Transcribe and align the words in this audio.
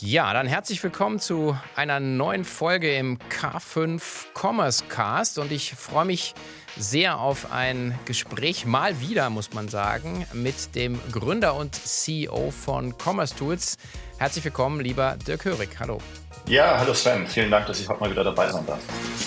Ja, 0.00 0.32
dann 0.32 0.46
herzlich 0.46 0.82
willkommen 0.82 1.20
zu 1.20 1.56
einer 1.76 2.00
neuen 2.00 2.44
Folge 2.44 2.94
im 2.96 3.18
K5 3.30 4.02
Commerce 4.34 4.84
Cast 4.88 5.38
und 5.38 5.52
ich 5.52 5.74
freue 5.74 6.04
mich 6.04 6.34
sehr 6.76 7.18
auf 7.18 7.52
ein 7.52 7.96
Gespräch, 8.04 8.66
mal 8.66 9.00
wieder 9.00 9.30
muss 9.30 9.52
man 9.52 9.68
sagen, 9.68 10.26
mit 10.32 10.74
dem 10.74 10.98
Gründer 11.12 11.54
und 11.54 11.74
CEO 11.74 12.50
von 12.50 12.94
Commerce 12.98 13.36
Tools. 13.36 13.76
Herzlich 14.18 14.44
willkommen, 14.44 14.80
lieber 14.80 15.16
Dirk 15.26 15.44
Hörig. 15.44 15.70
Hallo. 15.78 15.98
Ja, 16.46 16.78
hallo 16.78 16.92
Sven. 16.92 17.26
Vielen 17.26 17.50
Dank, 17.50 17.66
dass 17.66 17.80
ich 17.80 17.88
heute 17.88 18.00
mal 18.00 18.10
wieder 18.10 18.24
dabei 18.24 18.50
sein 18.50 18.66
darf. 18.66 18.80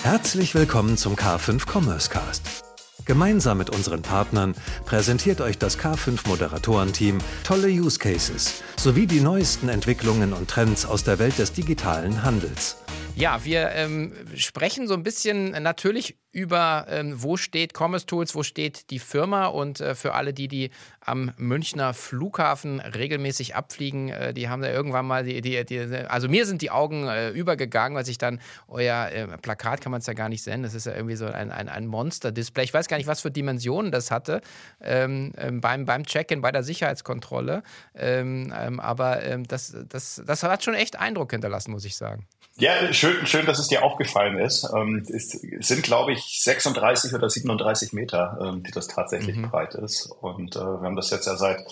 Herzlich 0.04 0.54
willkommen 0.54 0.98
zum 0.98 1.16
K5 1.16 1.66
Commerce 1.66 2.10
Cast. 2.10 2.67
Gemeinsam 3.08 3.58
mit 3.58 3.70
unseren 3.70 4.02
Partnern 4.02 4.54
präsentiert 4.86 5.40
euch 5.40 5.58
das 5.58 5.80
K5 5.80 6.28
Moderatorenteam 6.28 7.20
tolle 7.46 7.70
Use 7.70 7.98
Cases 7.98 8.62
sowie 8.76 9.08
die 9.08 9.22
neuesten 9.22 9.70
Entwicklungen 9.70 10.34
und 10.34 10.50
Trends 10.50 10.86
aus 10.86 11.06
der 11.06 11.18
Welt 11.18 11.40
des 11.40 11.54
digitalen 11.54 12.24
Handels. 12.24 12.76
Ja, 13.16 13.46
wir 13.46 13.72
ähm, 13.72 14.14
sprechen 14.36 14.88
so 14.88 14.94
ein 14.94 15.04
bisschen 15.04 15.52
natürlich 15.64 16.18
über, 16.34 16.86
ähm, 16.90 17.14
wo 17.16 17.38
steht 17.38 17.74
Commerce 17.74 18.06
Tools, 18.06 18.36
wo 18.36 18.44
steht 18.44 18.92
die 18.92 19.00
Firma 19.00 19.48
und 19.48 19.80
äh, 19.80 19.96
für 19.96 20.14
alle 20.14 20.34
die, 20.34 20.50
die 20.50 20.70
am 21.08 21.32
Münchner 21.38 21.94
Flughafen 21.94 22.82
regelmäßig 22.82 23.56
abfliegen, 23.56 24.10
äh, 24.10 24.34
die 24.34 24.50
haben 24.50 24.62
da 24.62 24.70
irgendwann 24.70 25.08
mal 25.08 25.24
die, 25.24 25.42
die, 25.42 25.64
die 25.66 25.80
also 25.80 26.28
mir 26.28 26.46
sind 26.46 26.62
die 26.62 26.70
Augen 26.70 27.08
äh, 27.08 27.30
übergegangen, 27.30 27.98
als 27.98 28.10
ich 28.10 28.18
dann 28.18 28.42
euer 28.68 29.08
äh, 29.08 29.38
Plakat 29.38 29.80
kann 29.80 29.92
man 29.92 30.02
es 30.02 30.08
ja 30.08 30.14
gar 30.14 30.28
nicht 30.28 30.44
sehen, 30.44 30.64
das 30.64 30.74
ist 30.74 30.86
ja 30.86 30.94
irgendwie 30.94 31.16
so 31.16 31.26
ein, 31.26 31.52
ein, 31.52 31.70
ein 31.70 31.88
Monster-Display. 31.88 32.66
Ich 32.66 32.74
weiß 32.74 32.88
gar 32.90 32.98
nicht, 32.98 33.08
was 33.08 33.22
für 33.22 33.32
Dimensionen 33.32 33.92
das 33.92 34.12
hatte 34.12 34.42
ähm, 34.82 35.32
ähm 35.38 35.62
beim, 35.62 35.86
beim 35.86 36.06
Check-in, 36.06 36.42
bei 36.42 36.52
der 36.52 36.64
Sicherheitskontrolle, 36.64 37.64
ähm, 37.96 38.54
ähm, 38.56 38.80
aber 38.80 39.24
ähm, 39.24 39.48
das, 39.48 39.76
das, 39.88 40.22
das 40.26 40.44
hat 40.44 40.64
schon 40.64 40.74
echt 40.74 41.00
Eindruck 41.00 41.32
hinterlassen, 41.32 41.72
muss 41.72 41.86
ich 41.86 41.96
sagen. 41.96 42.28
Ja, 42.60 42.92
schön, 42.92 43.26
schön, 43.28 43.46
dass 43.46 43.60
es 43.60 43.68
dir 43.68 43.84
aufgefallen 43.84 44.40
ist. 44.40 44.68
Ähm, 44.76 45.06
es 45.14 45.30
sind, 45.60 45.84
glaube 45.84 46.12
ich, 46.12 46.42
36 46.42 47.14
oder 47.14 47.30
37 47.30 47.94
Meter, 47.94 48.58
die 48.66 48.72
das 48.72 48.88
tatsächlich 48.88 49.36
mhm. 49.36 49.52
breit 49.52 49.76
ist. 49.76 50.08
Und 50.08 50.56
äh, 50.56 50.60
wir 50.60 50.82
haben 50.82 50.97
das 50.98 51.10
jetzt 51.12 51.28
ja 51.28 51.36
seit 51.36 51.66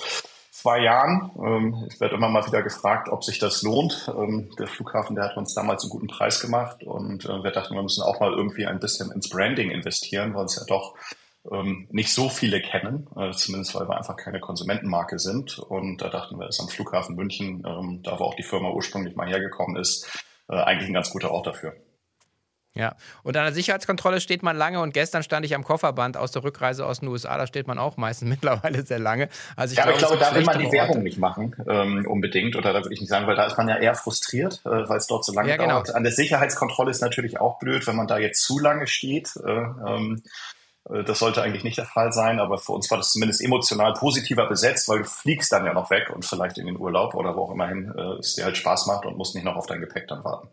zwei 0.51 0.79
Jahren. 0.79 1.31
Ähm, 1.37 1.87
ich 1.91 1.99
werde 1.99 2.15
immer 2.15 2.29
mal 2.29 2.45
wieder 2.47 2.63
gefragt, 2.63 3.09
ob 3.09 3.23
sich 3.23 3.37
das 3.39 3.61
lohnt. 3.61 4.09
Ähm, 4.17 4.49
der 4.57 4.67
Flughafen, 4.67 5.15
der 5.15 5.25
hat 5.25 5.37
uns 5.37 5.53
damals 5.53 5.83
einen 5.83 5.91
guten 5.91 6.07
Preis 6.07 6.39
gemacht 6.39 6.83
und 6.83 7.25
äh, 7.25 7.43
wir 7.43 7.51
dachten, 7.51 7.75
wir 7.75 7.83
müssen 7.83 8.01
auch 8.01 8.19
mal 8.19 8.31
irgendwie 8.31 8.65
ein 8.65 8.79
bisschen 8.79 9.11
ins 9.11 9.29
Branding 9.29 9.69
investieren, 9.69 10.33
weil 10.33 10.43
uns 10.43 10.55
ja 10.55 10.63
doch 10.65 10.95
ähm, 11.51 11.87
nicht 11.91 12.13
so 12.13 12.29
viele 12.29 12.61
kennen, 12.61 13.07
äh, 13.15 13.31
zumindest 13.31 13.75
weil 13.75 13.87
wir 13.87 13.97
einfach 13.97 14.15
keine 14.15 14.39
Konsumentenmarke 14.39 15.19
sind. 15.19 15.59
Und 15.59 16.01
da 16.01 16.09
dachten 16.09 16.39
wir, 16.39 16.47
ist 16.47 16.61
am 16.61 16.69
Flughafen 16.69 17.15
München, 17.15 17.61
da 17.61 18.19
wo 18.19 18.23
auch 18.23 18.35
die 18.35 18.43
Firma 18.43 18.69
ursprünglich 18.71 19.15
mal 19.15 19.27
hergekommen 19.27 19.75
ist, 19.75 20.07
äh, 20.49 20.55
eigentlich 20.55 20.89
ein 20.89 20.93
ganz 20.93 21.09
guter 21.11 21.31
Ort 21.31 21.47
dafür. 21.47 21.73
Ja, 22.75 22.95
und 23.23 23.37
an 23.37 23.45
der 23.45 23.53
Sicherheitskontrolle 23.53 24.19
steht 24.19 24.43
man 24.43 24.57
lange 24.57 24.81
und 24.81 24.93
gestern 24.93 25.23
stand 25.23 25.45
ich 25.45 25.55
am 25.55 25.63
Kofferband 25.63 26.17
aus 26.17 26.31
der 26.31 26.43
Rückreise 26.43 26.85
aus 26.85 26.99
den 26.99 27.07
USA, 27.07 27.37
da 27.37 27.47
steht 27.47 27.67
man 27.67 27.79
auch 27.79 27.95
meistens 27.95 28.29
mittlerweile 28.29 28.85
sehr 28.85 28.99
lange. 28.99 29.29
Also 29.55 29.71
ich 29.71 29.77
ja, 29.77 29.85
glaube, 29.85 30.05
aber 30.05 30.13
ich 30.13 30.19
glaube, 30.19 30.31
da 30.31 30.35
will 30.35 30.43
man 30.43 30.59
die 30.59 30.71
Werbung 30.73 31.03
nicht 31.03 31.17
machen, 31.17 31.55
ähm, 31.69 32.05
unbedingt, 32.05 32.57
oder 32.57 32.73
da 32.73 32.83
würde 32.83 32.93
ich 32.93 32.99
nicht 32.99 33.09
sagen, 33.09 33.27
weil 33.27 33.37
da 33.37 33.45
ist 33.45 33.57
man 33.57 33.69
ja 33.69 33.77
eher 33.77 33.95
frustriert, 33.95 34.61
äh, 34.65 34.89
weil 34.89 34.97
es 34.97 35.07
dort 35.07 35.23
so 35.23 35.31
lange 35.31 35.49
ja, 35.49 35.55
genau. 35.55 35.75
dauert. 35.75 35.95
An 35.95 36.03
der 36.03 36.11
Sicherheitskontrolle 36.11 36.91
ist 36.91 37.01
natürlich 37.01 37.39
auch 37.39 37.59
blöd, 37.59 37.87
wenn 37.87 37.95
man 37.95 38.07
da 38.07 38.17
jetzt 38.17 38.43
zu 38.43 38.59
lange 38.59 38.87
steht. 38.87 39.29
Äh, 39.37 39.51
ähm, 39.51 40.21
äh, 40.89 41.03
das 41.05 41.19
sollte 41.19 41.41
eigentlich 41.41 41.63
nicht 41.63 41.77
der 41.77 41.85
Fall 41.85 42.11
sein, 42.11 42.39
aber 42.39 42.57
für 42.57 42.73
uns 42.73 42.91
war 42.91 42.97
das 42.97 43.11
zumindest 43.11 43.41
emotional 43.41 43.93
positiver 43.93 44.47
besetzt, 44.47 44.89
weil 44.89 44.99
du 44.99 45.05
fliegst 45.05 45.51
dann 45.53 45.65
ja 45.65 45.73
noch 45.73 45.89
weg 45.89 46.11
und 46.13 46.25
vielleicht 46.25 46.57
in 46.57 46.65
den 46.65 46.77
Urlaub 46.77 47.15
oder 47.15 47.37
wo 47.37 47.43
auch 47.43 47.51
immerhin 47.51 47.93
äh, 47.97 48.19
es 48.19 48.35
dir 48.35 48.43
halt 48.43 48.57
Spaß 48.57 48.87
macht 48.87 49.05
und 49.05 49.17
musst 49.17 49.33
nicht 49.33 49.45
noch 49.45 49.55
auf 49.55 49.67
dein 49.67 49.79
Gepäck 49.79 50.09
dann 50.09 50.25
warten. 50.25 50.49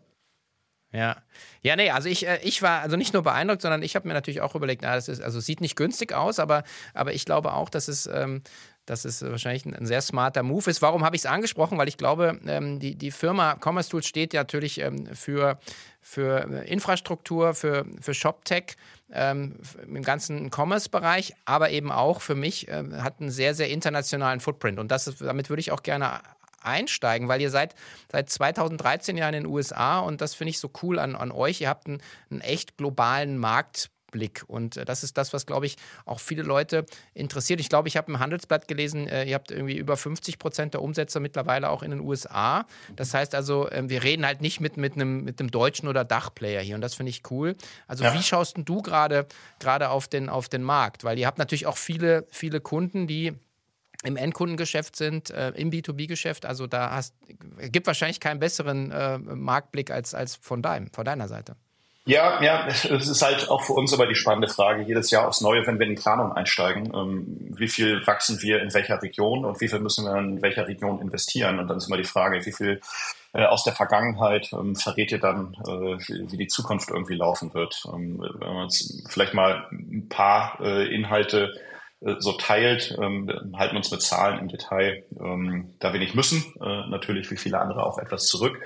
Ja. 0.93 1.17
Ja, 1.63 1.75
nee, 1.75 1.89
also 1.89 2.07
ich, 2.07 2.27
äh, 2.27 2.39
ich 2.43 2.61
war 2.61 2.81
also 2.81 2.95
nicht 2.95 3.13
nur 3.13 3.23
beeindruckt, 3.23 3.61
sondern 3.63 3.81
ich 3.81 3.95
habe 3.95 4.07
mir 4.07 4.13
natürlich 4.13 4.41
auch 4.41 4.53
überlegt, 4.53 4.83
na, 4.83 4.95
das 4.95 5.07
ist, 5.07 5.21
also 5.21 5.39
sieht 5.39 5.59
nicht 5.59 5.75
günstig 5.75 6.13
aus, 6.13 6.39
aber, 6.39 6.63
aber 6.93 7.13
ich 7.13 7.25
glaube 7.25 7.53
auch, 7.53 7.69
dass 7.69 7.87
es, 7.87 8.05
ähm, 8.05 8.43
dass 8.85 9.03
es 9.03 9.23
wahrscheinlich 9.23 9.65
ein, 9.65 9.85
sehr 9.85 10.01
smarter 10.01 10.43
Move 10.43 10.69
ist. 10.69 10.81
Warum 10.81 11.03
habe 11.03 11.15
ich 11.15 11.23
es 11.23 11.25
angesprochen? 11.25 11.77
Weil 11.77 11.87
ich 11.87 11.97
glaube, 11.97 12.39
ähm, 12.45 12.79
die, 12.79 12.95
die 12.95 13.11
Firma 13.11 13.57
Commerce 13.59 13.89
Tools 13.89 14.05
steht 14.05 14.33
ja 14.33 14.41
natürlich 14.41 14.79
ähm, 14.81 15.07
für, 15.13 15.57
für 16.01 16.63
Infrastruktur, 16.65 17.55
für, 17.55 17.85
für 17.99 18.13
ShopTech 18.13 18.75
ähm, 19.11 19.55
im 19.87 20.03
ganzen 20.03 20.51
Commerce-Bereich, 20.51 21.33
aber 21.45 21.71
eben 21.71 21.91
auch 21.91 22.21
für 22.21 22.35
mich 22.35 22.67
äh, 22.67 22.83
hat 22.99 23.19
einen 23.19 23.31
sehr, 23.31 23.55
sehr 23.55 23.69
internationalen 23.69 24.41
Footprint. 24.41 24.79
Und 24.79 24.91
das 24.91 25.05
damit 25.17 25.49
würde 25.49 25.61
ich 25.61 25.71
auch 25.71 25.81
gerne 25.81 26.19
einsteigen, 26.63 27.27
weil 27.27 27.41
ihr 27.41 27.49
seid 27.49 27.75
seit 28.11 28.29
2013 28.29 29.17
ja 29.17 29.27
in 29.27 29.33
den 29.33 29.45
USA 29.45 29.99
und 29.99 30.21
das 30.21 30.33
finde 30.33 30.49
ich 30.49 30.59
so 30.59 30.71
cool 30.81 30.99
an, 30.99 31.15
an 31.15 31.31
euch. 31.31 31.61
Ihr 31.61 31.69
habt 31.69 31.87
einen, 31.87 32.01
einen 32.29 32.41
echt 32.41 32.77
globalen 32.77 33.37
Markt 33.37 33.89
Blick. 34.13 34.45
Und 34.47 34.77
äh, 34.77 34.85
das 34.85 35.03
ist 35.03 35.17
das, 35.17 35.33
was, 35.33 35.45
glaube 35.45 35.65
ich, 35.65 35.75
auch 36.05 36.21
viele 36.21 36.43
Leute 36.43 36.85
interessiert. 37.13 37.59
Ich 37.59 37.67
glaube, 37.67 37.89
ich 37.89 37.97
habe 37.97 38.09
im 38.09 38.19
Handelsblatt 38.19 38.69
gelesen, 38.69 39.07
äh, 39.07 39.25
ihr 39.25 39.35
habt 39.35 39.51
irgendwie 39.51 39.75
über 39.75 39.97
50 39.97 40.39
Prozent 40.39 40.73
der 40.73 40.81
Umsätze 40.81 41.19
mittlerweile 41.19 41.69
auch 41.69 41.83
in 41.83 41.91
den 41.91 41.99
USA. 41.99 42.65
Das 42.95 43.13
heißt 43.13 43.35
also, 43.35 43.67
äh, 43.67 43.83
wir 43.87 44.03
reden 44.03 44.25
halt 44.25 44.41
nicht 44.41 44.61
mit, 44.61 44.77
mit, 44.77 44.93
einem, 44.93 45.25
mit 45.25 45.41
einem 45.41 45.51
deutschen 45.51 45.89
oder 45.89 46.05
Dachplayer 46.05 46.61
hier. 46.61 46.75
Und 46.75 46.81
das 46.81 46.95
finde 46.95 47.09
ich 47.09 47.29
cool. 47.29 47.55
Also, 47.87 48.05
ja. 48.05 48.13
wie 48.13 48.23
schaust 48.23 48.57
du 48.57 48.81
gerade 48.81 49.27
auf 49.89 50.07
den, 50.07 50.29
auf 50.29 50.47
den 50.47 50.63
Markt? 50.63 51.03
Weil 51.03 51.19
ihr 51.19 51.27
habt 51.27 51.39
natürlich 51.39 51.65
auch 51.65 51.77
viele, 51.77 52.25
viele 52.29 52.61
Kunden, 52.61 53.07
die 53.07 53.33
im 54.03 54.17
Endkundengeschäft 54.17 54.95
sind, 54.95 55.29
äh, 55.29 55.49
im 55.51 55.71
B2B-Geschäft. 55.71 56.45
Also 56.45 56.67
da 56.67 56.91
hast, 56.91 57.15
gibt 57.71 57.87
wahrscheinlich 57.87 58.19
keinen 58.19 58.39
besseren 58.39 58.91
äh, 58.91 59.17
Marktblick 59.17 59.91
als, 59.91 60.13
als 60.13 60.35
von, 60.35 60.61
deinem, 60.61 60.91
von 60.91 61.05
deiner 61.05 61.27
Seite. 61.27 61.55
Ja, 62.05 62.43
ja, 62.43 62.67
es 62.67 62.83
ist 62.83 63.21
halt 63.21 63.49
auch 63.49 63.63
für 63.63 63.71
uns 63.71 63.93
aber 63.93 64.07
die 64.07 64.15
spannende 64.15 64.49
Frage, 64.49 64.83
jedes 64.83 65.09
Jahr 65.09 65.25
aufs 65.25 65.39
Neue, 65.39 65.65
wenn 65.65 65.79
wir 65.79 65.87
in 65.87 65.95
die 65.95 66.01
Planung 66.01 66.33
einsteigen, 66.33 66.91
ähm, 66.93 67.53
wie 67.55 67.69
viel 67.69 68.05
wachsen 68.05 68.41
wir 68.41 68.61
in 68.61 68.73
welcher 68.73 69.01
Region 69.01 69.45
und 69.45 69.61
wie 69.61 69.69
viel 69.69 69.79
müssen 69.79 70.03
wir 70.03 70.17
in 70.17 70.41
welcher 70.41 70.67
Region 70.67 70.99
investieren? 70.99 71.59
Und 71.59 71.69
dann 71.69 71.77
ist 71.77 71.87
immer 71.87 71.95
die 71.95 72.03
Frage, 72.03 72.45
wie 72.45 72.51
viel 72.51 72.81
äh, 73.31 73.45
aus 73.45 73.63
der 73.63 73.71
Vergangenheit 73.71 74.51
ähm, 74.51 74.75
verrät 74.75 75.13
ihr 75.13 75.19
dann, 75.19 75.55
äh, 75.65 75.97
wie, 76.29 76.37
die 76.37 76.47
Zukunft 76.47 76.89
irgendwie 76.89 77.15
laufen 77.15 77.53
wird. 77.53 77.81
Ähm, 77.93 78.19
wenn 78.19 78.53
man 78.53 78.63
jetzt 78.63 79.09
vielleicht 79.09 79.33
mal 79.33 79.65
ein 79.71 80.09
paar 80.09 80.59
äh, 80.59 80.93
Inhalte 80.93 81.53
so 82.19 82.33
teilt, 82.33 82.97
halten 82.97 83.77
uns 83.77 83.91
mit 83.91 84.01
Zahlen 84.01 84.39
im 84.39 84.47
Detail, 84.47 85.03
da 85.79 85.93
wir 85.93 85.99
nicht 85.99 86.15
müssen, 86.15 86.43
natürlich 86.59 87.31
wie 87.31 87.37
viele 87.37 87.59
andere 87.59 87.85
auch 87.85 87.97
etwas 87.97 88.25
zurück. 88.25 88.59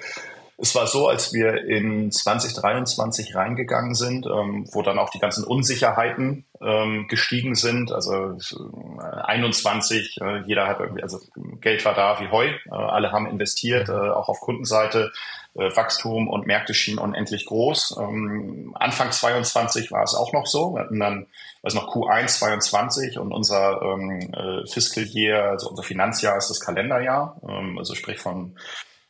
Es 0.60 0.74
war 0.74 0.88
so, 0.88 1.08
als 1.08 1.34
wir 1.34 1.66
in 1.66 2.12
2023 2.12 3.36
reingegangen 3.36 3.94
sind, 3.94 4.26
ähm, 4.26 4.68
wo 4.72 4.82
dann 4.82 4.98
auch 4.98 5.12
die 5.12 5.20
ganzen 5.20 5.44
Unsicherheiten 5.44 6.46
ähm, 6.60 7.08
gestiegen 7.08 7.54
sind. 7.54 7.92
Also 7.92 8.32
äh, 8.32 9.22
21, 9.24 10.18
äh, 10.20 10.42
jeder 10.48 10.66
hat 10.66 10.80
irgendwie, 10.80 11.04
also 11.04 11.20
Geld 11.62 11.86
war 11.86 11.94
da 11.94 12.20
wie 12.20 12.32
Heu, 12.32 12.48
äh, 12.48 12.72
alle 12.72 13.12
haben 13.12 13.28
investiert, 13.28 13.90
äh, 13.90 13.92
auch 13.92 14.30
auf 14.30 14.40
Kundenseite. 14.40 15.12
Äh, 15.54 15.76
Wachstum 15.76 16.28
und 16.28 16.48
Märkte 16.48 16.74
schienen 16.74 16.98
unendlich 17.00 17.46
groß. 17.46 17.98
Ähm, 18.00 18.76
Anfang 18.80 19.12
22 19.12 19.92
war 19.92 20.04
es 20.04 20.16
auch 20.16 20.34
noch 20.34 20.48
so. 20.48 20.74
Wir 20.74 20.82
hatten 20.82 21.00
dann, 21.00 21.28
also 21.68 21.80
noch 21.80 21.94
Q1 21.94 22.28
22 22.28 23.20
und 23.20 23.34
unser 23.34 23.82
ähm, 23.82 24.34
äh, 24.34 24.66
Fiscal 24.68 25.04
Year, 25.04 25.50
also 25.50 25.70
unser 25.70 25.84
Finanzjahr 25.84 26.38
ist 26.38 26.50
das 26.50 26.62
Kalenderjahr, 26.62 27.40
ähm, 27.48 27.78
also 27.78 27.94
sprich 27.94 28.20
von 28.20 28.56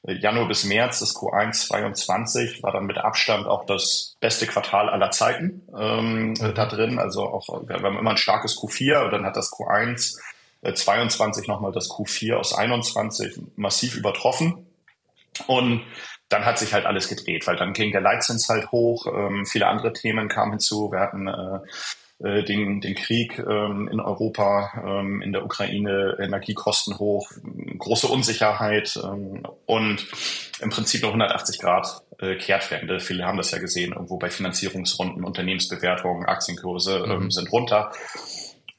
Januar 0.03 0.47
bis 0.47 0.63
März 0.63 1.00
des 1.00 1.16
Q1 1.16 1.67
22 1.67 2.63
war 2.63 2.72
dann 2.72 2.85
mit 2.85 2.97
Abstand 2.97 3.46
auch 3.46 3.66
das 3.66 4.16
beste 4.22 4.47
Quartal 4.47 4.90
aller 4.90 5.12
Zeiten 5.12 5.67
ähm, 5.78 6.29
mhm. 6.29 6.53
da 6.56 6.66
drin. 6.66 6.97
Also 6.97 7.23
auch, 7.23 7.67
wir 7.67 7.75
haben 7.75 7.97
immer 7.97 8.12
ein 8.12 8.17
starkes 8.17 8.57
Q4 8.57 9.06
und 9.06 9.12
dann 9.12 9.25
hat 9.25 9.35
das 9.35 9.51
Q1 9.51 10.17
äh, 10.62 10.73
22 10.73 11.47
nochmal 11.47 11.73
das 11.73 11.90
Q4 11.90 12.35
aus 12.35 12.53
21 12.53 13.40
massiv 13.56 13.97
übertroffen. 13.97 14.66
Und 15.46 15.84
dann 16.29 16.46
hat 16.46 16.58
sich 16.58 16.73
halt 16.73 16.85
alles 16.85 17.09
gedreht, 17.09 17.46
weil 17.47 17.58
dann 17.58 17.73
ging 17.73 17.91
der 17.91 18.02
Leitzins 18.02 18.47
halt 18.49 18.72
hoch, 18.72 19.08
ähm, 19.08 19.46
viele 19.46 19.67
andere 19.67 19.93
Themen 19.93 20.29
kamen 20.29 20.53
hinzu. 20.53 20.91
Wir 20.91 20.99
hatten 20.99 21.28
äh, 21.28 21.59
äh, 22.19 22.43
den, 22.43 22.81
den 22.81 22.96
Krieg 22.96 23.37
ähm, 23.37 23.87
in 23.91 23.99
Europa, 23.99 24.84
ähm, 24.85 25.22
in 25.22 25.34
der 25.34 25.46
Ukraine, 25.46 26.17
Energiekosten 26.19 26.97
hoch, 26.97 27.31
große 27.78 28.08
Unsicherheit 28.08 28.99
ähm, 29.03 29.43
und 29.66 30.08
im 30.59 30.69
Prinzip 30.72 31.03
eine 31.03 31.09
180 31.09 31.59
Grad 31.59 32.02
äh, 32.19 32.35
Kehrtwende. 32.35 32.99
Viele 32.99 33.25
haben 33.25 33.37
das 33.37 33.52
ja 33.52 33.59
gesehen, 33.59 33.93
irgendwo 33.93 34.17
bei 34.17 34.31
Finanzierungsrunden, 34.31 35.23
Unternehmensbewertungen, 35.23 36.25
Aktienkurse 36.25 37.05
ähm, 37.08 37.25
mhm. 37.25 37.31
sind 37.31 37.52
runter. 37.52 37.91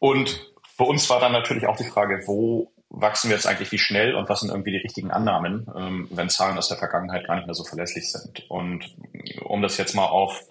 Und 0.01 0.41
für 0.77 0.85
uns 0.85 1.09
war 1.09 1.21
dann 1.21 1.33
natürlich 1.33 1.67
auch 1.67 1.77
die 1.77 1.85
Frage, 1.85 2.23
wo 2.27 2.73
wachsen 2.91 3.29
wir 3.29 3.37
jetzt 3.37 3.47
eigentlich 3.47 3.71
wie 3.71 3.79
schnell 3.79 4.15
und 4.15 4.29
was 4.29 4.41
sind 4.41 4.51
irgendwie 4.51 4.73
die 4.73 4.79
richtigen 4.79 5.11
Annahmen, 5.11 5.67
ähm, 5.77 6.09
wenn 6.11 6.29
Zahlen 6.29 6.59
aus 6.59 6.69
der 6.69 6.79
Vergangenheit 6.79 7.27
gar 7.27 7.37
nicht 7.37 7.47
mehr 7.47 7.55
so 7.55 7.65
verlässlich 7.65 8.11
sind. 8.11 8.49
Und 8.51 8.97
um 9.45 9.63
das 9.63 9.77
jetzt 9.77 9.95
mal 9.95 10.07
auf 10.07 10.43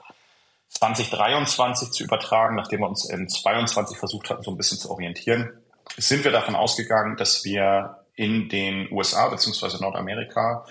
2023 0.70 1.92
zu 1.92 2.04
übertragen, 2.04 2.56
nachdem 2.56 2.82
wir 2.82 2.90
uns 2.90 3.10
in 3.10 3.30
22 3.30 3.98
versucht 3.98 4.30
hatten, 4.30 4.44
so 4.44 4.52
ein 4.52 4.58
bisschen 4.58 4.78
zu 4.78 4.92
orientieren, 4.92 5.52
sind 5.96 6.24
wir 6.24 6.32
davon 6.32 6.56
ausgegangen, 6.56 7.18
dass 7.18 7.44
wir 7.46 8.04
in 8.16 8.50
den 8.50 8.92
USA 8.92 9.30
beziehungsweise 9.30 9.82
Nordamerika 9.82 10.66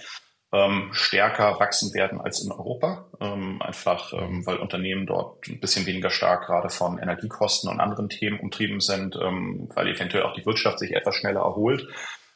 ähm, 0.52 0.90
stärker 0.92 1.58
wachsen 1.58 1.92
werden 1.94 2.20
als 2.20 2.42
in 2.42 2.52
Europa. 2.52 3.06
Ähm, 3.20 3.60
einfach, 3.62 4.12
ähm, 4.12 4.44
weil 4.46 4.56
Unternehmen 4.56 5.06
dort 5.06 5.46
ein 5.48 5.60
bisschen 5.60 5.86
weniger 5.86 6.10
stark 6.10 6.46
gerade 6.46 6.68
von 6.68 6.98
Energiekosten 6.98 7.70
und 7.70 7.80
anderen 7.80 8.08
Themen 8.08 8.38
umtrieben 8.40 8.80
sind, 8.80 9.16
ähm, 9.16 9.68
weil 9.74 9.88
eventuell 9.88 10.24
auch 10.24 10.34
die 10.34 10.46
Wirtschaft 10.46 10.78
sich 10.78 10.92
etwas 10.92 11.16
schneller 11.16 11.40
erholt 11.40 11.86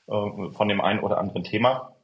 äh, 0.08 0.50
von 0.52 0.68
dem 0.68 0.80
einen 0.80 1.00
oder 1.00 1.18
anderen 1.18 1.44
Thema. 1.44 1.94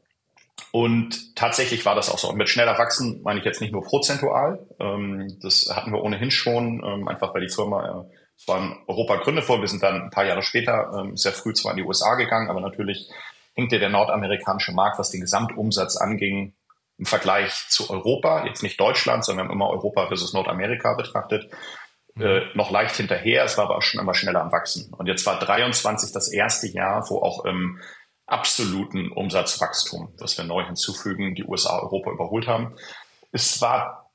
Und 0.73 1.37
tatsächlich 1.37 1.85
war 1.87 1.95
das 1.95 2.11
auch 2.11 2.19
so. 2.19 2.29
Und 2.29 2.37
mit 2.37 2.49
schneller 2.49 2.79
wachsen 2.79 3.23
meine 3.23 3.39
ich 3.39 3.45
jetzt 3.45 3.61
nicht 3.61 3.73
nur 3.73 3.83
prozentual. 3.83 4.67
Ähm, 4.79 5.39
das 5.43 5.71
hatten 5.75 5.93
wir 5.93 6.03
ohnehin 6.03 6.31
schon, 6.31 6.83
ähm, 6.85 7.09
einfach 7.09 7.35
weil 7.35 7.43
die 7.43 7.53
Firma 7.53 8.07
äh, 8.07 8.17
zwar 8.37 8.59
in 8.59 8.77
Europa 8.87 9.17
gegründet 9.17 9.49
wurde. 9.49 9.63
Wir 9.63 9.69
sind 9.69 9.83
dann 9.83 10.03
ein 10.03 10.11
paar 10.11 10.27
Jahre 10.27 10.43
später 10.43 10.93
ähm, 10.99 11.17
sehr 11.17 11.33
früh 11.33 11.53
zwar 11.53 11.73
in 11.73 11.79
die 11.79 11.85
USA 11.85 12.15
gegangen, 12.15 12.51
aber 12.51 12.61
natürlich 12.61 13.09
hinkte 13.55 13.79
der 13.79 13.89
nordamerikanische 13.89 14.73
Markt, 14.73 14.99
was 14.99 15.11
den 15.11 15.23
Gesamtumsatz 15.23 15.97
anging, 15.97 16.55
im 16.99 17.07
Vergleich 17.07 17.53
zu 17.69 17.91
Europa, 17.91 18.47
jetzt 18.47 18.63
nicht 18.63 18.81
Deutschland, 18.81 19.25
sondern 19.25 19.51
immer 19.51 19.69
Europa 19.69 20.07
versus 20.07 20.33
Nordamerika 20.33 20.95
betrachtet, 20.95 21.51
äh, 22.19 22.41
noch 22.55 22.71
leicht 22.71 22.97
hinterher. 22.97 23.45
Es 23.45 23.59
war 23.59 23.65
aber 23.65 23.77
auch 23.77 23.83
schon 23.83 24.01
immer 24.01 24.15
schneller 24.15 24.41
am 24.41 24.53
Wachsen. 24.53 24.93
Und 24.95 25.07
jetzt 25.07 25.27
war 25.27 25.39
23 25.39 26.13
das 26.13 26.33
erste 26.33 26.67
Jahr, 26.69 27.05
wo 27.11 27.21
auch 27.21 27.45
im 27.45 27.79
absoluten 28.27 29.13
Umsatzwachstum, 29.13 30.13
das 30.19 30.37
wir 30.37 30.45
neu 30.45 30.65
hinzufügen, 30.65 31.35
die 31.35 31.45
USA 31.45 31.79
Europa 31.79 32.11
überholt 32.11 32.47
haben. 32.47 32.75
Es 33.33 33.61
war 33.61 34.11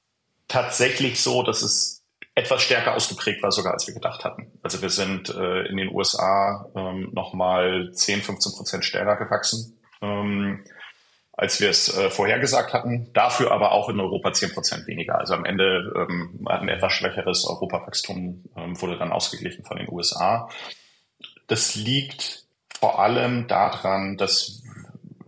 tatsächlich 0.47 1.21
so, 1.21 1.43
dass 1.43 1.61
es 1.61 2.03
etwas 2.35 2.61
stärker 2.61 2.95
ausgeprägt 2.95 3.43
war 3.43 3.51
sogar, 3.51 3.73
als 3.73 3.87
wir 3.87 3.93
gedacht 3.93 4.23
hatten. 4.23 4.51
Also 4.61 4.81
wir 4.81 4.89
sind 4.89 5.29
äh, 5.29 5.63
in 5.67 5.77
den 5.77 5.89
USA 5.93 6.69
ähm, 6.75 7.09
nochmal 7.13 7.91
10, 7.93 8.21
15 8.21 8.53
Prozent 8.53 8.85
stärker 8.85 9.17
gewachsen, 9.17 9.77
ähm, 10.01 10.63
als 11.33 11.59
wir 11.59 11.69
es 11.69 11.95
äh, 11.95 12.09
vorhergesagt 12.09 12.73
hatten. 12.73 13.11
Dafür 13.13 13.51
aber 13.51 13.71
auch 13.73 13.89
in 13.89 13.99
Europa 13.99 14.31
10 14.31 14.53
Prozent 14.53 14.87
weniger. 14.87 15.19
Also 15.19 15.33
am 15.33 15.45
Ende 15.45 15.93
ähm, 15.95 16.45
ein 16.45 16.69
etwas 16.69 16.93
schwächeres 16.93 17.45
Europawachstum 17.45 18.45
ähm, 18.55 18.81
wurde 18.81 18.97
dann 18.97 19.11
ausgeglichen 19.11 19.65
von 19.65 19.77
den 19.77 19.89
USA. 19.89 20.49
Das 21.47 21.75
liegt 21.75 22.45
vor 22.81 22.99
allem 22.99 23.47
daran, 23.47 24.17
dass 24.17 24.63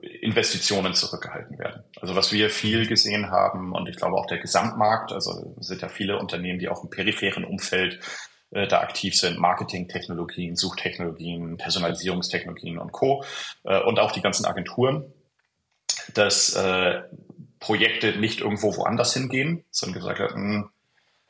Investitionen 0.02 0.96
zurückgehalten 0.96 1.60
werden. 1.60 1.84
Also 2.02 2.16
was 2.16 2.32
wir 2.32 2.50
viel 2.50 2.88
gesehen 2.88 3.30
haben 3.30 3.74
und 3.74 3.88
ich 3.88 3.96
glaube 3.96 4.16
auch 4.16 4.26
der 4.26 4.40
Gesamtmarkt, 4.40 5.12
also 5.12 5.56
sind 5.60 5.82
ja 5.82 5.88
viele 5.88 6.18
Unternehmen, 6.18 6.58
die 6.58 6.68
auch 6.68 6.84
im 6.84 6.90
peripheren 6.90 7.46
Umfeld 7.46 8.00
äh, 8.50 8.68
da 8.68 8.82
aktiv 8.82 9.16
sind, 9.16 9.38
Marketingtechnologien, 9.38 10.56
Suchtechnologien, 10.56 11.58
Personalisierungstechnologien 11.58 12.80
und 12.80 12.92
Co. 12.92 13.24
Äh, 13.66 13.82
und 13.82 14.00
auch 14.00 14.12
die 14.12 14.22
ganzen 14.22 14.46
Agenturen, 14.46 15.14
dass 16.16 16.56
äh, 16.56 17.04
Projekte 17.60 18.18
nicht 18.18 18.42
irgendwo 18.42 18.76
woanders 18.76 19.14
hingehen, 19.14 19.64
sondern 19.70 20.00
gesagt 20.00 20.20
haben, 20.20 20.72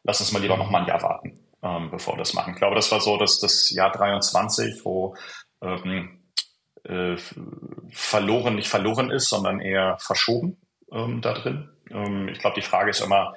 lass 0.03 0.21
uns 0.21 0.31
mal 0.31 0.41
lieber 0.41 0.57
noch 0.57 0.69
mal 0.69 0.81
ein 0.81 0.87
Jahr 0.87 1.01
warten, 1.01 1.37
ähm, 1.61 1.91
bevor 1.91 2.13
wir 2.13 2.19
das 2.19 2.33
machen. 2.33 2.53
Ich 2.53 2.59
glaube, 2.59 2.75
das 2.75 2.91
war 2.91 3.01
so 3.01 3.17
dass 3.17 3.39
das 3.39 3.69
Jahr 3.71 3.91
23, 3.91 4.85
wo 4.85 5.15
ähm, 5.63 6.19
äh, 6.83 7.15
verloren 7.91 8.55
nicht 8.55 8.67
verloren 8.67 9.09
ist, 9.09 9.29
sondern 9.29 9.59
eher 9.59 9.97
verschoben 9.99 10.57
ähm, 10.91 11.21
da 11.21 11.33
drin. 11.33 11.69
Ähm, 11.89 12.27
ich 12.27 12.39
glaube, 12.39 12.59
die 12.59 12.65
Frage 12.65 12.89
ist 12.89 13.01
immer, 13.01 13.33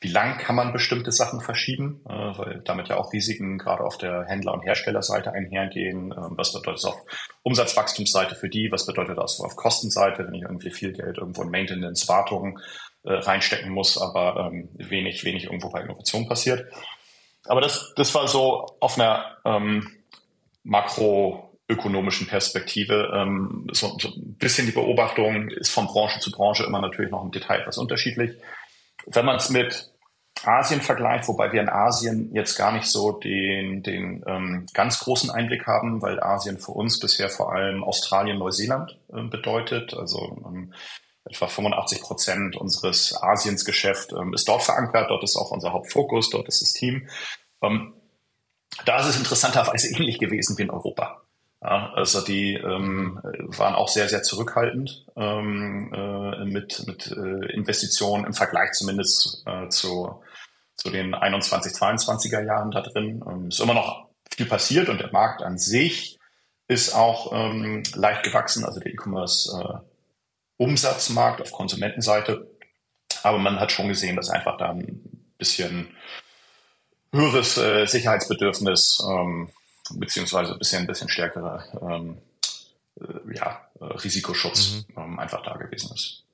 wie 0.00 0.08
lang 0.08 0.38
kann 0.38 0.54
man 0.54 0.72
bestimmte 0.72 1.10
Sachen 1.10 1.40
verschieben, 1.40 2.00
äh, 2.08 2.12
weil 2.12 2.62
damit 2.64 2.88
ja 2.88 2.96
auch 2.96 3.12
Risiken 3.12 3.58
gerade 3.58 3.82
auf 3.82 3.98
der 3.98 4.26
Händler- 4.26 4.54
und 4.54 4.64
Herstellerseite 4.64 5.32
einhergehen. 5.32 6.12
Ähm, 6.12 6.34
was 6.36 6.52
bedeutet 6.52 6.76
das 6.76 6.84
auf 6.84 7.02
Umsatzwachstumsseite 7.42 8.36
für 8.36 8.48
die? 8.48 8.70
Was 8.70 8.86
bedeutet 8.86 9.18
das 9.18 9.40
auf 9.40 9.56
Kostenseite, 9.56 10.26
wenn 10.26 10.34
ich 10.34 10.42
irgendwie 10.42 10.70
viel 10.70 10.92
Geld 10.92 11.18
irgendwo 11.18 11.42
in 11.42 11.50
Maintenance, 11.50 12.08
Wartung 12.08 12.60
äh, 13.02 13.12
reinstecken 13.12 13.70
muss, 13.72 14.00
aber 14.00 14.50
ähm, 14.52 14.68
wenig, 14.74 15.24
wenig 15.24 15.44
irgendwo 15.44 15.70
bei 15.70 15.82
Innovation 15.82 16.28
passiert. 16.28 16.72
Aber 17.46 17.60
das, 17.60 17.92
das 17.96 18.14
war 18.14 18.28
so 18.28 18.66
auf 18.80 18.98
einer 18.98 19.36
ähm, 19.44 19.88
Makro- 20.64 21.47
ökonomischen 21.68 22.26
Perspektive. 22.26 23.10
Ähm, 23.14 23.66
so, 23.72 23.96
so 24.00 24.08
ein 24.08 24.36
bisschen 24.38 24.66
die 24.66 24.72
Beobachtung 24.72 25.48
ist 25.48 25.70
von 25.70 25.86
Branche 25.86 26.20
zu 26.20 26.30
Branche 26.30 26.64
immer 26.64 26.80
natürlich 26.80 27.10
noch 27.10 27.24
im 27.24 27.30
Detail 27.30 27.60
etwas 27.60 27.78
unterschiedlich. 27.78 28.32
Wenn 29.06 29.26
man 29.26 29.36
es 29.36 29.50
mit 29.50 29.90
Asien 30.44 30.80
vergleicht, 30.80 31.28
wobei 31.28 31.52
wir 31.52 31.60
in 31.60 31.68
Asien 31.68 32.30
jetzt 32.32 32.56
gar 32.56 32.72
nicht 32.72 32.86
so 32.86 33.12
den, 33.12 33.82
den 33.82 34.24
ähm, 34.26 34.66
ganz 34.72 35.00
großen 35.00 35.30
Einblick 35.30 35.66
haben, 35.66 36.00
weil 36.00 36.22
Asien 36.22 36.58
für 36.58 36.72
uns 36.72 37.00
bisher 37.00 37.28
vor 37.28 37.52
allem 37.52 37.82
Australien, 37.82 38.38
Neuseeland 38.38 38.98
äh, 39.12 39.22
bedeutet. 39.22 39.94
Also 39.94 40.38
ähm, 40.46 40.72
etwa 41.24 41.46
85 41.46 42.00
Prozent 42.00 42.56
unseres 42.56 43.20
Asiensgeschäft 43.20 44.12
ähm, 44.12 44.32
ist 44.32 44.48
dort 44.48 44.62
verankert. 44.62 45.10
Dort 45.10 45.24
ist 45.24 45.36
auch 45.36 45.50
unser 45.50 45.72
Hauptfokus, 45.72 46.30
dort 46.30 46.48
ist 46.48 46.62
das 46.62 46.72
Team. 46.72 47.08
Ähm, 47.62 47.94
da 48.84 49.00
ist 49.00 49.06
es 49.06 49.18
interessanterweise 49.18 49.88
ähnlich 49.96 50.18
gewesen 50.18 50.56
wie 50.56 50.62
in 50.62 50.70
Europa. 50.70 51.22
Ja, 51.60 51.92
also 51.94 52.20
die 52.20 52.54
ähm, 52.54 53.18
waren 53.22 53.74
auch 53.74 53.88
sehr, 53.88 54.08
sehr 54.08 54.22
zurückhaltend 54.22 55.06
ähm, 55.16 55.92
äh, 55.92 56.44
mit, 56.44 56.86
mit 56.86 57.10
äh, 57.10 57.52
Investitionen 57.52 58.24
im 58.24 58.32
Vergleich 58.32 58.70
zumindest 58.72 59.42
äh, 59.44 59.68
zu, 59.68 60.22
zu 60.76 60.90
den 60.90 61.14
21, 61.14 61.72
22er 61.72 62.46
Jahren 62.46 62.70
da 62.70 62.82
drin. 62.82 63.24
Ähm, 63.28 63.48
ist 63.48 63.58
immer 63.58 63.74
noch 63.74 64.06
viel 64.30 64.46
passiert 64.46 64.88
und 64.88 65.00
der 65.00 65.10
Markt 65.10 65.42
an 65.42 65.58
sich 65.58 66.20
ist 66.68 66.94
auch 66.94 67.32
ähm, 67.32 67.82
leicht 67.94 68.22
gewachsen, 68.22 68.64
also 68.64 68.78
der 68.78 68.92
E-Commerce-Umsatzmarkt 68.92 71.40
äh, 71.40 71.42
auf 71.42 71.50
Konsumentenseite. 71.50 72.48
Aber 73.24 73.38
man 73.38 73.58
hat 73.58 73.72
schon 73.72 73.88
gesehen, 73.88 74.14
dass 74.14 74.30
einfach 74.30 74.58
da 74.58 74.70
ein 74.70 75.32
bisschen 75.38 75.88
höheres 77.12 77.58
äh, 77.58 77.86
Sicherheitsbedürfnis 77.86 79.02
ähm, 79.08 79.50
beziehungsweise 79.94 80.52
ein 80.52 80.58
bisschen, 80.58 80.80
ein 80.80 80.86
bisschen 80.86 81.08
stärkerer 81.08 81.64
ähm, 81.82 82.18
äh, 83.00 83.34
ja, 83.34 83.60
Risikoschutz 83.80 84.84
mhm. 84.88 85.02
ähm, 85.02 85.18
einfach 85.18 85.42
da 85.42 85.56
gewesen 85.56 85.92
ist. 85.94 86.24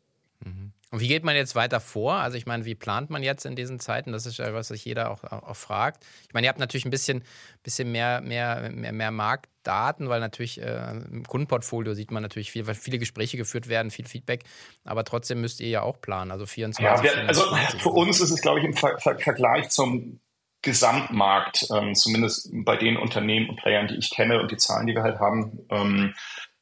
Mhm. 0.45 0.73
Und 0.95 1.01
wie 1.01 1.09
geht 1.09 1.25
man 1.25 1.35
jetzt 1.35 1.57
weiter 1.57 1.81
vor? 1.81 2.15
Also 2.15 2.37
ich 2.37 2.47
meine, 2.47 2.67
wie 2.67 2.77
plant 2.77 3.11
man 3.11 3.25
jetzt 3.25 3.45
in 3.47 3.57
diesen 3.57 3.81
Zeiten? 3.81 4.13
Das 4.13 4.27
ist 4.27 4.39
ja 4.39 4.55
was 4.55 4.69
sich 4.69 4.85
jeder 4.85 5.11
auch, 5.11 5.25
auch, 5.25 5.43
auch 5.43 5.57
fragt. 5.57 6.05
Ich 6.29 6.35
meine, 6.35 6.47
ihr 6.47 6.49
habt 6.49 6.61
natürlich 6.61 6.85
ein 6.85 6.91
bisschen, 6.93 7.25
bisschen 7.65 7.91
mehr, 7.91 8.21
mehr, 8.21 8.71
mehr, 8.71 8.93
mehr 8.93 9.11
Marktdaten, 9.11 10.09
weil 10.09 10.21
natürlich 10.21 10.63
äh, 10.63 10.93
im 11.11 11.25
Kundenportfolio 11.27 11.95
sieht 11.95 12.13
man 12.13 12.23
natürlich 12.23 12.53
viel, 12.53 12.69
weil 12.69 12.77
viele 12.77 13.01
Gespräche 13.01 13.37
geführt 13.37 13.67
werden, 13.69 13.91
viel 13.91 14.07
Feedback, 14.07 14.45
aber 14.85 15.03
trotzdem 15.03 15.41
müsst 15.41 15.61
ihr 15.61 15.69
ja 15.69 15.83
auch 15.83 16.01
planen, 16.01 16.31
also 16.31 16.47
24. 16.47 16.85
Ja, 16.85 17.03
wir, 17.03 17.27
also 17.27 17.43
für 17.81 17.89
uns 17.89 18.21
ist 18.21 18.31
es, 18.31 18.41
glaube 18.41 18.61
ich, 18.61 18.65
im 18.65 18.75
Ver 18.75 18.97
Ver 18.99 19.19
Vergleich 19.19 19.71
zum 19.71 20.21
Gesamtmarkt, 20.65 21.67
ähm, 21.73 21.95
zumindest 21.95 22.51
bei 22.53 22.77
den 22.77 22.97
Unternehmen 22.97 23.49
und 23.49 23.57
Playern, 23.57 23.87
die 23.87 23.97
ich 23.97 24.11
kenne 24.11 24.41
und 24.41 24.51
die 24.51 24.57
Zahlen, 24.57 24.87
die 24.87 24.95
wir 24.95 25.03
halt 25.03 25.21
haben, 25.21 25.61
ähm, 25.71 26.15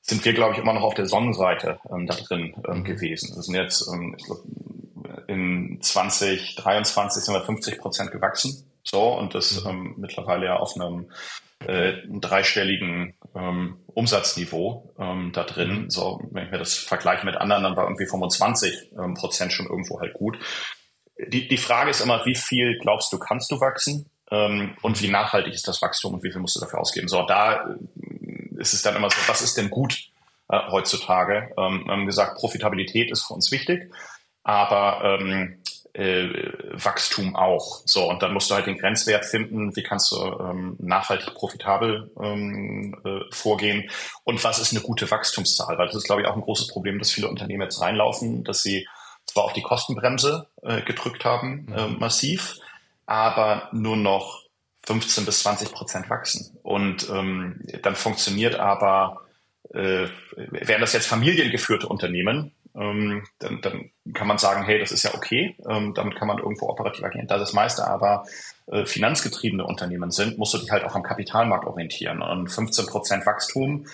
sind 0.03 0.25
wir, 0.25 0.35
glaube 0.35 0.55
ich, 0.55 0.61
immer 0.61 0.73
noch 0.73 0.83
auf 0.83 0.95
der 0.95 1.07
Sonnenseite 1.07 1.79
ähm, 1.91 2.07
da 2.07 2.15
drin 2.15 2.55
ähm, 2.69 2.85
gewesen. 2.85 3.35
Wir 3.35 3.43
sind 3.43 3.55
jetzt, 3.55 3.89
ähm, 3.89 4.17
ich 4.19 4.25
glaub, 4.25 4.43
in 5.29 5.79
2023 5.81 7.23
sind 7.23 7.35
wir 7.35 7.43
50 7.43 7.79
Prozent 7.79 8.11
gewachsen. 8.11 8.65
So, 8.83 9.17
und 9.17 9.35
das 9.35 9.65
mhm. 9.65 9.71
ähm, 9.71 9.95
mittlerweile 9.99 10.47
ja 10.47 10.57
auf 10.57 10.75
einem 10.75 11.11
äh, 11.67 11.95
dreistelligen 12.09 13.15
ähm, 13.37 13.77
Umsatzniveau 13.95 14.93
ähm, 14.99 15.31
da 15.33 15.45
drin. 15.45 15.85
Mhm. 15.85 15.91
So, 15.91 16.21
wenn 16.33 16.47
ich 16.47 16.51
mir 16.51 16.59
das 16.59 16.75
vergleiche 16.75 17.25
mit 17.25 17.37
anderen, 17.37 17.63
dann 17.63 17.77
war 17.77 17.85
irgendwie 17.85 18.07
25 18.07 18.93
ähm, 18.99 19.15
Prozent 19.15 19.53
schon 19.53 19.67
irgendwo 19.67 20.01
halt 20.01 20.15
gut 20.15 20.37
die, 21.29 21.49
die 21.49 21.57
Frage 21.57 21.91
ist 21.91 22.01
immer, 22.01 22.25
wie 22.25 22.35
viel 22.35 22.79
glaubst 22.79 23.13
du, 23.13 23.19
kannst 23.19 23.51
du 23.51 23.61
wachsen? 23.61 24.07
Ähm, 24.31 24.77
und 24.83 25.01
wie 25.03 25.09
nachhaltig 25.09 25.53
ist 25.53 25.69
das 25.69 25.83
Wachstum 25.83 26.15
und 26.15 26.23
wie 26.23 26.33
viel 26.33 26.41
musst 26.41 26.57
du 26.57 26.61
dafür 26.61 26.81
ausgeben? 26.81 27.09
So, 27.09 27.23
da 27.23 27.65
äh, 27.65 28.61
ist 28.61 28.73
es 28.73 28.83
dann 28.83 28.97
immer 28.97 29.11
so, 29.11 29.17
was 29.27 29.43
ist 29.43 29.57
denn 29.57 29.71
gut 29.71 30.09
äh, 30.49 30.59
heutzutage? 30.71 31.51
Ähm, 31.59 31.85
wir 31.85 31.93
haben 31.93 32.07
gesagt, 32.07 32.39
Profitabilität 32.39 33.11
ist 33.11 33.27
für 33.27 33.35
uns 33.35 33.53
wichtig, 33.53 33.93
aber 34.43 35.19
ähm, 35.21 35.59
äh, 35.93 36.51
Wachstum 36.73 37.37
auch. 37.37 37.83
So, 37.85 38.09
und 38.09 38.23
dann 38.23 38.33
musst 38.33 38.51
du 38.51 38.55
halt 38.55 38.67
den 38.67 38.79
Grenzwert 38.79 39.27
finden, 39.27 39.77
wie 39.77 39.83
kannst 39.83 40.11
du 40.13 40.17
ähm, 40.17 40.77
nachhaltig 40.79 41.35
profitabel 41.35 42.11
ähm, 42.19 42.97
äh, 43.05 43.21
vorgehen 43.31 43.91
und 44.25 44.43
was 44.43 44.59
ist 44.59 44.73
eine 44.73 44.81
gute 44.81 45.11
Wachstumszahl? 45.11 45.77
Weil 45.77 45.87
das 45.87 45.97
ist, 45.97 46.05
glaube 46.07 46.23
ich, 46.23 46.29
auch 46.29 46.37
ein 46.37 46.43
großes 46.43 46.69
Problem, 46.69 46.99
dass 46.99 47.11
viele 47.11 47.29
Unternehmen 47.29 47.63
jetzt 47.63 47.81
reinlaufen, 47.81 48.45
dass 48.45 48.63
sie 48.63 48.89
zwar 49.33 49.45
auf 49.45 49.53
die 49.53 49.63
Kostenbremse 49.63 50.47
äh, 50.63 50.83
gedrückt 50.83 51.25
haben, 51.25 51.67
mhm. 51.67 51.75
äh, 51.75 51.89
massiv, 51.89 52.57
aber 53.07 53.69
nur 53.73 53.97
noch 53.97 54.43
15 54.85 55.25
bis 55.25 55.43
20 55.43 55.73
Prozent 55.73 56.11
wachsen. 56.11 56.59
Und 56.63 57.09
ähm, 57.09 57.61
dann 57.83 57.95
funktioniert 57.95 58.57
aber, 58.57 59.23
äh, 59.71 60.07
wären 60.37 60.81
das 60.81 60.93
jetzt 60.93 61.07
familiengeführte 61.07 61.89
Unternehmen, 61.89 62.53
ähm, 62.75 63.25
dann, 63.39 63.61
dann 63.61 63.91
kann 64.15 64.27
man 64.27 64.39
sagen, 64.39 64.65
hey, 64.65 64.79
das 64.79 64.93
ist 64.93 65.03
ja 65.03 65.15
okay, 65.15 65.57
ähm, 65.69 65.95
damit 65.95 66.17
kann 66.17 66.29
man 66.29 66.39
irgendwo 66.39 66.69
operativ 66.69 67.05
agieren. 67.05 67.27
Da 67.27 67.39
das 67.39 67.53
meiste 67.53 67.87
aber 67.87 68.25
äh, 68.67 68.87
finanzgetriebene 68.87 69.65
Unternehmen 69.65 70.11
sind, 70.11 70.39
musst 70.39 70.55
du 70.55 70.59
dich 70.59 70.71
halt 70.71 70.85
auch 70.85 70.95
am 70.95 71.03
Kapitalmarkt 71.03 71.67
orientieren. 71.67 72.23
Und 72.23 72.49
15 72.49 72.87
Prozent 72.87 73.27
Wachstum 73.27 73.87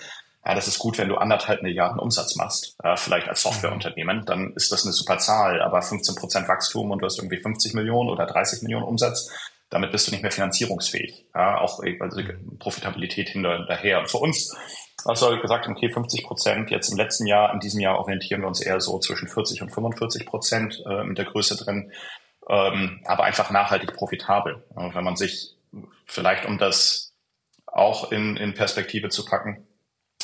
ja, 0.45 0.55
das 0.55 0.67
ist 0.67 0.79
gut, 0.79 0.97
wenn 0.97 1.09
du 1.09 1.17
anderthalb 1.17 1.61
Milliarden 1.61 1.99
Umsatz 1.99 2.35
machst, 2.35 2.75
äh, 2.83 2.95
vielleicht 2.95 3.27
als 3.27 3.41
Softwareunternehmen, 3.41 4.25
dann 4.25 4.53
ist 4.53 4.71
das 4.71 4.85
eine 4.85 4.93
super 4.93 5.17
Zahl, 5.17 5.61
aber 5.61 5.81
15 5.81 6.15
Prozent 6.15 6.47
Wachstum 6.47 6.91
und 6.91 6.99
du 6.99 7.05
hast 7.05 7.19
irgendwie 7.19 7.37
50 7.37 7.73
Millionen 7.73 8.09
oder 8.09 8.25
30 8.25 8.61
Millionen 8.63 8.85
Umsatz, 8.85 9.29
damit 9.69 9.91
bist 9.91 10.07
du 10.07 10.11
nicht 10.11 10.21
mehr 10.21 10.31
finanzierungsfähig. 10.31 11.25
Ja, 11.35 11.59
auch 11.59 11.79
also 11.99 12.21
Profitabilität 12.57 13.29
hinterher. 13.29 13.99
Und 13.99 14.09
für 14.09 14.17
uns 14.17 14.55
also 15.05 15.39
gesagt, 15.39 15.67
okay, 15.67 15.89
50 15.89 16.23
Prozent 16.23 16.71
jetzt 16.71 16.89
im 16.89 16.97
letzten 16.97 17.25
Jahr, 17.27 17.53
in 17.53 17.59
diesem 17.59 17.79
Jahr 17.79 17.99
orientieren 17.99 18.41
wir 18.41 18.47
uns 18.47 18.61
eher 18.61 18.81
so 18.81 18.99
zwischen 18.99 19.27
40 19.27 19.61
und 19.61 19.69
45 19.69 20.25
Prozent 20.25 20.83
äh, 20.85 21.03
mit 21.03 21.17
der 21.17 21.25
Größe 21.25 21.55
drin, 21.57 21.91
ähm, 22.49 23.01
aber 23.05 23.23
einfach 23.23 23.51
nachhaltig 23.51 23.93
profitabel. 23.93 24.63
Äh, 24.75 24.93
wenn 24.93 25.03
man 25.03 25.15
sich 25.15 25.55
vielleicht, 26.05 26.45
um 26.45 26.57
das 26.57 27.13
auch 27.65 28.11
in, 28.11 28.35
in 28.37 28.53
Perspektive 28.55 29.09
zu 29.09 29.23
packen, 29.25 29.67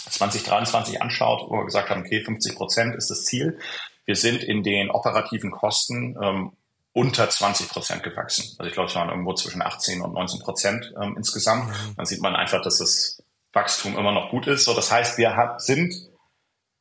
2023 0.09 1.01
anschaut, 1.01 1.49
wo 1.49 1.57
wir 1.57 1.65
gesagt 1.65 1.89
haben, 1.89 2.01
okay, 2.01 2.23
50 2.23 2.55
Prozent 2.55 2.95
ist 2.95 3.09
das 3.09 3.25
Ziel. 3.25 3.59
Wir 4.05 4.15
sind 4.15 4.43
in 4.43 4.63
den 4.63 4.91
operativen 4.91 5.51
Kosten 5.51 6.15
ähm, 6.21 6.51
unter 6.93 7.29
20 7.29 7.69
Prozent 7.69 8.03
gewachsen. 8.03 8.55
Also 8.57 8.67
ich 8.67 8.73
glaube, 8.73 8.89
es 8.89 8.95
waren 8.95 9.09
irgendwo 9.09 9.33
zwischen 9.33 9.61
18 9.61 10.01
und 10.01 10.13
19 10.13 10.39
Prozent 10.39 10.93
ähm, 11.01 11.15
insgesamt. 11.17 11.67
Mhm. 11.67 11.95
Dann 11.97 12.05
sieht 12.05 12.21
man 12.21 12.35
einfach, 12.35 12.61
dass 12.61 12.77
das 12.77 13.23
Wachstum 13.51 13.97
immer 13.97 14.11
noch 14.11 14.29
gut 14.29 14.47
ist. 14.47 14.65
So, 14.65 14.73
das 14.73 14.91
heißt, 14.91 15.17
wir 15.17 15.35
hat, 15.35 15.61
sind 15.61 15.93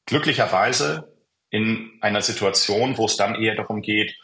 glücklicherweise 0.06 1.12
in 1.50 1.90
einer 2.00 2.20
Situation, 2.20 2.98
wo 2.98 3.06
es 3.06 3.16
dann 3.16 3.34
eher 3.34 3.54
darum 3.54 3.80
geht, 3.80 4.16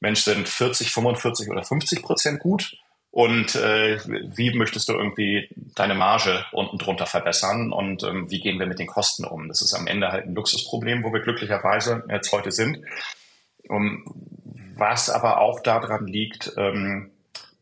Mensch, 0.00 0.24
sind 0.24 0.48
40, 0.48 0.90
45 0.92 1.48
oder 1.50 1.64
50 1.64 2.02
Prozent 2.02 2.40
gut 2.40 2.76
und 3.16 3.54
äh, 3.54 3.98
wie 4.36 4.52
möchtest 4.52 4.90
du 4.90 4.92
irgendwie 4.92 5.48
deine 5.74 5.94
Marge 5.94 6.44
unten 6.52 6.76
drunter 6.76 7.06
verbessern 7.06 7.72
und 7.72 8.02
ähm, 8.02 8.30
wie 8.30 8.42
gehen 8.42 8.58
wir 8.58 8.66
mit 8.66 8.78
den 8.78 8.86
Kosten 8.86 9.24
um? 9.24 9.48
Das 9.48 9.62
ist 9.62 9.72
am 9.72 9.86
Ende 9.86 10.08
halt 10.08 10.26
ein 10.26 10.34
Luxusproblem, 10.34 11.02
wo 11.02 11.14
wir 11.14 11.22
glücklicherweise 11.22 12.04
jetzt 12.10 12.30
heute 12.32 12.52
sind. 12.52 12.84
Um, 13.68 14.04
was 14.76 15.08
aber 15.08 15.40
auch 15.40 15.60
daran 15.60 16.06
liegt, 16.06 16.52
ähm, 16.58 17.10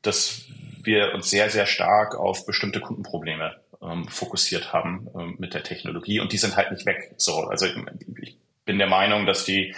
dass 0.03 0.43
wir 0.83 1.15
uns 1.15 1.31
sehr, 1.31 1.49
sehr 1.51 1.67
stark 1.67 2.17
auf 2.17 2.47
bestimmte 2.47 2.81
Kundenprobleme 2.81 3.55
ähm, 3.81 4.09
fokussiert 4.09 4.73
haben 4.73 5.07
ähm, 5.17 5.37
mit 5.39 5.55
der 5.55 5.63
Technologie 5.63 6.19
und 6.19 6.33
die 6.33 6.39
sind 6.39 6.57
halt 6.57 6.73
nicht 6.73 6.85
weg. 6.85 7.15
So, 7.17 7.45
also 7.45 7.67
ich, 7.67 7.77
ich 8.23 8.39
bin 8.65 8.79
der 8.79 8.89
Meinung, 8.89 9.25
dass 9.25 9.45
die 9.45 9.73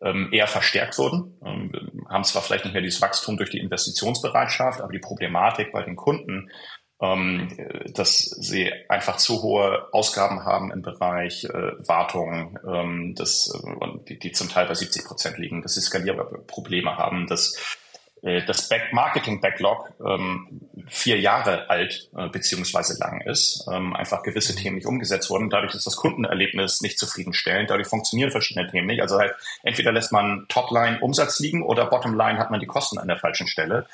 ähm, 0.00 0.30
eher 0.32 0.48
verstärkt 0.48 0.98
wurden. 0.98 1.91
Haben 2.12 2.24
zwar 2.24 2.42
vielleicht 2.42 2.64
nicht 2.64 2.74
mehr 2.74 2.82
dieses 2.82 3.02
Wachstum 3.02 3.36
durch 3.36 3.50
die 3.50 3.58
Investitionsbereitschaft, 3.58 4.80
aber 4.80 4.92
die 4.92 4.98
Problematik 4.98 5.72
bei 5.72 5.82
den 5.82 5.96
Kunden, 5.96 6.50
ähm, 7.02 7.48
dass 7.94 8.20
sie 8.20 8.72
einfach 8.88 9.16
zu 9.16 9.42
hohe 9.42 9.92
Ausgaben 9.92 10.44
haben 10.44 10.70
im 10.70 10.82
Bereich 10.82 11.44
äh, 11.44 11.72
Wartung, 11.88 12.58
ähm, 12.64 13.14
das, 13.16 13.52
äh, 13.52 14.14
die, 14.16 14.30
zum 14.30 14.48
Teil 14.48 14.66
bei 14.66 14.74
70 14.74 15.04
Prozent 15.04 15.38
liegen, 15.38 15.62
dass 15.62 15.74
sie 15.74 15.80
skalierbare 15.80 16.38
Probleme 16.46 16.96
haben, 16.96 17.26
dass 17.26 17.78
das 18.22 18.68
Back 18.68 18.92
Marketing 18.92 19.40
Backlog 19.40 19.92
ähm, 20.04 20.60
vier 20.86 21.18
Jahre 21.18 21.68
alt 21.68 22.08
äh, 22.16 22.28
beziehungsweise 22.28 22.96
lang 23.00 23.20
ist, 23.22 23.66
ähm, 23.70 23.94
einfach 23.94 24.22
gewisse 24.22 24.54
Themen 24.54 24.76
nicht 24.76 24.86
umgesetzt 24.86 25.28
wurden. 25.28 25.50
Dadurch 25.50 25.74
ist 25.74 25.86
das 25.86 25.96
Kundenerlebnis 25.96 26.82
nicht 26.82 27.00
zufriedenstellend. 27.00 27.70
Dadurch 27.70 27.88
funktionieren 27.88 28.30
verschiedene 28.30 28.70
Themen 28.70 28.86
nicht. 28.86 29.00
Also 29.00 29.18
halt, 29.18 29.34
entweder 29.64 29.90
lässt 29.90 30.12
man 30.12 30.46
Topline 30.48 31.00
Umsatz 31.00 31.40
liegen 31.40 31.64
oder 31.64 31.86
Bottomline 31.86 32.38
hat 32.38 32.52
man 32.52 32.60
die 32.60 32.66
Kosten 32.66 32.98
an 32.98 33.08
der 33.08 33.18
falschen 33.18 33.48
Stelle. 33.48 33.86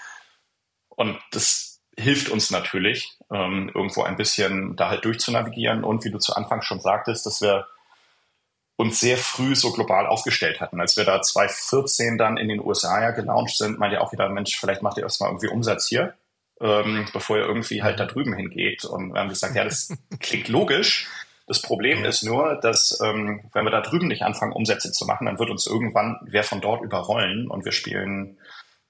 Und 0.90 1.18
das 1.32 1.80
hilft 1.96 2.28
uns 2.28 2.50
natürlich, 2.50 3.16
ähm, 3.32 3.70
irgendwo 3.74 4.02
ein 4.02 4.16
bisschen 4.16 4.76
da 4.76 4.90
halt 4.90 5.06
durchzunavigieren. 5.06 5.84
Und 5.84 6.04
wie 6.04 6.10
du 6.10 6.18
zu 6.18 6.34
Anfang 6.34 6.60
schon 6.60 6.80
sagtest, 6.80 7.24
dass 7.24 7.40
wir 7.40 7.66
uns 8.78 9.00
sehr 9.00 9.18
früh 9.18 9.56
so 9.56 9.72
global 9.72 10.06
aufgestellt 10.06 10.60
hatten. 10.60 10.80
Als 10.80 10.96
wir 10.96 11.04
da 11.04 11.20
2014 11.20 12.16
dann 12.16 12.36
in 12.36 12.46
den 12.46 12.64
USA 12.64 13.02
ja 13.02 13.10
gelauncht 13.10 13.58
sind, 13.58 13.78
meinte 13.80 13.96
ja 13.96 14.00
auch 14.00 14.12
wieder, 14.12 14.28
Mensch, 14.28 14.56
vielleicht 14.56 14.82
macht 14.82 14.96
ihr 14.98 15.02
erstmal 15.02 15.30
irgendwie 15.30 15.48
Umsatz 15.48 15.88
hier, 15.88 16.14
ähm, 16.60 17.08
bevor 17.12 17.38
ihr 17.38 17.44
irgendwie 17.44 17.82
halt 17.82 17.98
da 17.98 18.06
drüben 18.06 18.34
hingeht. 18.34 18.84
Und 18.84 19.14
wir 19.14 19.20
haben 19.20 19.30
gesagt, 19.30 19.56
ja, 19.56 19.64
das 19.64 19.92
klingt 20.20 20.46
logisch. 20.46 21.08
Das 21.48 21.60
Problem 21.60 22.04
ist 22.04 22.22
nur, 22.22 22.54
dass 22.54 23.00
ähm, 23.02 23.40
wenn 23.52 23.64
wir 23.64 23.72
da 23.72 23.80
drüben 23.80 24.06
nicht 24.06 24.22
anfangen, 24.22 24.52
Umsätze 24.52 24.92
zu 24.92 25.06
machen, 25.06 25.26
dann 25.26 25.40
wird 25.40 25.50
uns 25.50 25.66
irgendwann 25.66 26.20
wer 26.22 26.44
von 26.44 26.60
dort 26.60 26.82
überrollen 26.82 27.50
und 27.50 27.64
wir 27.64 27.72
spielen 27.72 28.38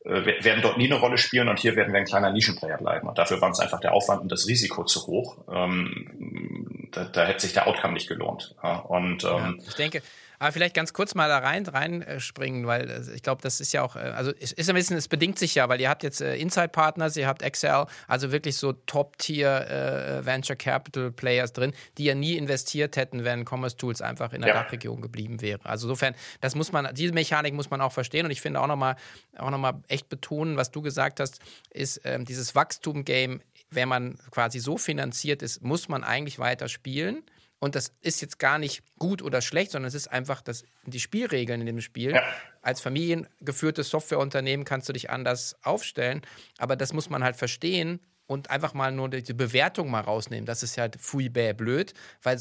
äh, 0.05 0.45
werden 0.45 0.63
dort 0.63 0.77
nie 0.77 0.91
eine 0.91 1.01
Rolle 1.01 1.17
spielen 1.19 1.49
und 1.49 1.59
hier 1.59 1.77
werden 1.77 1.93
wir 1.93 2.01
ein 2.01 2.07
kleiner 2.07 2.31
Nischenplayer 2.31 2.77
bleiben. 2.77 3.09
Und 3.09 3.17
dafür 3.17 3.41
war 3.41 3.49
uns 3.49 3.61
einfach 3.61 3.81
der 3.81 3.95
Aufwand 3.95 4.21
und 4.21 4.31
das 4.31 4.47
Risiko 4.47 4.85
zu 4.85 5.07
hoch. 5.07 5.39
Ähm, 5.51 6.58
da, 6.93 7.05
da 7.05 7.27
hätte 7.27 7.41
sich 7.41 7.53
der 7.53 7.67
Outcome 7.67 7.95
nicht 7.95 8.09
gelohnt. 8.09 8.55
Und 8.89 9.25
ähm, 9.25 9.29
ja, 9.29 9.55
ich 9.67 9.75
denke, 9.75 10.03
aber 10.39 10.53
vielleicht 10.53 10.75
ganz 10.75 10.93
kurz 10.93 11.15
mal 11.15 11.29
da 11.29 11.39
rein 11.39 11.67
reinspringen, 11.67 12.67
weil 12.67 12.89
äh, 12.91 13.15
ich 13.15 13.23
glaube, 13.23 13.43
das 13.43 13.61
ist 13.61 13.73
ja 13.73 13.83
auch, 13.83 13.97
äh, 13.97 14.01
also 14.01 14.33
es 14.41 14.53
ist 14.53 14.69
ein 14.69 14.77
bisschen, 14.77 14.97
es 14.97 15.09
bedingt 15.09 15.39
sich 15.39 15.55
ja, 15.55 15.69
weil 15.69 15.81
ihr 15.81 15.89
habt 15.89 16.03
jetzt 16.03 16.21
äh, 16.21 16.37
Inside-Partners, 16.37 17.17
ihr 17.17 17.27
habt 17.27 17.43
Excel, 17.43 17.87
also 18.07 18.31
wirklich 18.31 18.57
so 18.57 18.73
Top-Tier 18.73 20.21
äh, 20.21 20.27
Venture 20.27 20.57
Capital 20.57 21.11
Players 21.11 21.53
drin, 21.53 21.73
die 21.99 22.05
ja 22.05 22.15
nie 22.15 22.37
investiert 22.37 22.97
hätten, 22.97 23.25
wenn 23.25 23.45
Commerce 23.45 23.77
Tools 23.77 24.01
einfach 24.01 24.33
in 24.33 24.43
der 24.43 24.55
ja. 24.55 24.63
Dachregion 24.63 25.01
geblieben 25.01 25.41
wäre. 25.41 25.61
Also 25.65 25.89
insofern, 25.89 26.15
das 26.41 26.55
muss 26.55 26.73
man, 26.73 26.95
diese 26.95 27.13
Mechanik 27.13 27.55
muss 27.55 27.71
man 27.71 27.81
auch 27.81 27.93
verstehen 27.93 28.25
und 28.25 28.31
ich 28.31 28.41
finde 28.41 28.61
auch 28.61 28.67
nochmal 28.67 28.97
auch 29.37 29.51
noch 29.51 29.59
mal 29.59 29.83
echt 29.89 30.09
betonen, 30.09 30.57
was 30.57 30.71
du 30.71 30.83
gesagt 30.83 31.21
hast, 31.21 31.41
ist 31.71 32.01
ähm, 32.05 32.25
dieses 32.25 32.55
Wachstum-Game, 32.55 33.41
wenn 33.71 33.89
man 33.89 34.19
quasi 34.31 34.59
so 34.59 34.79
finanziert 34.79 35.43
ist, 35.43 35.63
muss 35.63 35.89
man 35.89 36.05
eigentlich 36.05 36.39
weiter 36.39 36.69
spielen. 36.69 37.23
Und 37.61 37.75
das 37.75 37.93
ist 38.01 38.21
jetzt 38.21 38.39
gar 38.39 38.59
nicht 38.59 38.83
gut 38.99 39.21
oder 39.21 39.41
schlecht, 39.41 39.73
sondern 39.73 39.89
es 39.89 39.95
ist 39.95 40.09
einfach 40.09 40.43
das, 40.43 40.65
die 40.85 41.01
Spielregeln 41.01 41.61
in 41.61 41.67
dem 41.67 41.81
Spiel. 41.81 42.13
Ja. 42.13 42.23
Als 42.63 42.81
familiengeführtes 42.81 43.91
Softwareunternehmen 43.91 44.65
kannst 44.65 44.89
du 44.89 44.93
dich 44.93 45.11
anders 45.11 45.57
aufstellen, 45.63 46.23
aber 46.59 46.77
das 46.77 46.93
muss 46.93 47.11
man 47.11 47.25
halt 47.25 47.37
verstehen 47.37 48.01
und 48.27 48.51
einfach 48.51 48.75
mal 48.75 48.93
nur 48.93 49.09
die 49.09 49.33
Bewertung 49.33 49.91
mal 49.91 50.03
rausnehmen. 50.03 50.47
Das 50.47 50.63
ist 50.63 50.79
halt 50.79 51.01
fui 51.01 51.29
bäh 51.29 51.53
blöd, 51.53 51.95
weil 52.23 52.39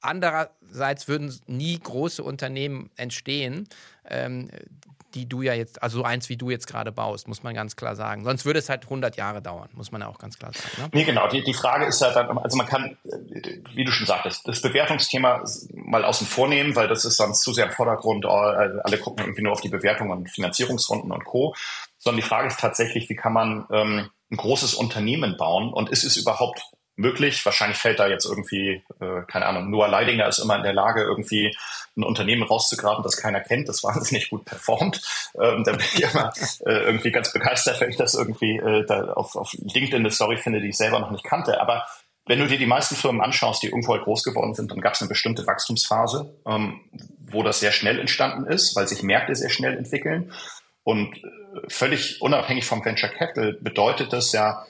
andererseits 0.00 1.08
würden 1.08 1.34
nie 1.46 1.78
große 1.78 2.22
Unternehmen 2.22 2.90
entstehen, 2.96 3.68
ähm, 4.08 4.48
die 5.18 5.28
du 5.28 5.42
ja 5.42 5.52
jetzt, 5.52 5.82
also 5.82 5.98
so 5.98 6.04
eins 6.04 6.28
wie 6.28 6.36
du 6.36 6.50
jetzt 6.50 6.66
gerade 6.66 6.92
baust, 6.92 7.26
muss 7.26 7.42
man 7.42 7.54
ganz 7.54 7.74
klar 7.74 7.96
sagen. 7.96 8.22
Sonst 8.22 8.44
würde 8.44 8.60
es 8.60 8.68
halt 8.68 8.84
100 8.84 9.16
Jahre 9.16 9.42
dauern, 9.42 9.68
muss 9.72 9.90
man 9.90 10.00
ja 10.00 10.06
auch 10.06 10.18
ganz 10.18 10.38
klar 10.38 10.52
sagen. 10.52 10.70
Ne? 10.78 10.88
Nee, 10.92 11.04
genau. 11.04 11.28
Die, 11.28 11.42
die 11.42 11.54
Frage 11.54 11.86
ist 11.86 12.00
ja 12.00 12.12
dann, 12.12 12.38
also 12.38 12.56
man 12.56 12.66
kann, 12.66 12.96
wie 13.74 13.84
du 13.84 13.90
schon 13.90 14.06
sagtest, 14.06 14.46
das 14.46 14.62
Bewertungsthema 14.62 15.42
mal 15.74 16.04
außen 16.04 16.26
vor 16.26 16.48
nehmen, 16.48 16.76
weil 16.76 16.86
das 16.86 17.04
ist 17.04 17.16
sonst 17.16 17.40
zu 17.40 17.52
sehr 17.52 17.66
im 17.66 17.72
Vordergrund. 17.72 18.24
Äh, 18.24 18.28
alle 18.28 18.98
gucken 18.98 19.24
irgendwie 19.24 19.42
nur 19.42 19.52
auf 19.52 19.60
die 19.60 19.68
Bewertung 19.68 20.10
und 20.10 20.30
Finanzierungsrunden 20.30 21.10
und 21.10 21.24
Co. 21.24 21.54
Sondern 21.98 22.20
die 22.20 22.28
Frage 22.28 22.46
ist 22.46 22.60
tatsächlich, 22.60 23.08
wie 23.08 23.16
kann 23.16 23.32
man 23.32 23.66
ähm, 23.72 24.10
ein 24.30 24.36
großes 24.36 24.74
Unternehmen 24.74 25.36
bauen 25.36 25.72
und 25.72 25.88
ist 25.88 26.04
es 26.04 26.16
überhaupt 26.16 26.62
möglich. 26.98 27.44
Wahrscheinlich 27.46 27.78
fällt 27.78 28.00
da 28.00 28.08
jetzt 28.08 28.26
irgendwie, 28.26 28.82
äh, 29.00 29.22
keine 29.26 29.46
Ahnung, 29.46 29.70
Noah 29.70 29.88
Leidinger 29.88 30.26
ist 30.26 30.38
immer 30.38 30.56
in 30.56 30.62
der 30.62 30.72
Lage, 30.72 31.02
irgendwie 31.02 31.56
ein 31.96 32.02
Unternehmen 32.02 32.42
rauszugraben, 32.42 33.02
das 33.02 33.16
keiner 33.16 33.40
kennt, 33.40 33.68
das 33.68 33.82
wahnsinnig 33.84 34.30
gut 34.30 34.44
performt. 34.44 35.00
Ähm, 35.40 35.64
da 35.64 35.72
bin 35.72 35.80
ich 35.80 36.02
immer 36.02 36.32
äh, 36.66 36.84
irgendwie 36.84 37.12
ganz 37.12 37.32
begeistert, 37.32 37.80
wenn 37.80 37.90
ich 37.90 37.96
das 37.96 38.14
irgendwie 38.14 38.56
äh, 38.56 38.84
da 38.84 39.12
auf, 39.12 39.36
auf 39.36 39.52
LinkedIn 39.54 40.00
eine 40.00 40.10
Story 40.10 40.36
finde, 40.36 40.60
die 40.60 40.68
ich 40.68 40.76
selber 40.76 40.98
noch 40.98 41.10
nicht 41.10 41.24
kannte. 41.24 41.60
Aber 41.60 41.86
wenn 42.26 42.40
du 42.40 42.46
dir 42.46 42.58
die 42.58 42.66
meisten 42.66 42.94
Firmen 42.94 43.22
anschaust, 43.22 43.62
die 43.62 43.68
irgendwo 43.68 43.94
halt 43.94 44.04
groß 44.04 44.22
geworden 44.22 44.54
sind, 44.54 44.70
dann 44.70 44.80
gab 44.80 44.94
es 44.94 45.00
eine 45.00 45.08
bestimmte 45.08 45.46
Wachstumsphase, 45.46 46.34
ähm, 46.46 46.80
wo 47.20 47.42
das 47.42 47.60
sehr 47.60 47.72
schnell 47.72 47.98
entstanden 47.98 48.46
ist, 48.46 48.76
weil 48.76 48.86
sich 48.86 49.02
Märkte 49.02 49.34
sehr 49.34 49.50
schnell 49.50 49.76
entwickeln. 49.76 50.32
Und 50.82 51.16
äh, 51.16 51.28
völlig 51.68 52.20
unabhängig 52.20 52.66
vom 52.66 52.84
Venture 52.84 53.08
Capital 53.08 53.54
bedeutet 53.60 54.12
das 54.12 54.32
ja, 54.32 54.64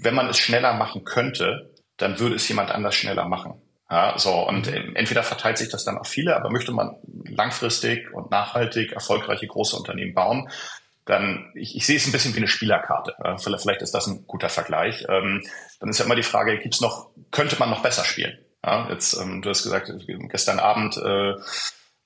wenn 0.00 0.14
man 0.14 0.28
es 0.28 0.38
schneller 0.38 0.74
machen 0.74 1.04
könnte, 1.04 1.74
dann 1.96 2.18
würde 2.18 2.36
es 2.36 2.48
jemand 2.48 2.70
anders 2.70 2.94
schneller 2.94 3.26
machen. 3.26 3.60
Ja, 3.90 4.18
so, 4.18 4.46
und 4.46 4.70
mhm. 4.70 4.96
entweder 4.96 5.22
verteilt 5.22 5.58
sich 5.58 5.70
das 5.70 5.84
dann 5.84 5.98
auf 5.98 6.08
viele, 6.08 6.36
aber 6.36 6.50
möchte 6.50 6.72
man 6.72 6.96
langfristig 7.24 8.12
und 8.12 8.30
nachhaltig 8.30 8.92
erfolgreiche 8.92 9.46
große 9.46 9.76
Unternehmen 9.76 10.14
bauen, 10.14 10.50
dann, 11.06 11.50
ich, 11.54 11.74
ich 11.74 11.86
sehe 11.86 11.96
es 11.96 12.06
ein 12.06 12.12
bisschen 12.12 12.34
wie 12.34 12.38
eine 12.38 12.48
Spielerkarte. 12.48 13.14
Vielleicht 13.38 13.80
ist 13.80 13.94
das 13.94 14.06
ein 14.06 14.26
guter 14.26 14.50
Vergleich. 14.50 15.06
Ähm, 15.08 15.42
dann 15.80 15.88
ist 15.88 15.98
ja 15.98 16.04
immer 16.04 16.16
die 16.16 16.22
Frage, 16.22 16.58
gibt's 16.58 16.82
noch, 16.82 17.08
könnte 17.30 17.56
man 17.58 17.70
noch 17.70 17.82
besser 17.82 18.04
spielen? 18.04 18.36
Ja, 18.62 18.90
jetzt, 18.90 19.18
ähm, 19.18 19.40
du 19.40 19.48
hast 19.48 19.62
gesagt, 19.62 19.90
gestern 20.28 20.58
Abend 20.58 20.98
äh, 20.98 21.34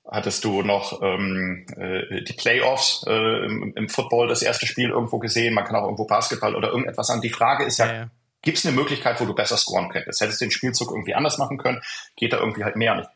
hattest 0.09 0.43
du 0.43 0.63
noch 0.63 1.01
ähm, 1.01 1.65
äh, 1.77 2.23
die 2.23 2.33
Playoffs 2.33 3.05
äh, 3.07 3.45
im, 3.45 3.73
im, 3.75 3.89
Football, 3.89 4.27
das 4.27 4.41
erste 4.41 4.65
Spiel 4.65 4.89
irgendwo 4.89 5.19
gesehen, 5.19 5.53
man 5.53 5.63
kann 5.63 5.75
auch 5.75 5.83
irgendwo 5.83 6.05
Basketball 6.05 6.55
oder 6.55 6.69
irgendetwas 6.69 7.09
an. 7.09 7.21
Die 7.21 7.29
Frage 7.29 7.63
ist 7.63 7.77
ja, 7.77 7.85
ja, 7.85 7.93
ja. 7.93 8.07
gibt 8.41 8.57
es 8.57 8.65
eine 8.65 8.75
Möglichkeit, 8.75 9.19
wo 9.21 9.25
du 9.25 9.33
besser 9.33 9.57
scoren 9.57 9.89
könntest? 9.89 10.21
Hättest 10.21 10.41
du 10.41 10.45
den 10.45 10.51
Spielzug 10.51 10.91
irgendwie 10.91 11.15
anders 11.15 11.37
machen 11.37 11.57
können? 11.57 11.81
Geht 12.15 12.33
da 12.33 12.39
irgendwie 12.39 12.63
halt 12.63 12.75
mehr? 12.75 13.09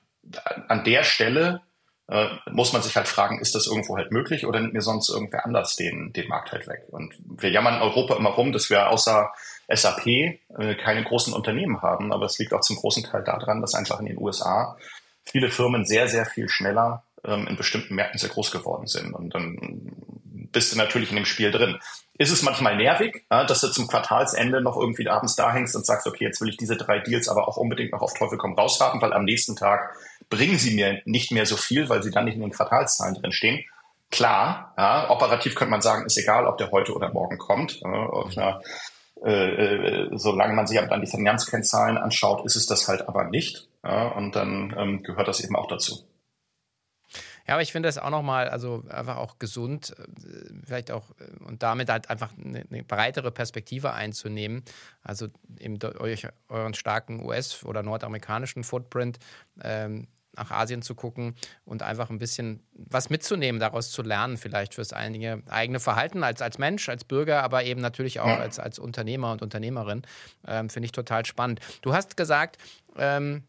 an 0.68 0.84
der 0.84 1.04
Stelle 1.04 1.62
äh, 2.10 2.28
muss 2.52 2.74
man 2.74 2.82
sich 2.82 2.96
halt 2.96 3.08
fragen, 3.08 3.40
ist 3.40 3.56
das 3.56 3.68
irgendwo 3.68 3.98
halt 3.98 4.12
möglich 4.12 4.46
oder 4.46 4.60
nimmt 4.60 4.74
mir 4.74 4.82
sonst 4.82 5.10
irgendwer 5.10 5.46
anders 5.46 5.76
den, 5.76 6.14
den 6.14 6.28
Markt 6.28 6.52
halt 6.52 6.68
weg? 6.68 6.84
Und 6.90 7.14
wir 7.20 7.52
jammern 7.52 7.76
in 7.76 7.82
Europa 7.82 8.16
immer 8.16 8.30
rum, 8.30 8.54
dass 8.54 8.70
wir 8.70 8.90
außer 8.90 9.32
SAP 9.70 10.08
äh, 10.08 10.76
keine 10.82 11.04
großen 11.04 11.34
Unternehmen 11.34 11.82
haben, 11.82 12.14
aber 12.14 12.26
es 12.26 12.40
liegt 12.40 12.54
auch 12.54 12.62
zum 12.62 12.78
großen 12.78 13.04
Teil 13.04 13.24
daran, 13.24 13.62
dass 13.62 13.76
einfach 13.76 14.00
in 14.00 14.06
den 14.06 14.18
USA 14.18 14.78
viele 15.30 15.50
Firmen 15.50 15.86
sehr, 15.86 16.08
sehr 16.08 16.26
viel 16.26 16.50
schneller 16.50 17.04
ähm, 17.26 17.48
in 17.48 17.58
bestimmten 17.58 17.96
Märkten 17.96 18.20
sehr 18.20 18.30
groß 18.30 18.52
geworden 18.52 18.88
sind. 18.88 19.14
Und 19.14 19.34
dann 19.36 19.92
bist 20.52 20.74
du 20.74 20.78
natürlich 20.78 21.10
in 21.10 21.16
dem 21.18 21.26
Spiel 21.26 21.52
drin. 21.52 21.78
Ist 22.18 22.32
es 22.32 22.42
manchmal 22.42 22.76
nervig, 22.78 23.26
äh, 23.30 23.46
dass 23.46 23.62
du 23.62 23.68
zum 23.68 23.88
Quartalsende 23.88 24.62
noch 24.62 24.78
irgendwie 24.78 25.08
abends 25.08 25.36
da 25.36 25.54
hängst 25.54 25.76
und 25.76 25.86
sagst, 25.86 26.08
okay, 26.08 26.26
jetzt 26.26 26.42
will 26.42 26.50
ich 26.50 26.58
diese 26.58 26.78
drei 26.78 27.00
Deals 27.00 27.28
aber 27.28 27.48
auch 27.48 27.58
unbedingt 27.58 27.92
noch 27.92 28.02
auf 28.02 28.14
Teufel 28.14 28.38
komm 28.38 28.54
raus 28.54 28.80
haben, 28.80 29.02
weil 29.02 29.14
am 29.14 29.26
nächsten 29.26 29.56
Tag 29.56 29.96
bringen 30.30 30.58
sie 30.58 30.76
mir 30.76 31.02
nicht 31.06 31.32
mehr 31.32 31.46
so 31.46 31.58
viel, 31.58 31.90
weil 31.90 32.02
sie 32.02 32.12
dann 32.12 32.26
nicht 32.26 32.36
in 32.36 32.42
den 32.42 32.52
Quartalszahlen 32.52 33.16
drin 33.16 33.32
stehen. 33.32 33.64
Klar, 34.10 34.74
ja, 34.78 35.10
operativ 35.10 35.56
könnte 35.56 35.72
man 35.72 35.82
sagen, 35.82 36.06
ist 36.06 36.18
egal, 36.18 36.48
ob 36.48 36.58
der 36.58 36.72
heute 36.72 36.94
oder 36.94 37.12
morgen 37.12 37.38
kommt. 37.38 37.82
Äh, 37.84 37.88
auf 37.88 38.36
einer, 38.38 38.62
äh, 39.26 39.32
äh, 39.32 40.10
solange 40.14 40.54
man 40.54 40.66
sich 40.66 40.78
aber 40.78 40.88
dann 40.88 41.02
die 41.02 41.12
Finanzkennzahlen 41.12 41.98
anschaut, 41.98 42.46
ist 42.46 42.56
es 42.56 42.68
das 42.68 42.88
halt 42.88 43.08
aber 43.08 43.26
nicht. 43.26 43.67
Ja, 43.88 44.10
und 44.10 44.36
dann 44.36 44.76
ähm, 44.78 45.02
gehört 45.02 45.30
das 45.30 45.40
eben 45.40 45.56
auch 45.56 45.68
dazu. 45.68 46.06
Ja, 47.48 47.54
aber 47.54 47.62
ich 47.62 47.72
finde 47.72 47.88
das 47.88 47.98
auch 47.98 48.10
nochmal, 48.10 48.50
also 48.50 48.84
einfach 48.90 49.16
auch 49.16 49.40
gesund, 49.40 49.96
äh, 49.98 50.54
vielleicht 50.66 50.92
auch 50.92 51.12
äh, 51.20 51.46
und 51.46 51.64
damit 51.64 51.90
halt 51.90 52.10
einfach 52.10 52.32
eine, 52.38 52.66
eine 52.70 52.84
breitere 52.84 53.32
Perspektive 53.32 53.94
einzunehmen. 53.94 54.64
Also 55.04 55.30
eben 55.58 55.80
euch, 56.00 56.28
euren 56.50 56.74
starken 56.74 57.24
US- 57.26 57.64
oder 57.64 57.82
nordamerikanischen 57.82 58.66
Footprint 58.66 59.20
ähm, 59.64 60.08
nach 60.36 60.52
Asien 60.52 60.82
zu 60.82 60.94
gucken 60.94 61.36
und 61.64 61.82
einfach 61.82 62.10
ein 62.10 62.20
bisschen 62.20 62.62
was 62.74 63.10
mitzunehmen, 63.10 63.62
daraus 63.62 63.90
zu 63.90 64.02
lernen, 64.02 64.36
vielleicht 64.36 64.74
fürs 64.76 64.92
eigene, 64.92 65.42
eigene 65.48 65.80
Verhalten 65.80 66.26
als, 66.26 66.42
als 66.42 66.58
Mensch, 66.58 66.90
als 66.90 67.06
Bürger, 67.06 67.42
aber 67.42 67.64
eben 67.64 67.80
natürlich 67.80 68.20
auch 68.20 68.28
ja. 68.28 68.38
als, 68.38 68.60
als 68.60 68.80
Unternehmer 68.80 69.32
und 69.32 69.42
Unternehmerin. 69.42 70.02
Ähm, 70.46 70.70
Finde 70.70 70.88
ich 70.88 70.92
total 70.92 71.26
spannend. 71.26 71.62
Du 71.82 71.94
hast 71.94 72.18
gesagt, 72.18 72.58
ähm, 72.98 73.44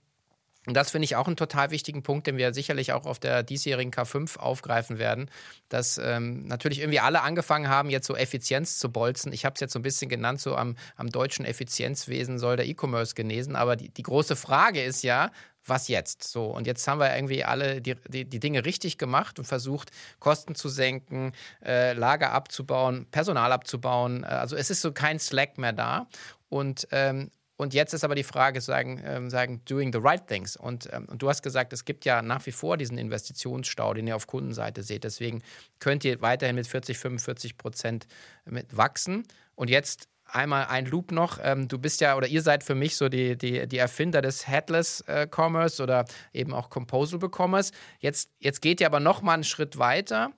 und 0.68 0.75
das 0.75 0.90
finde 0.90 1.06
ich 1.06 1.16
auch 1.16 1.26
einen 1.26 1.37
total 1.37 1.70
wichtigen 1.70 2.02
Punkt, 2.02 2.26
den 2.26 2.37
wir 2.37 2.52
sicherlich 2.52 2.92
auch 2.92 3.06
auf 3.06 3.18
der 3.18 3.42
diesjährigen 3.42 3.90
K5 3.90 4.37
aufgreifen 4.37 4.98
werden, 4.98 5.30
dass 5.70 5.96
ähm, 5.96 6.46
natürlich 6.46 6.80
irgendwie 6.80 7.00
alle 7.00 7.22
angefangen 7.22 7.70
haben, 7.70 7.88
jetzt 7.88 8.06
so 8.06 8.14
Effizienz 8.14 8.78
zu 8.78 8.92
bolzen. 8.92 9.32
Ich 9.32 9.46
habe 9.46 9.54
es 9.54 9.60
jetzt 9.60 9.72
so 9.72 9.78
ein 9.78 9.82
bisschen 9.82 10.10
genannt, 10.10 10.42
so 10.42 10.54
am, 10.56 10.76
am 10.96 11.08
deutschen 11.08 11.46
Effizienzwesen 11.46 12.38
soll 12.38 12.56
der 12.56 12.66
E-Commerce 12.66 13.14
genesen. 13.14 13.56
Aber 13.56 13.76
die, 13.76 13.88
die 13.88 14.02
große 14.02 14.37
Frage 14.37 14.82
ist 14.82 15.02
ja, 15.02 15.30
was 15.64 15.88
jetzt? 15.88 16.25
So, 16.25 16.44
und 16.44 16.66
jetzt 16.66 16.87
haben 16.87 17.00
wir 17.00 17.16
irgendwie 17.16 17.44
alle 17.44 17.80
die, 17.80 17.94
die, 18.06 18.26
die 18.26 18.38
Dinge 18.38 18.66
richtig 18.66 18.98
gemacht 18.98 19.38
und 19.38 19.46
versucht, 19.46 19.90
Kosten 20.18 20.54
zu 20.54 20.68
senken, 20.68 21.32
äh, 21.64 21.94
Lager 21.94 22.32
abzubauen, 22.32 23.06
Personal 23.10 23.52
abzubauen. 23.52 24.22
Also 24.22 24.54
es 24.54 24.68
ist 24.68 24.82
so 24.82 24.92
kein 24.92 25.18
Slack 25.18 25.56
mehr 25.56 25.72
da. 25.72 26.08
Und, 26.50 26.88
ähm, 26.90 27.30
und 27.58 27.74
jetzt 27.74 27.92
ist 27.92 28.04
aber 28.04 28.14
die 28.14 28.22
Frage, 28.22 28.60
sagen, 28.60 29.02
ähm, 29.04 29.30
sagen 29.30 29.62
doing 29.64 29.92
the 29.92 29.98
right 30.00 30.24
things. 30.28 30.56
Und, 30.56 30.88
ähm, 30.92 31.06
und 31.06 31.20
du 31.20 31.28
hast 31.28 31.42
gesagt, 31.42 31.72
es 31.72 31.84
gibt 31.84 32.04
ja 32.04 32.22
nach 32.22 32.46
wie 32.46 32.52
vor 32.52 32.76
diesen 32.76 32.98
Investitionsstau, 32.98 33.94
den 33.94 34.06
ihr 34.06 34.14
auf 34.14 34.28
Kundenseite 34.28 34.84
seht. 34.84 35.02
Deswegen 35.02 35.42
könnt 35.80 36.04
ihr 36.04 36.22
weiterhin 36.22 36.54
mit 36.54 36.68
40, 36.68 36.96
45 36.96 37.58
Prozent 37.58 38.06
mit 38.44 38.76
wachsen. 38.76 39.24
Und 39.56 39.70
jetzt 39.70 40.08
einmal 40.24 40.66
ein 40.66 40.86
Loop 40.86 41.10
noch. 41.10 41.40
Ähm, 41.42 41.66
du 41.66 41.80
bist 41.80 42.00
ja, 42.00 42.16
oder 42.16 42.28
ihr 42.28 42.42
seid 42.42 42.62
für 42.62 42.76
mich 42.76 42.94
so 42.94 43.08
die, 43.08 43.36
die, 43.36 43.66
die 43.66 43.78
Erfinder 43.78 44.22
des 44.22 44.46
Headless 44.46 45.00
äh, 45.08 45.26
Commerce 45.28 45.82
oder 45.82 46.04
eben 46.32 46.54
auch 46.54 46.70
Composable 46.70 47.28
Commerce. 47.28 47.72
Jetzt, 47.98 48.30
jetzt 48.38 48.62
geht 48.62 48.80
ihr 48.80 48.86
aber 48.86 49.00
noch 49.00 49.20
mal 49.20 49.34
einen 49.34 49.44
Schritt 49.44 49.78
weiter 49.78 50.30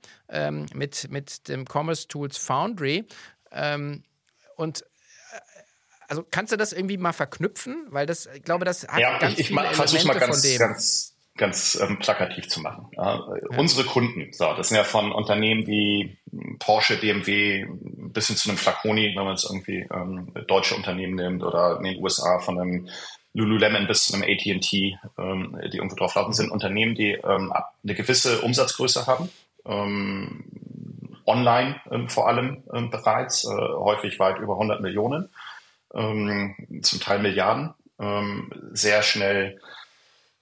mit, 0.72 1.10
mit 1.10 1.48
dem 1.48 1.66
Commerce 1.66 2.08
Tools 2.08 2.38
Foundry. 2.38 3.04
Und 4.56 4.84
also 6.10 6.26
kannst 6.28 6.52
du 6.52 6.56
das 6.56 6.72
irgendwie 6.72 6.98
mal 6.98 7.12
verknüpfen? 7.12 7.86
Weil 7.88 8.04
das, 8.04 8.28
ich 8.34 8.42
glaube, 8.42 8.64
das 8.64 8.86
hat 8.86 8.98
ja, 8.98 9.18
ganz 9.18 9.34
ich, 9.34 9.40
ich 9.40 9.46
viele 9.46 9.60
Elemente 9.60 10.06
mal 10.06 10.18
ganz, 10.18 10.36
von 10.36 10.50
dem. 10.50 10.58
Ganz, 10.58 11.16
ganz 11.36 11.78
ähm, 11.80 11.98
plakativ 12.00 12.48
zu 12.48 12.60
machen. 12.60 12.88
Ja, 12.96 13.14
ja. 13.14 13.58
Unsere 13.58 13.86
Kunden, 13.86 14.32
so, 14.32 14.52
das 14.54 14.68
sind 14.68 14.76
ja 14.76 14.84
von 14.84 15.12
Unternehmen 15.12 15.66
wie 15.66 16.18
Porsche, 16.58 16.96
BMW 16.96 17.66
bis 17.70 18.26
hin 18.26 18.36
zu 18.36 18.48
einem 18.48 18.58
Flaconi, 18.58 19.14
wenn 19.16 19.24
man 19.24 19.34
es 19.34 19.44
irgendwie 19.44 19.86
ähm, 19.94 20.32
deutsche 20.48 20.74
Unternehmen 20.74 21.14
nimmt 21.14 21.42
oder 21.44 21.78
in 21.78 21.84
den 21.84 22.02
USA 22.02 22.40
von 22.40 22.60
einem 22.60 22.88
Lululemon 23.32 23.86
bis 23.86 24.06
zu 24.06 24.14
einem 24.14 24.24
AT&T, 24.24 24.98
ähm, 25.16 25.58
die 25.72 25.76
irgendwo 25.76 25.94
drauf 25.94 26.16
laufen, 26.16 26.32
sind 26.32 26.50
Unternehmen, 26.50 26.96
die 26.96 27.12
ähm, 27.12 27.52
eine 27.52 27.94
gewisse 27.94 28.40
Umsatzgröße 28.40 29.06
haben, 29.06 29.30
ähm, 29.64 30.44
online 31.24 31.80
ähm, 31.92 32.08
vor 32.08 32.26
allem 32.26 32.64
ähm, 32.74 32.90
bereits, 32.90 33.44
äh, 33.44 33.48
häufig 33.48 34.18
weit 34.18 34.40
über 34.40 34.54
100 34.54 34.80
Millionen 34.80 35.30
zum 35.92 37.00
Teil 37.00 37.18
Milliarden, 37.20 37.74
ähm, 37.98 38.50
sehr 38.72 39.02
schnell 39.02 39.60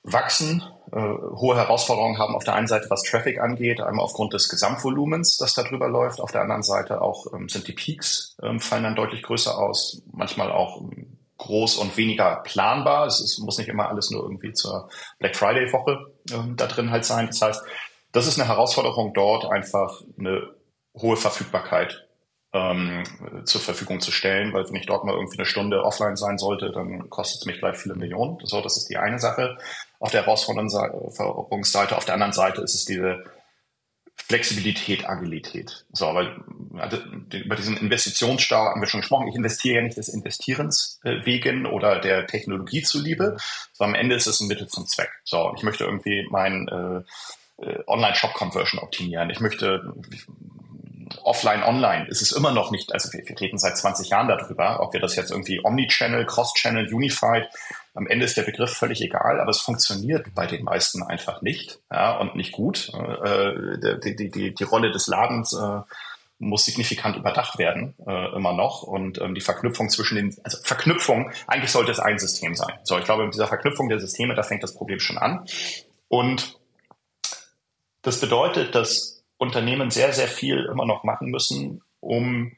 wachsen, 0.02 0.62
äh, 0.92 1.00
hohe 1.00 1.56
Herausforderungen 1.56 2.18
haben 2.18 2.34
auf 2.34 2.44
der 2.44 2.54
einen 2.54 2.66
Seite, 2.66 2.87
was 2.88 3.02
Traffic 3.02 3.40
angeht, 3.40 3.80
einmal 3.80 4.04
aufgrund 4.04 4.32
des 4.32 4.48
Gesamtvolumens, 4.48 5.37
das 5.37 5.54
da 5.54 5.62
drüber 5.62 5.88
läuft, 5.88 6.20
auf 6.20 6.32
der 6.32 6.42
anderen 6.42 6.62
Seite 6.62 7.02
auch 7.02 7.26
ähm, 7.34 7.48
sind 7.48 7.68
die 7.68 7.72
Peaks, 7.72 8.37
ähm, 8.42 8.61
fallen 8.61 8.84
dann 8.84 8.96
deutlich 8.96 9.22
größer 9.22 9.58
aus, 9.58 10.02
manchmal 10.12 10.50
auch 10.50 10.80
ähm, 10.80 11.18
groß 11.37 11.76
und 11.76 11.96
weniger 11.96 12.37
planbar. 12.37 13.06
Es, 13.06 13.20
es, 13.20 13.38
muss 13.38 13.58
nicht 13.58 13.68
immer 13.68 13.88
alles 13.88 14.11
nur 14.11 14.22
irgendwie 14.22 14.52
zur 14.52 14.88
Black 15.18 15.37
Friday 15.37 15.72
Woche 15.72 16.12
ähm, 16.32 16.56
da 16.56 16.66
drin 16.66 16.90
halt 16.90 17.04
sein. 17.04 17.26
Das 17.26 17.42
heißt, 17.42 17.62
das 18.12 18.26
ist 18.26 18.38
eine 18.38 18.48
Herausforderung 18.48 19.12
dort, 19.14 19.44
einfach 19.44 20.00
eine 20.18 20.54
hohe 20.94 21.16
Verfügbarkeit 21.16 22.08
ähm, 22.52 23.04
zur 23.44 23.61
Verfügung 23.61 24.00
zu 24.00 24.11
stellen, 24.11 24.52
weil 24.52 24.66
wenn 24.68 24.76
ich 24.76 24.87
dort 24.87 25.04
mal 25.04 25.14
irgendwie 25.14 25.38
eine 25.38 25.46
Stunde 25.46 25.84
offline 25.84 26.16
sein 26.16 26.38
sollte, 26.38 26.70
dann 26.72 27.11
kostet 27.11 27.42
es 27.42 27.46
mich 27.46 27.58
gleich 27.58 27.76
viele 27.76 27.94
Millionen. 27.94 28.38
So, 28.44 28.61
das 28.61 28.76
ist 28.76 28.88
die 28.88 28.96
eine 28.96 29.18
Sache 29.18 29.58
auf 29.98 30.11
der 30.11 30.22
Herausforderungsseite. 30.22 31.96
Auf 31.96 32.04
der 32.04 32.14
anderen 32.14 32.32
Seite 32.32 32.62
ist 32.62 32.74
es 32.74 32.84
diese 32.84 33.24
Flexibilität, 34.16 35.08
Agilität. 35.08 35.87
So, 35.92 36.06
weil 36.14 36.37
also, 36.78 36.98
über 37.32 37.56
diesen 37.56 37.76
Investitionsstau 37.76 38.56
haben 38.56 38.80
wir 38.80 38.88
schon 38.88 39.00
gesprochen. 39.00 39.28
Ich 39.28 39.37
investiere 39.37 39.76
ja 39.76 39.82
nicht 39.82 39.96
des 39.96 40.08
Investierens 40.08 41.00
äh, 41.04 41.24
wegen 41.24 41.66
oder 41.66 42.00
der 42.00 42.26
Technologie 42.26 42.82
zuliebe, 42.82 43.37
sondern 43.72 43.94
am 43.94 44.00
Ende 44.00 44.16
ist 44.16 44.26
es 44.26 44.40
ein 44.40 44.48
Mittel 44.48 44.66
zum 44.68 44.87
Zweck. 44.87 45.11
So, 45.24 45.52
ich 45.56 45.62
möchte 45.62 45.84
irgendwie 45.84 46.26
mein 46.30 46.68
äh, 46.68 47.64
äh 47.64 47.82
Online-Shop-Conversion 47.87 48.80
optimieren. 48.80 49.30
Ich 49.30 49.40
möchte 49.40 49.94
offline, 51.25 51.62
online 51.62 52.07
ist 52.09 52.23
es 52.23 52.33
immer 52.33 52.53
noch 52.53 52.71
nicht, 52.71 52.92
also 52.92 53.12
wir, 53.12 53.27
wir 53.27 53.40
reden 53.40 53.59
seit 53.59 53.77
20 53.77 54.09
Jahren 54.09 54.29
darüber, 54.29 54.81
ob 54.81 54.92
wir 54.92 55.01
das 55.01 55.16
jetzt 55.16 55.31
irgendwie 55.31 55.61
Omnichannel, 55.64 56.27
Cross-Channel, 56.27 56.92
Unified, 56.92 57.49
am 57.94 58.07
Ende 58.07 58.25
ist 58.25 58.37
der 58.37 58.42
Begriff 58.42 58.73
völlig 58.73 59.01
egal, 59.01 59.40
aber 59.40 59.51
es 59.51 59.61
funktioniert 59.61 60.33
bei 60.35 60.47
den 60.47 60.62
meisten 60.64 61.03
einfach 61.03 61.42
nicht 61.42 61.81
ja, 61.90 62.16
und 62.18 62.37
nicht 62.37 62.53
gut. 62.53 62.92
Äh, 62.94 63.99
die, 63.99 64.31
die, 64.31 64.55
die, 64.55 64.64
Rolle 64.64 64.92
des 64.92 65.09
Ladens 65.09 65.53
äh, 65.53 65.81
muss 66.38 66.64
signifikant 66.64 67.16
überdacht 67.16 67.59
werden, 67.59 67.94
äh, 68.07 68.37
immer 68.37 68.53
noch. 68.53 68.85
Und 68.85 69.21
ähm, 69.21 69.35
die 69.35 69.40
Verknüpfung 69.40 69.90
zwischen 69.90 70.14
den, 70.14 70.37
also 70.44 70.59
Verknüpfung, 70.62 71.33
eigentlich 71.49 71.73
sollte 71.73 71.90
es 71.90 71.99
ein 71.99 72.18
System 72.21 72.55
sein. 72.55 72.79
So, 72.85 72.99
ich 72.99 73.05
glaube, 73.05 73.25
mit 73.25 73.35
dieser 73.35 73.49
Verknüpfung 73.49 73.88
der 73.88 73.99
Systeme, 73.99 74.37
da 74.37 74.44
fängt 74.44 74.62
das 74.62 74.75
Problem 74.75 75.01
schon 75.01 75.18
an. 75.18 75.44
Und 76.07 76.57
das 78.03 78.21
bedeutet, 78.21 78.75
dass 78.75 79.17
Unternehmen 79.38 79.90
sehr, 79.90 80.12
sehr 80.12 80.29
viel 80.29 80.66
immer 80.70 80.85
noch 80.85 81.05
machen 81.05 81.31
müssen, 81.31 81.83
um 82.01 82.53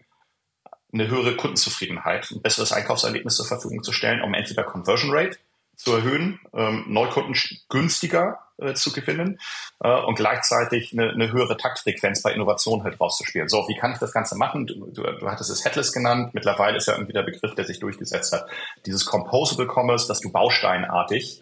eine 0.93 1.09
höhere 1.09 1.37
Kundenzufriedenheit, 1.37 2.31
ein 2.31 2.43
besseres 2.43 2.73
Einkaufserlebnis 2.73 3.37
zur 3.37 3.47
Verfügung 3.47 3.83
zu 3.83 3.93
stellen, 3.93 4.23
um 4.23 4.35
entweder 4.35 4.65
Conversion 4.65 5.13
Rate 5.13 5.39
zu 5.77 5.95
erhöhen, 5.95 6.41
ähm, 6.53 6.85
Neukunden 6.89 7.35
günstiger 7.69 8.39
äh, 8.59 8.75
zu 8.75 8.93
gewinnen 8.93 9.39
äh, 9.83 9.89
und 10.03 10.17
gleichzeitig 10.17 10.93
eine, 10.93 11.11
eine, 11.11 11.33
höhere 11.33 11.57
Taktfrequenz 11.57 12.23
bei 12.23 12.33
Innovation 12.33 12.83
halt 12.85 13.01
rauszuspielen. 13.01 13.49
So, 13.49 13.67
wie 13.69 13.77
kann 13.77 13.93
ich 13.93 13.99
das 13.99 14.13
Ganze 14.13 14.37
machen? 14.37 14.67
Du, 14.67 14.87
du, 14.91 15.03
du 15.03 15.31
hattest 15.31 15.51
es 15.51 15.65
Headless 15.65 15.93
genannt. 15.93 16.35
Mittlerweile 16.35 16.77
ist 16.77 16.87
ja 16.87 16.95
irgendwie 16.95 17.15
der 17.15 17.23
Begriff, 17.23 17.55
der 17.55 17.65
sich 17.65 17.79
durchgesetzt 17.79 18.33
hat. 18.33 18.47
Dieses 18.85 19.07
Composable 19.07 19.67
Commerce, 19.67 20.07
dass 20.07 20.21
du 20.21 20.31
bausteinartig 20.31 21.41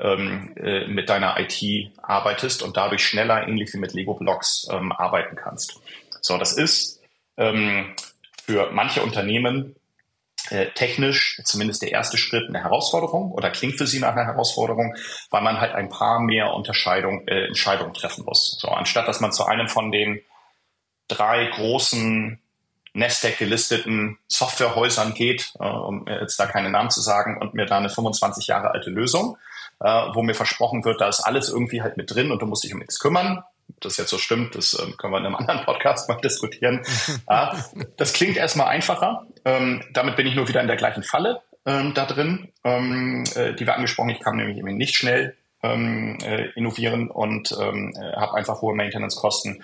ähm, 0.00 0.54
äh, 0.56 0.86
mit 0.86 1.08
deiner 1.08 1.36
IT 1.38 1.92
arbeitest 2.02 2.62
und 2.62 2.76
dadurch 2.76 3.04
schneller, 3.04 3.46
ähnlich 3.46 3.72
wie 3.74 3.78
mit 3.78 3.92
Lego-Blocks, 3.92 4.68
ähm, 4.70 4.92
arbeiten 4.92 5.36
kannst. 5.36 5.80
So, 6.20 6.38
das 6.38 6.52
ist 6.52 7.00
ähm, 7.36 7.94
für 8.44 8.70
manche 8.72 9.02
Unternehmen 9.02 9.76
äh, 10.48 10.66
technisch 10.74 11.40
zumindest 11.44 11.82
der 11.82 11.92
erste 11.92 12.16
Schritt 12.16 12.48
eine 12.48 12.62
Herausforderung 12.62 13.30
oder 13.32 13.50
klingt 13.50 13.76
für 13.76 13.86
sie 13.86 14.00
nach 14.00 14.12
einer 14.12 14.26
Herausforderung, 14.26 14.94
weil 15.30 15.42
man 15.42 15.60
halt 15.60 15.74
ein 15.74 15.90
paar 15.90 16.20
mehr 16.20 16.54
Unterscheidung, 16.54 17.26
äh, 17.28 17.46
Entscheidungen 17.46 17.94
treffen 17.94 18.24
muss. 18.24 18.58
So, 18.60 18.68
anstatt 18.68 19.06
dass 19.06 19.20
man 19.20 19.32
zu 19.32 19.44
einem 19.44 19.68
von 19.68 19.92
den 19.92 20.20
drei 21.08 21.46
großen 21.46 22.40
Nasdaq 22.92 23.38
gelisteten 23.38 24.18
Softwarehäusern 24.26 25.14
geht, 25.14 25.52
äh, 25.60 25.64
um 25.64 26.06
jetzt 26.08 26.40
da 26.40 26.46
keine 26.46 26.70
Namen 26.70 26.90
zu 26.90 27.00
sagen, 27.00 27.38
und 27.40 27.54
mir 27.54 27.66
da 27.66 27.78
eine 27.78 27.90
25 27.90 28.46
Jahre 28.46 28.70
alte 28.72 28.90
Lösung 28.90 29.36
äh, 29.80 30.06
wo 30.14 30.22
mir 30.22 30.34
versprochen 30.34 30.84
wird, 30.84 31.00
da 31.00 31.08
ist 31.08 31.20
alles 31.20 31.48
irgendwie 31.48 31.82
halt 31.82 31.96
mit 31.96 32.14
drin 32.14 32.30
und 32.30 32.42
du 32.42 32.46
musst 32.46 32.64
dich 32.64 32.72
um 32.72 32.80
nichts 32.80 32.98
kümmern. 32.98 33.42
Das 33.80 33.96
jetzt 33.96 34.10
so 34.10 34.18
stimmt, 34.18 34.54
das 34.54 34.78
ähm, 34.80 34.96
können 34.96 35.12
wir 35.12 35.18
in 35.18 35.26
einem 35.26 35.36
anderen 35.36 35.64
Podcast 35.64 36.08
mal 36.08 36.20
diskutieren. 36.20 36.82
äh, 37.28 37.46
das 37.96 38.12
klingt 38.12 38.36
erstmal 38.36 38.68
einfacher. 38.68 39.26
Ähm, 39.44 39.82
damit 39.92 40.16
bin 40.16 40.26
ich 40.26 40.34
nur 40.34 40.48
wieder 40.48 40.60
in 40.60 40.66
der 40.66 40.76
gleichen 40.76 41.02
Falle 41.02 41.40
ähm, 41.66 41.94
da 41.94 42.06
drin, 42.06 42.48
ähm, 42.64 43.24
äh, 43.34 43.54
die 43.54 43.66
wir 43.66 43.74
angesprochen. 43.74 44.10
Ich 44.10 44.20
kann 44.20 44.36
nämlich 44.36 44.58
eben 44.58 44.76
nicht 44.76 44.96
schnell 44.96 45.36
ähm, 45.62 46.18
äh, 46.22 46.50
innovieren 46.50 47.10
und 47.10 47.54
ähm, 47.60 47.94
äh, 47.96 48.16
habe 48.16 48.34
einfach 48.34 48.62
hohe 48.62 48.74
Maintenance-Kosten. 48.74 49.62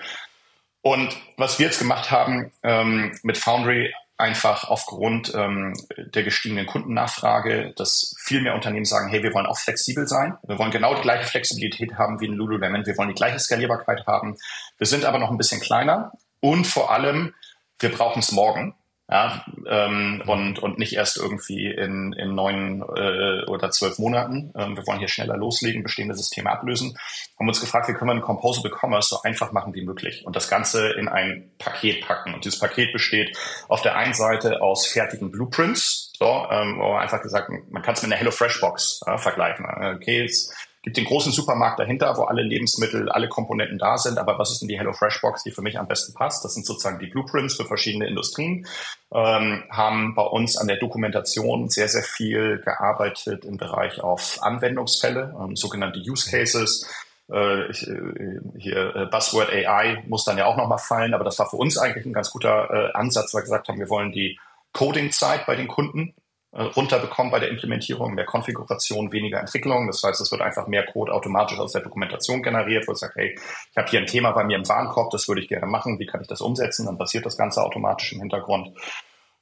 Und 0.83 1.17
was 1.37 1.59
wir 1.59 1.67
jetzt 1.67 1.79
gemacht 1.79 2.11
haben 2.11 2.53
ähm, 2.63 3.19
mit 3.23 3.39
Foundry, 3.39 3.93
einfach 4.19 4.65
aufgrund 4.65 5.35
ähm, 5.35 5.75
der 5.97 6.23
gestiegenen 6.23 6.67
Kundennachfrage, 6.67 7.75
dass 7.77 8.15
viel 8.19 8.41
mehr 8.41 8.55
Unternehmen 8.55 8.87
sagen, 8.87 9.09
hey, 9.09 9.23
wir 9.23 9.35
wollen 9.35 9.47
auch 9.47 9.59
flexibel 9.59 10.07
sein. 10.07 10.39
Wir 10.47 10.59
wollen 10.59 10.71
genau 10.71 10.95
die 10.95 11.03
gleiche 11.03 11.29
Flexibilität 11.29 11.99
haben 11.99 12.21
wie 12.21 12.27
in 12.27 12.33
Lululemon. 12.33 12.87
Wir 12.87 12.97
wollen 12.97 13.11
die 13.11 13.15
gleiche 13.15 13.39
Skalierbarkeit 13.39 14.07
haben. 14.07 14.37
Wir 14.79 14.87
sind 14.87 15.05
aber 15.05 15.19
noch 15.19 15.31
ein 15.31 15.37
bisschen 15.37 15.61
kleiner 15.61 16.13
und 16.41 16.67
vor 16.67 16.91
allem, 16.91 17.35
wir 17.79 17.91
brauchen 17.91 18.21
es 18.21 18.33
morgen 18.33 18.75
ja, 19.09 19.45
ähm, 19.69 20.21
und, 20.27 20.59
und 20.59 20.79
nicht 20.79 20.95
erst 20.95 21.17
irgendwie 21.17 21.71
in, 21.71 22.13
in 22.13 22.35
neun 22.35 22.83
äh, 22.83 23.45
oder 23.45 23.71
zwölf 23.71 24.01
Monaten. 24.01 24.53
Ähm, 24.57 24.77
wir 24.77 24.85
wollen 24.85 24.99
hier 24.99 25.07
schneller 25.07 25.37
loslegen, 25.37 25.85
bestehende 25.85 26.17
Systeme 26.17 26.51
ablösen. 26.51 26.99
Haben 27.39 27.47
uns 27.47 27.61
gefragt, 27.61 27.89
wie 27.89 27.93
können 27.93 28.09
wir 28.09 28.15
einen 28.15 28.23
Composable 28.23 28.73
Commerce 28.73 29.11
so 29.11 29.23
einfach 29.23 29.53
machen 29.53 29.75
wie 29.75 29.85
möglich 29.85 30.27
und 30.27 30.35
das 30.35 30.49
Ganze 30.49 30.91
in 30.91 31.07
ein 31.07 31.51
Paket 31.59 32.05
packen. 32.05 32.35
Und 32.35 32.45
dieses 32.45 32.59
Paket 32.59 32.93
besteht 32.93 33.39
auf 33.69 33.81
der 33.83 33.97
einen 33.97 34.15
Seite 34.15 34.61
aus 34.61 34.87
fertigen 34.87 35.31
Blueprints, 35.31 36.13
so, 36.19 36.47
ähm, 36.51 36.81
einfach 36.81 37.23
gesagt, 37.23 37.51
man 37.71 37.83
kann 37.83 37.95
es 37.95 38.03
mit 38.03 38.11
einer 38.11 38.19
HelloFresh 38.19 38.61
Box 38.61 39.03
äh, 39.07 39.19
vergleichen. 39.19 39.67
Okay, 39.97 40.25
es 40.25 40.53
gibt 40.87 40.99
den 40.99 41.05
großen 41.05 41.33
Supermarkt 41.33 41.81
dahinter, 41.81 42.17
wo 42.17 42.23
alle 42.23 42.43
Lebensmittel, 42.43 43.09
alle 43.11 43.29
Komponenten 43.29 43.77
da 43.77 43.99
sind. 43.99 44.19
Aber 44.19 44.39
was 44.39 44.53
ist 44.53 44.61
denn 44.61 44.69
die 44.69 44.79
HelloFresh 44.79 45.21
Box, 45.21 45.43
die 45.43 45.51
für 45.51 45.61
mich 45.61 45.81
am 45.81 45.89
besten 45.89 46.15
passt? 46.15 46.45
Das 46.45 46.55
sind 46.55 46.65
sozusagen 46.65 47.01
die 47.01 47.09
Blueprints 47.09 47.57
für 47.57 47.65
verschiedene 47.65 48.07
Industrien. 48.07 48.69
Ähm, 49.13 49.65
haben 49.69 50.15
bei 50.15 50.23
uns 50.23 50.57
an 50.57 50.69
der 50.69 50.77
Dokumentation 50.77 51.69
sehr, 51.69 51.89
sehr 51.89 52.05
viel 52.05 52.61
gearbeitet 52.65 53.45
im 53.45 53.57
Bereich 53.57 54.01
auf 54.01 54.39
Anwendungsfälle, 54.41 55.35
ähm, 55.41 55.57
sogenannte 55.57 55.99
Use 55.99 56.31
Cases. 56.31 56.89
Äh, 57.33 57.63
äh, 57.63 58.41
hier 58.57 58.95
äh, 58.95 59.07
Buzzword 59.07 59.51
AI 59.51 60.05
muss 60.07 60.25
dann 60.25 60.39
ja 60.39 60.47
auch 60.47 60.57
nochmal 60.57 60.79
fallen, 60.79 61.15
aber 61.15 61.25
das 61.25 61.37
war 61.41 61.51
für 61.51 61.57
uns 61.57 61.77
eigentlich 61.79 62.07
ein 62.07 62.13
ganz 62.13 62.31
guter 62.31 62.71
äh, 62.71 62.93
Ansatz, 62.93 63.35
weil 63.35 63.41
wir 63.41 63.47
gesagt 63.47 63.67
haben, 63.67 63.81
wir 63.81 63.91
wollen 63.91 64.13
die 64.13 64.39
Coding-Zeit 64.73 65.47
bei 65.47 65.57
den 65.57 65.67
Kunden 65.67 66.15
runterbekommen 66.63 67.31
bei 67.31 67.39
der 67.39 67.51
Implementierung, 67.51 68.15
mehr 68.15 68.25
Konfiguration, 68.25 69.13
weniger 69.13 69.41
Entwicklung. 69.41 69.87
Das 69.87 70.03
heißt, 70.03 70.21
es 70.21 70.31
wird 70.31 70.41
einfach 70.41 70.67
mehr 70.67 70.85
Code 70.87 71.13
automatisch 71.13 71.59
aus 71.59 71.73
der 71.73 71.83
Dokumentation 71.83 72.43
generiert, 72.43 72.89
wo 72.89 72.93
es 72.93 73.01
sagt, 73.01 73.17
hey, 73.17 73.39
ich 73.71 73.77
habe 73.77 73.89
hier 73.89 74.01
ein 74.01 74.07
Thema 74.07 74.33
bei 74.33 74.45
mir 74.45 74.57
im 74.57 74.69
Warenkorb, 74.69 75.11
das 75.11 75.29
würde 75.29 75.41
ich 75.43 75.49
gerne 75.49 75.67
machen, 75.67 75.99
wie 75.99 76.07
kann 76.07 76.23
ich 76.23 76.29
das 76.29 76.41
umsetzen? 76.41 76.87
Dann 76.87 76.99
passiert 76.99 77.27
das 77.27 77.37
Ganze 77.37 77.63
automatisch 77.63 78.13
im 78.13 78.21
Hintergrund. 78.21 78.71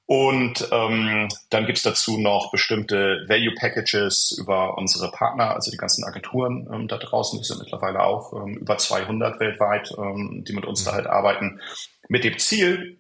Und 0.07 0.69
ähm, 0.71 1.29
dann 1.49 1.65
gibt's 1.65 1.83
dazu 1.83 2.19
noch 2.19 2.51
bestimmte 2.51 3.25
Value 3.27 3.55
Packages 3.55 4.37
über 4.39 4.77
unsere 4.77 5.11
Partner, 5.11 5.55
also 5.55 5.71
die 5.71 5.79
ganzen 5.79 6.05
Agenturen 6.05 6.69
ähm, 6.71 6.89
da 6.89 6.99
draußen, 6.99 7.39
die 7.39 7.45
sind 7.45 7.61
mittlerweile 7.61 8.03
auch 8.03 8.35
ähm, 8.35 8.55
über 8.59 8.77
200 8.77 9.41
weltweit, 9.41 9.95
ähm, 9.97 10.45
die 10.47 10.53
mit 10.53 10.67
uns 10.67 10.85
da 10.85 10.93
halt 10.93 11.07
arbeiten, 11.07 11.61
mit 12.09 12.23
dem 12.23 12.39
Ziel, 12.39 12.99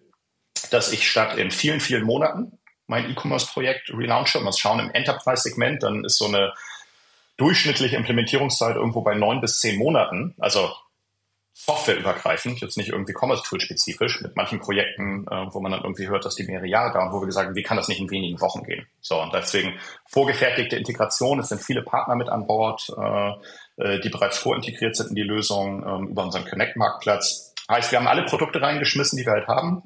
dass 0.70 0.92
ich 0.92 1.06
statt 1.10 1.36
in 1.36 1.50
vielen, 1.50 1.80
vielen 1.80 2.04
Monaten 2.04 2.58
mein 2.86 3.10
E-Commerce-Projekt 3.10 3.90
relaunche 3.90 4.38
und 4.38 4.44
wir 4.44 4.52
schauen 4.52 4.80
im 4.80 4.90
Enterprise-Segment, 4.90 5.82
dann 5.82 6.04
ist 6.04 6.18
so 6.18 6.26
eine 6.26 6.52
durchschnittliche 7.36 7.96
Implementierungszeit 7.96 8.76
irgendwo 8.76 9.02
bei 9.02 9.14
neun 9.14 9.40
bis 9.40 9.58
zehn 9.58 9.78
Monaten, 9.78 10.34
also 10.38 10.70
softwareübergreifend, 11.56 12.60
jetzt 12.60 12.76
nicht 12.76 12.90
irgendwie 12.90 13.14
Commerce-Tool-spezifisch, 13.14 14.20
mit 14.22 14.36
manchen 14.36 14.58
Projekten, 14.58 15.24
äh, 15.30 15.46
wo 15.52 15.60
man 15.60 15.70
dann 15.70 15.82
irgendwie 15.82 16.08
hört, 16.08 16.24
dass 16.24 16.34
die 16.34 16.42
mehrere 16.42 16.66
Jahre 16.66 16.92
dauern, 16.92 17.12
wo 17.12 17.20
wir 17.20 17.26
gesagt 17.26 17.46
haben, 17.46 17.54
wie 17.54 17.62
kann 17.62 17.76
das 17.76 17.86
nicht 17.86 18.00
in 18.00 18.10
wenigen 18.10 18.40
Wochen 18.40 18.64
gehen? 18.64 18.86
So, 19.00 19.22
und 19.22 19.32
deswegen 19.32 19.78
vorgefertigte 20.06 20.76
Integration, 20.76 21.38
es 21.38 21.48
sind 21.48 21.62
viele 21.62 21.82
Partner 21.82 22.16
mit 22.16 22.28
an 22.28 22.46
Bord, 22.46 22.92
äh, 22.98 23.30
äh 23.76 24.00
die 24.00 24.08
bereits 24.08 24.38
vorintegriert 24.38 24.96
sind 24.96 25.10
in 25.10 25.14
die 25.14 25.22
Lösung 25.22 25.84
äh, 25.84 26.10
über 26.10 26.24
unseren 26.24 26.44
Connect-Marktplatz. 26.44 27.54
Heißt, 27.70 27.92
wir 27.92 28.00
haben 28.00 28.08
alle 28.08 28.24
Produkte 28.24 28.60
reingeschmissen, 28.60 29.16
die 29.16 29.24
wir 29.24 29.32
halt 29.32 29.46
haben, 29.46 29.84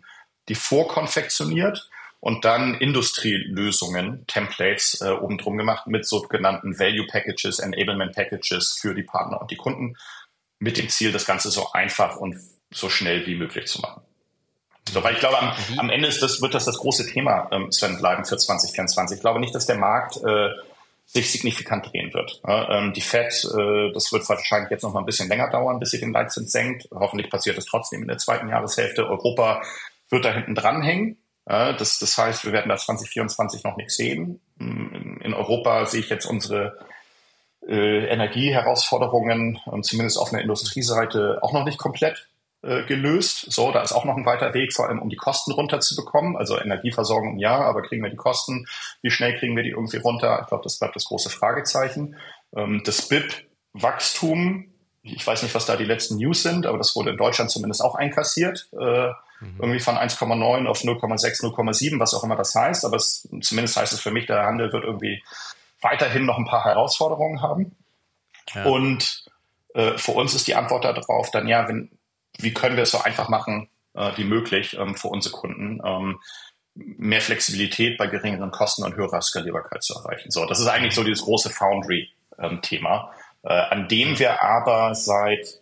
die 0.48 0.54
vorkonfektioniert 0.54 1.90
und 2.20 2.44
dann 2.44 2.74
Industrielösungen, 2.74 4.26
Templates 4.26 5.00
äh, 5.00 5.11
oben 5.11 5.38
drum 5.38 5.57
gemacht 5.57 5.87
mit 5.87 6.07
sogenannten 6.07 6.78
Value 6.78 7.07
Packages, 7.07 7.59
Enablement 7.59 8.14
Packages 8.14 8.78
für 8.81 8.94
die 8.94 9.04
Partner 9.04 9.40
und 9.40 9.50
die 9.50 9.57
Kunden 9.57 9.96
mit 10.59 10.78
dem 10.78 10.88
Ziel, 10.88 11.12
das 11.12 11.26
Ganze 11.26 11.50
so 11.50 11.72
einfach 11.72 12.16
und 12.16 12.40
so 12.70 12.88
schnell 12.88 13.26
wie 13.26 13.37
möglich 13.37 13.66
zu 13.66 13.81
machen. 13.81 14.02
So, 14.88 15.04
weil 15.04 15.14
ich 15.14 15.20
glaube, 15.20 15.38
am, 15.38 15.54
am 15.76 15.90
Ende 15.90 16.09
ist 16.09 16.22
das, 16.22 16.40
wird 16.40 16.54
das 16.54 16.64
das 16.64 16.78
große 16.78 17.07
Thema, 17.07 17.48
ähm, 17.52 17.70
Sven, 17.70 17.98
bleiben 17.98 18.24
für 18.24 18.37
2024. 18.37 19.16
Ich 19.16 19.20
glaube 19.20 19.38
nicht, 19.38 19.54
dass 19.54 19.66
der 19.66 19.76
Markt 19.76 20.16
äh, 20.16 20.50
sich 21.07 21.31
signifikant 21.31 21.90
drehen 21.92 22.12
wird. 22.12 22.40
Ja, 22.46 22.78
ähm, 22.78 22.92
die 22.92 23.00
Fed, 23.00 23.33
äh, 23.44 23.92
das 23.92 24.12
wird 24.12 24.28
wahrscheinlich 24.28 24.70
jetzt 24.70 24.83
noch 24.83 24.92
mal 24.92 25.00
ein 25.00 25.07
bisschen 25.07 25.28
länger 25.28 25.50
dauern, 25.50 25.78
bis 25.78 25.90
sie 25.90 26.00
den 26.00 26.12
Leitzins 26.12 26.52
senkt. 26.52 26.88
Hoffentlich 26.92 27.31
passiert 27.31 27.59
es 27.59 27.66
trotzdem 27.66 28.02
in 28.02 28.09
der 28.09 28.18
zweiten 28.18 28.48
Jahreshälfte. 28.48 29.09
Europa 29.09 29.62
wird 30.11 30.24
da 30.24 30.33
hinten 30.33 30.54
dranhängen. 30.54 31.16
Ja, 31.16 31.27
das, 31.48 31.98
das 31.98 32.18
heißt, 32.18 32.44
wir 32.44 32.52
werden 32.52 32.68
da 32.68 32.76
2024 32.76 33.64
noch 33.64 33.76
nichts 33.76 33.96
sehen. 33.96 34.40
In 34.58 35.32
Europa 35.34 35.87
sehe 35.87 36.00
ich 36.00 36.11
jetzt 36.11 36.26
unsere 36.26 36.78
äh, 37.66 38.06
Energieherausforderungen, 38.06 39.58
zumindest 39.82 40.18
auf 40.18 40.32
einer 40.32 40.42
Industrieseite, 40.42 41.38
auch 41.42 41.52
noch 41.52 41.64
nicht 41.64 41.78
komplett 41.78 42.28
äh, 42.61 42.82
gelöst. 42.84 43.52
So, 43.52 43.70
da 43.70 43.82
ist 43.82 43.92
auch 43.92 44.04
noch 44.04 44.16
ein 44.16 44.26
weiter 44.26 44.52
Weg, 44.52 44.72
vor 44.72 44.88
allem 44.88 45.00
um 45.00 45.08
die 45.08 45.16
Kosten 45.16 45.52
runterzubekommen. 45.52 46.37
Also 46.37 46.58
Energieversorgung 46.58 47.38
ja, 47.38 47.56
aber 47.61 47.82
kriegen 47.82 48.02
wir 48.02 48.11
die 48.11 48.16
Kosten? 48.16 48.66
Wie 49.00 49.11
schnell 49.11 49.38
kriegen 49.38 49.54
wir 49.54 49.62
die 49.62 49.70
irgendwie 49.70 49.98
runter? 49.98 50.40
Ich 50.42 50.48
glaube, 50.48 50.64
das 50.64 50.78
bleibt 50.78 50.96
das 50.96 51.04
große 51.04 51.30
Fragezeichen. 51.30 52.16
Ähm, 52.56 52.82
das 52.84 53.08
BIP-Wachstum, 53.08 54.72
ich 55.14 55.26
weiß 55.26 55.42
nicht, 55.42 55.54
was 55.54 55.66
da 55.66 55.76
die 55.76 55.84
letzten 55.84 56.16
News 56.16 56.42
sind, 56.42 56.66
aber 56.66 56.78
das 56.78 56.94
wurde 56.96 57.10
in 57.10 57.16
Deutschland 57.16 57.50
zumindest 57.50 57.82
auch 57.82 57.94
einkassiert. 57.94 58.68
Äh, 58.78 59.10
Mhm. 59.40 59.56
Irgendwie 59.60 59.80
von 59.80 59.96
1,9 59.96 60.66
auf 60.66 60.82
0,6, 60.82 61.42
0,7, 61.42 62.00
was 62.00 62.14
auch 62.14 62.24
immer 62.24 62.36
das 62.36 62.54
heißt. 62.54 62.84
Aber 62.84 62.96
es, 62.96 63.28
zumindest 63.40 63.76
heißt 63.76 63.92
es 63.92 64.00
für 64.00 64.10
mich, 64.10 64.26
der 64.26 64.44
Handel 64.44 64.72
wird 64.72 64.84
irgendwie 64.84 65.22
weiterhin 65.80 66.26
noch 66.26 66.38
ein 66.38 66.44
paar 66.44 66.64
Herausforderungen 66.64 67.40
haben. 67.40 67.76
Ja. 68.54 68.64
Und 68.64 69.26
äh, 69.74 69.96
für 69.96 70.12
uns 70.12 70.34
ist 70.34 70.48
die 70.48 70.54
Antwort 70.54 70.84
darauf 70.84 71.30
dann, 71.30 71.46
ja, 71.46 71.68
wenn, 71.68 71.90
wie 72.38 72.52
können 72.52 72.76
wir 72.76 72.82
es 72.82 72.90
so 72.90 73.00
einfach 73.00 73.28
machen 73.28 73.68
äh, 73.94 74.12
wie 74.16 74.24
möglich 74.24 74.76
ähm, 74.78 74.96
für 74.96 75.08
unsere 75.08 75.36
Kunden, 75.36 75.80
ähm, 75.84 76.18
mehr 76.74 77.20
Flexibilität 77.20 77.98
bei 77.98 78.06
geringeren 78.06 78.50
Kosten 78.50 78.84
und 78.84 78.94
höherer 78.94 79.20
Skalierbarkeit 79.20 79.82
zu 79.82 79.94
erreichen. 79.94 80.30
So, 80.30 80.46
das 80.46 80.60
ist 80.60 80.68
eigentlich 80.68 80.94
so 80.94 81.02
dieses 81.02 81.24
große 81.24 81.50
Foundry-Thema, 81.50 83.10
ähm, 83.10 83.18
äh, 83.48 83.52
an 83.52 83.88
dem 83.88 84.18
wir 84.18 84.42
aber 84.42 84.94
seit 84.94 85.61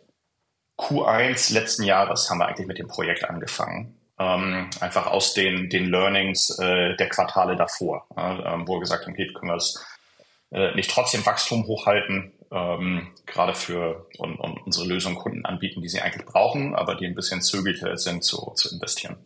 Q1 0.77 1.55
letzten 1.55 1.85
Jahres 1.85 2.29
haben 2.29 2.39
wir 2.39 2.47
eigentlich 2.47 2.67
mit 2.67 2.79
dem 2.79 2.89
Projekt 2.89 3.25
angefangen. 3.25 3.97
Ähm, 4.19 4.71
einfach 4.81 5.07
aus 5.07 5.35
den, 5.35 5.71
den 5.71 5.91
Learnings 5.91 6.59
äh, 6.59 6.97
der 6.97 7.09
Quartale 7.09 7.55
davor, 7.55 8.07
äh, 8.17 8.67
wo 8.67 8.75
wir 8.75 8.81
gesagt 8.81 9.05
haben, 9.05 9.13
okay, 9.13 9.31
können 9.33 9.53
wir 9.53 9.57
das 9.57 9.87
äh, 10.51 10.75
nicht 10.75 10.91
trotzdem 10.91 11.25
Wachstum 11.25 11.67
hochhalten, 11.67 12.33
ähm, 12.51 13.13
gerade 13.27 13.55
für 13.55 14.07
und, 14.19 14.37
und 14.37 14.59
unsere 14.67 14.87
Lösung 14.87 15.15
Kunden 15.15 15.45
anbieten, 15.45 15.83
die 15.83 15.89
sie 15.89 16.01
eigentlich 16.01 16.27
brauchen, 16.27 16.75
aber 16.75 16.95
die 16.95 17.07
ein 17.07 17.15
bisschen 17.15 17.43
zögerlicher 17.43 17.97
sind 17.97 18.25
zu, 18.25 18.53
zu 18.55 18.73
investieren. 18.75 19.17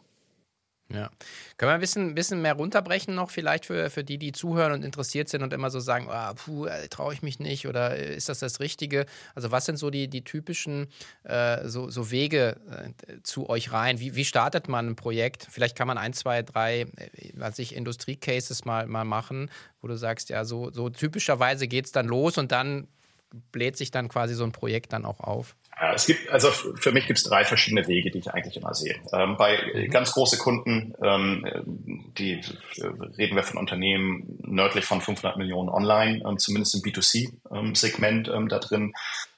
Ja. 0.93 1.11
Können 1.57 1.71
wir 1.71 1.75
ein 1.75 1.81
bisschen, 1.81 2.15
bisschen 2.15 2.43
mehr 2.43 2.55
runterbrechen 2.55 3.15
noch 3.15 3.31
vielleicht 3.31 3.67
für, 3.67 3.91
für 3.91 4.03
die, 4.03 4.19
die 4.19 4.33
zuhören 4.33 4.73
und 4.73 4.85
interessiert 4.85 5.29
sind 5.29 5.43
und 5.43 5.53
immer 5.53 5.71
so 5.71 5.79
sagen, 5.79 6.09
oh, 6.11 6.35
puh, 6.35 6.67
äh, 6.67 6.89
traue 6.89 7.15
ich 7.15 7.23
mich 7.23 7.39
nicht 7.39 7.69
oder 7.69 7.97
äh, 7.97 8.17
ist 8.17 8.29
das 8.29 8.41
das 8.41 8.59
Richtige? 8.59 9.07
Also 9.35 9.53
was 9.53 9.67
sind 9.67 9.77
so 9.77 9.91
die, 9.91 10.09
die 10.09 10.25
typischen 10.25 10.89
äh, 11.23 11.69
so, 11.69 11.91
so 11.91 12.11
Wege 12.11 12.57
äh, 12.71 13.23
zu 13.23 13.49
euch 13.49 13.73
rein? 13.73 14.01
Wie, 14.01 14.17
wie 14.17 14.25
startet 14.25 14.69
man 14.69 14.89
ein 14.89 14.97
Projekt? 14.97 15.47
Vielleicht 15.49 15.77
kann 15.77 15.87
man 15.87 15.97
ein, 15.97 16.13
zwei, 16.13 16.43
drei, 16.43 16.81
äh, 16.81 16.87
was 17.35 17.59
ich, 17.61 17.77
Industriecases 17.77 18.65
mal, 18.65 18.87
mal 18.87 19.05
machen, 19.05 19.49
wo 19.81 19.87
du 19.87 19.97
sagst, 19.97 20.29
ja, 20.29 20.45
so, 20.45 20.73
so 20.73 20.91
typischerweise 20.91 21.69
geht 21.69 21.87
es 21.87 21.93
dann 21.93 22.07
los 22.07 22.37
und 22.37 22.51
dann 22.51 22.89
bläht 23.53 23.77
sich 23.77 23.93
dann 23.93 24.09
quasi 24.09 24.35
so 24.35 24.43
ein 24.43 24.51
Projekt 24.51 24.93
dann 24.93 25.05
auch 25.05 25.21
auf. 25.21 25.55
Ja, 25.81 25.95
es 25.95 26.05
gibt, 26.05 26.29
also 26.29 26.51
für 26.51 26.93
mich 26.93 27.07
gibt 27.07 27.19
es 27.19 27.25
drei 27.25 27.43
verschiedene 27.43 27.89
Wege, 27.89 28.11
die 28.11 28.19
ich 28.19 28.31
eigentlich 28.31 28.59
immer 28.59 28.75
sehe. 28.75 28.97
Ähm, 29.15 29.37
bei 29.39 29.59
mhm. 29.75 29.91
ganz 29.91 30.13
große 30.13 30.37
Kunden, 30.37 30.95
ähm, 31.03 32.13
die 32.19 32.33
äh, 32.33 32.87
reden 33.17 33.35
wir 33.35 33.45
von 33.45 33.57
Unternehmen 33.57 34.39
nördlich 34.43 34.85
von 34.85 35.01
500 35.01 35.39
Millionen 35.39 35.71
online, 35.71 36.23
ähm, 36.29 36.37
zumindest 36.37 36.75
im 36.75 36.83
B2C-Segment 36.83 38.29
ähm, 38.29 38.49
da 38.49 38.59
drin. 38.59 38.93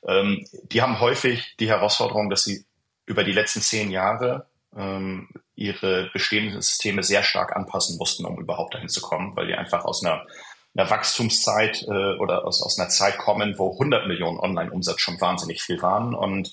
Ähm, 0.04 0.44
die 0.64 0.82
haben 0.82 0.98
häufig 0.98 1.54
die 1.60 1.68
Herausforderung, 1.68 2.28
dass 2.28 2.42
sie 2.42 2.64
über 3.06 3.22
die 3.22 3.32
letzten 3.32 3.60
zehn 3.60 3.92
Jahre 3.92 4.46
ähm, 4.76 5.28
ihre 5.54 6.10
bestehenden 6.12 6.60
Systeme 6.60 7.04
sehr 7.04 7.22
stark 7.22 7.54
anpassen 7.54 7.98
mussten, 7.98 8.24
um 8.24 8.40
überhaupt 8.40 8.74
dahin 8.74 8.88
zu 8.88 9.00
kommen, 9.00 9.36
weil 9.36 9.46
die 9.46 9.54
einfach 9.54 9.84
aus 9.84 10.04
einer 10.04 10.26
einer 10.74 10.90
Wachstumszeit 10.90 11.82
äh, 11.82 12.16
oder 12.18 12.46
aus, 12.46 12.62
aus 12.62 12.78
einer 12.78 12.88
Zeit 12.88 13.18
kommen, 13.18 13.58
wo 13.58 13.72
100 13.72 14.06
Millionen 14.06 14.38
Online-Umsatz 14.38 15.00
schon 15.00 15.20
wahnsinnig 15.20 15.62
viel 15.62 15.82
waren. 15.82 16.14
Und 16.14 16.52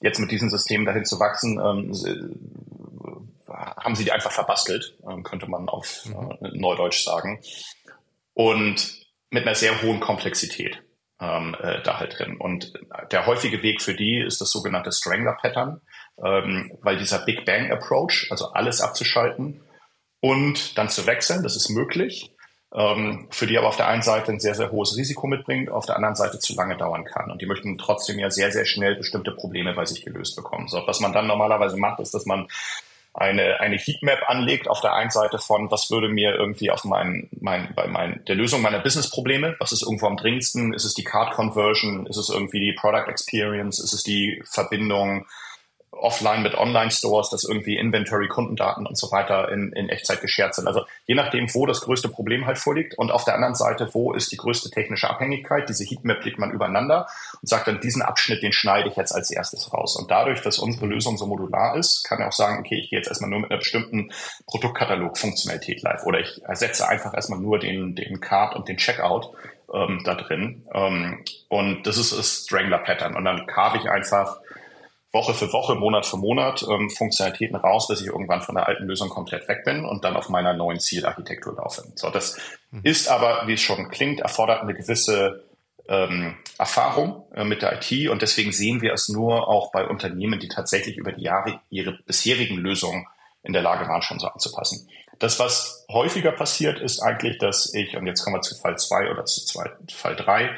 jetzt 0.00 0.18
mit 0.18 0.30
diesem 0.30 0.48
System 0.48 0.86
dahin 0.86 1.04
zu 1.04 1.20
wachsen, 1.20 1.60
ähm, 1.62 1.92
äh, 2.04 3.52
haben 3.52 3.94
sie 3.94 4.04
die 4.04 4.12
einfach 4.12 4.32
verbastelt, 4.32 4.96
ähm, 5.08 5.22
könnte 5.22 5.48
man 5.48 5.68
auf 5.68 6.04
äh, 6.06 6.48
Neudeutsch 6.52 7.04
sagen. 7.04 7.40
Und 8.34 9.00
mit 9.30 9.46
einer 9.46 9.54
sehr 9.54 9.82
hohen 9.82 10.00
Komplexität 10.00 10.82
ähm, 11.20 11.54
äh, 11.60 11.82
da 11.82 11.98
halt 11.98 12.18
drin. 12.18 12.36
Und 12.38 12.72
der 13.10 13.26
häufige 13.26 13.62
Weg 13.62 13.82
für 13.82 13.94
die 13.94 14.22
ist 14.26 14.40
das 14.40 14.50
sogenannte 14.50 14.92
Strangler 14.92 15.36
Pattern, 15.40 15.80
ähm, 16.24 16.72
weil 16.80 16.96
dieser 16.96 17.24
Big 17.24 17.44
Bang 17.44 17.70
Approach, 17.70 18.28
also 18.30 18.52
alles 18.52 18.80
abzuschalten 18.80 19.62
und 20.20 20.78
dann 20.78 20.88
zu 20.88 21.06
wechseln, 21.06 21.42
das 21.42 21.56
ist 21.56 21.68
möglich, 21.68 22.34
für 22.72 23.46
die 23.48 23.58
aber 23.58 23.66
auf 23.66 23.76
der 23.76 23.88
einen 23.88 24.02
Seite 24.02 24.30
ein 24.30 24.38
sehr, 24.38 24.54
sehr 24.54 24.70
hohes 24.70 24.96
Risiko 24.96 25.26
mitbringt, 25.26 25.70
auf 25.70 25.86
der 25.86 25.96
anderen 25.96 26.14
Seite 26.14 26.38
zu 26.38 26.54
lange 26.54 26.76
dauern 26.76 27.04
kann. 27.04 27.30
Und 27.30 27.42
die 27.42 27.46
möchten 27.46 27.78
trotzdem 27.78 28.18
ja 28.20 28.30
sehr, 28.30 28.52
sehr 28.52 28.64
schnell 28.64 28.94
bestimmte 28.94 29.32
Probleme 29.32 29.74
bei 29.74 29.84
sich 29.84 30.04
gelöst 30.04 30.36
bekommen. 30.36 30.68
So, 30.68 30.80
was 30.86 31.00
man 31.00 31.12
dann 31.12 31.26
normalerweise 31.26 31.76
macht, 31.76 31.98
ist, 31.98 32.14
dass 32.14 32.26
man 32.26 32.46
eine, 33.12 33.58
eine 33.58 33.76
Heatmap 33.76 34.20
anlegt 34.28 34.68
auf 34.68 34.80
der 34.80 34.94
einen 34.94 35.10
Seite 35.10 35.38
von, 35.38 35.68
was 35.72 35.90
würde 35.90 36.08
mir 36.08 36.34
irgendwie 36.34 36.70
auf 36.70 36.84
mein, 36.84 37.28
mein, 37.40 37.72
bei 37.74 37.88
mein, 37.88 38.24
der 38.26 38.36
Lösung 38.36 38.62
meiner 38.62 38.78
Business-Probleme, 38.78 39.56
was 39.58 39.72
ist 39.72 39.82
irgendwo 39.82 40.06
am 40.06 40.16
dringendsten, 40.16 40.72
ist 40.72 40.84
es 40.84 40.94
die 40.94 41.02
Card 41.02 41.32
Conversion, 41.32 42.06
ist 42.06 42.18
es 42.18 42.28
irgendwie 42.28 42.60
die 42.60 42.72
Product 42.72 43.08
Experience, 43.08 43.80
ist 43.80 43.92
es 43.92 44.04
die 44.04 44.40
Verbindung 44.48 45.26
offline 46.00 46.42
mit 46.42 46.54
Online-Stores, 46.54 47.30
dass 47.30 47.44
irgendwie 47.44 47.76
Inventory, 47.76 48.28
Kundendaten 48.28 48.86
und 48.86 48.98
so 48.98 49.10
weiter 49.10 49.50
in, 49.50 49.72
in 49.72 49.88
Echtzeit 49.88 50.20
geshared 50.20 50.54
sind. 50.54 50.66
Also 50.66 50.84
je 51.06 51.14
nachdem, 51.14 51.52
wo 51.54 51.66
das 51.66 51.80
größte 51.82 52.08
Problem 52.08 52.46
halt 52.46 52.58
vorliegt 52.58 52.96
und 52.98 53.10
auf 53.10 53.24
der 53.24 53.34
anderen 53.34 53.54
Seite, 53.54 53.88
wo 53.92 54.12
ist 54.12 54.32
die 54.32 54.36
größte 54.36 54.70
technische 54.70 55.08
Abhängigkeit, 55.08 55.68
diese 55.68 55.84
Heatmap 55.84 56.24
legt 56.24 56.38
man 56.38 56.50
übereinander 56.50 57.06
und 57.40 57.48
sagt 57.48 57.68
dann, 57.68 57.80
diesen 57.80 58.02
Abschnitt, 58.02 58.42
den 58.42 58.52
schneide 58.52 58.88
ich 58.88 58.96
jetzt 58.96 59.12
als 59.12 59.30
erstes 59.30 59.72
raus. 59.72 59.96
Und 59.96 60.10
dadurch, 60.10 60.42
dass 60.42 60.58
unsere 60.58 60.86
Lösung 60.86 61.16
so 61.16 61.26
modular 61.26 61.76
ist, 61.76 62.04
kann 62.04 62.20
er 62.20 62.28
auch 62.28 62.32
sagen, 62.32 62.58
okay, 62.60 62.80
ich 62.80 62.90
gehe 62.90 62.98
jetzt 62.98 63.08
erstmal 63.08 63.30
nur 63.30 63.40
mit 63.40 63.50
einer 63.50 63.58
bestimmten 63.58 64.10
Produktkatalog-Funktionalität 64.46 65.82
live 65.82 66.04
oder 66.04 66.20
ich 66.20 66.42
ersetze 66.44 66.88
einfach 66.88 67.14
erstmal 67.14 67.40
nur 67.40 67.58
den, 67.58 67.94
den 67.94 68.20
Card 68.20 68.56
und 68.56 68.68
den 68.68 68.76
Checkout 68.76 69.30
ähm, 69.72 70.02
da 70.04 70.14
drin. 70.14 70.66
Ähm, 70.72 71.24
und 71.48 71.86
das 71.86 71.98
ist 71.98 72.16
das 72.16 72.44
Strangler-Pattern. 72.46 73.16
Und 73.16 73.24
dann 73.24 73.46
carve 73.46 73.78
ich 73.78 73.90
einfach 73.90 74.38
Woche 75.12 75.34
für 75.34 75.52
Woche, 75.52 75.74
Monat 75.74 76.06
für 76.06 76.16
Monat 76.16 76.64
ähm, 76.68 76.88
Funktionalitäten 76.88 77.56
raus, 77.56 77.88
dass 77.88 78.00
ich 78.00 78.06
irgendwann 78.06 78.42
von 78.42 78.54
der 78.54 78.68
alten 78.68 78.84
Lösung 78.84 79.08
komplett 79.08 79.48
weg 79.48 79.64
bin 79.64 79.84
und 79.84 80.04
dann 80.04 80.16
auf 80.16 80.28
meiner 80.28 80.54
neuen 80.54 80.78
Zielarchitektur 80.78 81.56
laufe. 81.56 81.82
So, 81.96 82.10
das 82.10 82.38
mhm. 82.70 82.80
ist 82.84 83.08
aber, 83.08 83.46
wie 83.46 83.54
es 83.54 83.60
schon 83.60 83.88
klingt, 83.88 84.20
erfordert 84.20 84.62
eine 84.62 84.74
gewisse 84.74 85.44
ähm, 85.88 86.36
Erfahrung 86.58 87.24
äh, 87.34 87.44
mit 87.44 87.62
der 87.62 87.80
IT 87.80 88.08
und 88.08 88.22
deswegen 88.22 88.52
sehen 88.52 88.82
wir 88.82 88.92
es 88.92 89.08
nur 89.08 89.48
auch 89.48 89.72
bei 89.72 89.86
Unternehmen, 89.88 90.38
die 90.38 90.48
tatsächlich 90.48 90.96
über 90.96 91.12
die 91.12 91.22
Jahre 91.24 91.60
ihre 91.70 91.98
bisherigen 92.06 92.56
Lösungen 92.56 93.06
in 93.42 93.52
der 93.52 93.62
Lage 93.62 93.88
waren, 93.88 94.02
schon 94.02 94.20
so 94.20 94.28
anzupassen. 94.28 94.88
Das, 95.18 95.38
was 95.38 95.84
häufiger 95.90 96.32
passiert, 96.32 96.78
ist 96.78 97.00
eigentlich, 97.00 97.38
dass 97.38 97.74
ich, 97.74 97.96
und 97.96 98.06
jetzt 98.06 98.22
kommen 98.22 98.36
wir 98.36 98.42
zu 98.42 98.54
Fall 98.54 98.78
zwei 98.78 99.10
oder 99.10 99.24
zu 99.24 99.40
Fall 99.92 100.16
drei, 100.16 100.56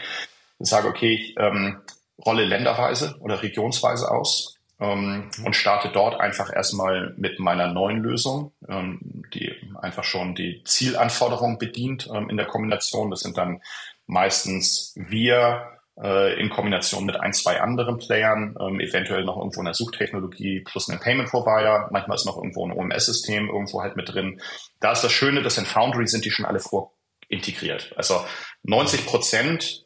sage, 0.58 0.88
okay, 0.88 1.14
ich 1.14 1.34
ähm, 1.38 1.80
rolle 2.24 2.44
länderweise 2.44 3.16
oder 3.20 3.42
regionsweise 3.42 4.10
aus 4.10 4.56
ähm, 4.80 5.30
mhm. 5.36 5.46
und 5.46 5.56
starte 5.56 5.88
dort 5.88 6.20
einfach 6.20 6.52
erstmal 6.54 7.14
mit 7.16 7.38
meiner 7.38 7.68
neuen 7.72 7.98
Lösung, 7.98 8.52
ähm, 8.68 9.24
die 9.32 9.54
einfach 9.80 10.04
schon 10.04 10.34
die 10.34 10.62
Zielanforderungen 10.64 11.58
bedient 11.58 12.08
ähm, 12.12 12.28
in 12.28 12.36
der 12.36 12.46
Kombination. 12.46 13.10
Das 13.10 13.20
sind 13.20 13.38
dann 13.38 13.60
meistens 14.06 14.92
wir 14.96 15.72
äh, 16.00 16.40
in 16.40 16.50
Kombination 16.50 17.04
mit 17.04 17.16
ein, 17.20 17.32
zwei 17.32 17.60
anderen 17.60 17.98
Playern, 17.98 18.56
ähm, 18.60 18.80
eventuell 18.80 19.24
noch 19.24 19.36
irgendwo 19.36 19.60
eine 19.60 19.74
Suchtechnologie 19.74 20.60
plus 20.60 20.88
einen 20.88 21.00
Payment 21.00 21.28
Provider. 21.28 21.88
Manchmal 21.92 22.16
ist 22.16 22.26
noch 22.26 22.36
irgendwo 22.36 22.66
ein 22.66 22.72
OMS-System 22.72 23.48
irgendwo 23.48 23.82
halt 23.82 23.96
mit 23.96 24.12
drin. 24.12 24.40
Da 24.80 24.92
ist 24.92 25.04
das 25.04 25.12
Schöne, 25.12 25.42
dass 25.42 25.58
in 25.58 25.66
Foundry 25.66 26.06
sind 26.06 26.24
die 26.24 26.30
schon 26.30 26.46
alle 26.46 26.60
vorintegriert. 26.60 27.92
Also 27.96 28.24
90 28.64 29.06
Prozent 29.06 29.81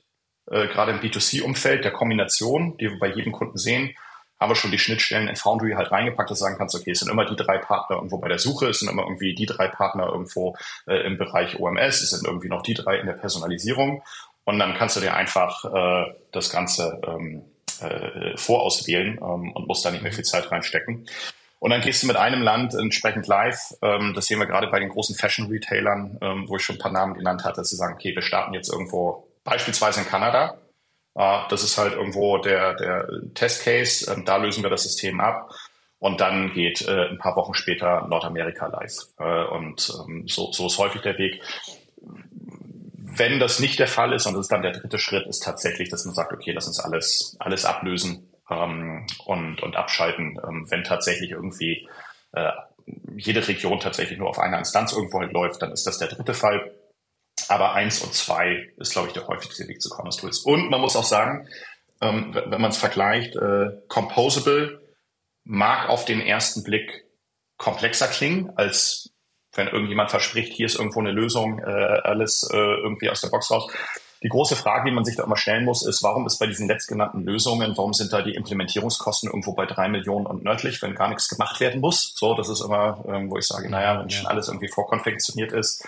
äh, 0.51 0.69
gerade 0.69 0.93
im 0.93 1.01
B2C-Umfeld 1.01 1.85
der 1.85 1.93
Kombination, 1.93 2.77
die 2.79 2.91
wir 2.91 2.99
bei 2.99 3.09
jedem 3.09 3.33
Kunden 3.33 3.59
sehen, 3.59 3.95
haben 4.39 4.51
wir 4.51 4.57
schon 4.57 4.71
die 4.71 4.79
Schnittstellen 4.79 5.29
in 5.29 5.37
Foundry 5.37 5.73
halt 5.73 5.91
reingepackt, 5.91 6.31
dass 6.31 6.39
du 6.39 6.45
sagen 6.45 6.59
kannst, 6.59 6.75
okay, 6.75 6.91
es 6.91 7.01
sind 7.01 7.11
immer 7.11 7.25
die 7.25 7.37
drei 7.37 7.59
Partner 7.59 7.97
irgendwo 7.97 8.19
bei 8.19 8.29
der 8.29 8.39
Suche, 8.39 8.69
es 8.69 8.81
sind 8.81 8.91
immer 8.91 9.05
irgendwie 9.05 9.35
die 9.35 9.47
drei 9.47 9.69
Partner 9.69 10.07
irgendwo 10.07 10.57
äh, 10.87 11.07
im 11.07 11.17
Bereich 11.17 11.59
OMS, 11.59 12.03
es 12.03 12.11
sind 12.11 12.27
irgendwie 12.27 12.49
noch 12.49 12.63
die 12.63 12.75
drei 12.75 12.99
in 12.99 13.07
der 13.07 13.15
Personalisierung 13.15 14.03
und 14.45 14.59
dann 14.59 14.75
kannst 14.75 14.97
du 14.97 15.01
dir 15.01 15.15
einfach 15.15 15.65
äh, 15.65 16.15
das 16.33 16.51
Ganze 16.51 17.01
ähm, 17.07 17.45
äh, 17.81 18.37
vorauswählen 18.37 19.19
ähm, 19.19 19.53
und 19.53 19.67
musst 19.67 19.85
da 19.85 19.91
nicht 19.91 20.03
mehr 20.03 20.13
viel 20.13 20.25
Zeit 20.25 20.51
reinstecken. 20.51 21.07
Und 21.59 21.71
dann 21.71 21.81
gehst 21.81 22.03
du 22.03 22.07
mit 22.07 22.17
einem 22.17 22.43
Land 22.43 22.75
entsprechend 22.75 23.27
live. 23.27 23.75
Ähm, 23.83 24.13
das 24.15 24.27
sehen 24.27 24.39
wir 24.39 24.47
gerade 24.47 24.69
bei 24.69 24.79
den 24.79 24.91
großen 24.91 25.17
Fashion-Retailern, 25.17 26.19
ähm, 26.21 26.45
wo 26.49 26.57
ich 26.57 26.63
schon 26.63 26.77
ein 26.77 26.81
paar 26.81 26.93
Namen 26.93 27.15
genannt 27.15 27.45
hatte, 27.45 27.57
dass 27.57 27.71
sie 27.71 27.77
sagen, 27.77 27.95
okay, 27.95 28.15
wir 28.15 28.23
starten 28.23 28.55
jetzt 28.55 28.71
irgendwo 28.71 29.26
beispielsweise 29.47 30.01
in 30.01 30.07
Kanada. 30.07 30.59
Äh, 31.15 31.39
das 31.49 31.65
ist 31.65 31.79
halt 31.79 31.95
irgendwo 31.95 32.37
der, 32.39 32.75
der 32.75 33.09
Testcase. 33.35 34.13
Ähm, 34.13 34.27
da 34.27 34.37
lösen 34.37 34.63
wir 34.63 34.71
das 34.71 34.83
System 34.83 35.21
ab. 35.21 35.51
Und 35.99 36.21
dann 36.21 36.53
geht 36.53 36.87
äh, 36.87 37.09
ein 37.09 37.19
paar 37.19 37.37
Wochen 37.37 37.55
später 37.55 38.07
Nordamerika 38.07 38.67
live. 38.67 39.07
Äh, 39.19 39.45
und 39.45 39.91
ähm, 40.07 40.29
so, 40.29 40.53
so 40.53 40.67
ist 40.67 40.79
häufig 40.79 41.01
der 41.01 41.17
Weg. 41.17 41.41
Wenn 43.19 43.41
das 43.41 43.61
nicht 43.61 43.79
der 43.79 43.89
Fall 43.89 44.13
ist, 44.13 44.27
und 44.27 44.35
das 44.35 44.43
ist 44.43 44.53
dann 44.53 44.61
der 44.61 44.73
dritte 44.73 44.99
Schritt, 44.99 45.27
ist 45.27 45.43
tatsächlich, 45.43 45.89
dass 45.89 46.05
man 46.05 46.15
sagt, 46.15 46.35
okay, 46.35 46.53
lass 46.53 46.67
uns 46.67 46.81
alles, 46.81 47.37
alles 47.39 47.65
ablösen 47.65 48.31
ähm, 48.51 49.07
und, 49.25 49.63
und 49.63 49.77
abschalten, 49.77 50.39
ähm, 50.47 50.67
wenn 50.71 50.85
tatsächlich 50.85 51.31
irgendwie 51.31 51.89
äh, 52.33 52.53
jede 53.17 53.47
Region 53.49 53.81
tatsächlich 53.81 54.19
nur 54.19 54.29
auf 54.29 54.39
einer 54.39 54.59
Instanz 54.59 54.93
irgendwo 54.93 55.21
halt 55.21 55.33
läuft, 55.33 55.63
dann 55.63 55.73
ist 55.73 55.87
das 55.87 55.99
der 55.99 56.09
dritte 56.09 56.35
Fall. 56.35 56.71
Aber 57.49 57.75
eins 57.75 58.01
und 58.03 58.15
zwei 58.15 58.73
ist, 58.77 58.93
glaube 58.93 59.09
ich, 59.09 59.15
der 59.15 59.27
häufigste 59.27 59.67
Weg 59.69 59.81
zu 59.81 59.91
Commerce 59.91 60.21
Tools. 60.21 60.41
Und 60.41 60.71
man 60.71 60.81
muss 60.81 60.97
auch 60.97 61.05
sagen, 61.05 61.49
ähm, 62.01 62.35
wenn 62.35 62.61
man 62.61 62.71
es 62.71 62.77
vergleicht, 62.77 63.37
äh, 63.37 63.71
Composable 63.89 64.83
mag 65.45 65.89
auf 65.89 66.05
den 66.05 66.21
ersten 66.21 66.63
Blick 66.65 67.05
komplexer 67.57 68.09
klingen, 68.09 68.53
als 68.57 69.11
wenn 69.55 69.69
irgendjemand 69.69 70.11
verspricht, 70.11 70.53
hier 70.53 70.67
ist 70.67 70.77
irgendwo 70.77 71.01
eine 71.01 71.13
Lösung, 71.13 71.61
äh, 71.61 71.63
alles 71.65 72.49
äh, 72.53 72.57
irgendwie 72.57 73.09
aus 73.09 73.23
der 73.23 73.29
Box 73.29 73.51
raus. 73.51 73.71
Die 74.23 74.29
große 74.29 74.57
Frage, 74.57 74.89
die 74.89 74.95
man 74.95 75.05
sich 75.05 75.17
da 75.17 75.25
immer 75.25 75.37
stellen 75.37 75.65
muss, 75.65 75.87
ist, 75.87 76.03
warum 76.03 76.27
ist 76.27 76.39
bei 76.39 76.47
diesen 76.47 76.69
letztgenannten 76.69 77.25
Lösungen, 77.25 77.77
warum 77.77 77.93
sind 77.93 78.13
da 78.13 78.23
die 78.23 78.35
Implementierungskosten 78.35 79.29
irgendwo 79.29 79.53
bei 79.53 79.67
drei 79.67 79.89
Millionen 79.89 80.27
und 80.27 80.43
nördlich, 80.43 80.81
wenn 80.83 80.95
gar 80.95 81.09
nichts 81.09 81.29
gemacht 81.29 81.61
werden 81.61 81.81
muss? 81.81 82.15
So, 82.17 82.35
das 82.35 82.49
ist 82.49 82.61
immer, 82.61 83.05
ähm, 83.09 83.31
wo 83.31 83.37
ich 83.39 83.47
sage, 83.47 83.71
naja, 83.71 84.01
wenn 84.01 84.11
schon 84.11 84.27
alles 84.27 84.49
irgendwie 84.49 84.69
vorkonfektioniert 84.69 85.53
ist, 85.53 85.87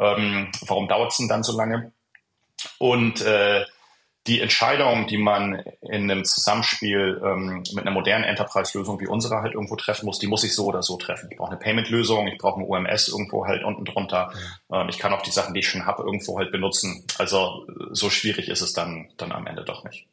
ähm, 0.00 0.50
warum 0.66 0.88
dauert 0.88 1.12
es 1.12 1.18
denn 1.18 1.28
dann 1.28 1.42
so 1.42 1.56
lange? 1.56 1.92
Und 2.78 3.20
äh, 3.22 3.64
die 4.26 4.40
Entscheidung, 4.40 5.06
die 5.06 5.16
man 5.16 5.62
in 5.80 6.10
einem 6.10 6.24
Zusammenspiel 6.24 7.20
ähm, 7.24 7.62
mit 7.72 7.86
einer 7.86 7.90
modernen 7.90 8.24
Enterprise-Lösung 8.24 9.00
wie 9.00 9.06
unserer 9.06 9.40
halt 9.40 9.54
irgendwo 9.54 9.76
treffen 9.76 10.04
muss, 10.04 10.18
die 10.18 10.26
muss 10.26 10.44
ich 10.44 10.54
so 10.54 10.66
oder 10.66 10.82
so 10.82 10.98
treffen. 10.98 11.28
Ich 11.30 11.38
brauche 11.38 11.50
eine 11.50 11.58
Payment-Lösung, 11.58 12.28
ich 12.28 12.38
brauche 12.38 12.60
ein 12.60 12.66
OMS 12.66 13.08
irgendwo 13.08 13.46
halt 13.46 13.64
unten 13.64 13.84
drunter. 13.84 14.32
Ähm, 14.70 14.88
ich 14.88 14.98
kann 14.98 15.12
auch 15.12 15.22
die 15.22 15.30
Sachen, 15.30 15.54
die 15.54 15.60
ich 15.60 15.68
schon 15.68 15.86
habe, 15.86 16.02
irgendwo 16.02 16.38
halt 16.38 16.52
benutzen. 16.52 17.04
Also 17.18 17.66
so 17.92 18.10
schwierig 18.10 18.48
ist 18.48 18.60
es 18.60 18.72
dann, 18.72 19.08
dann 19.16 19.32
am 19.32 19.46
Ende 19.46 19.64
doch 19.64 19.84
nicht. 19.84 20.06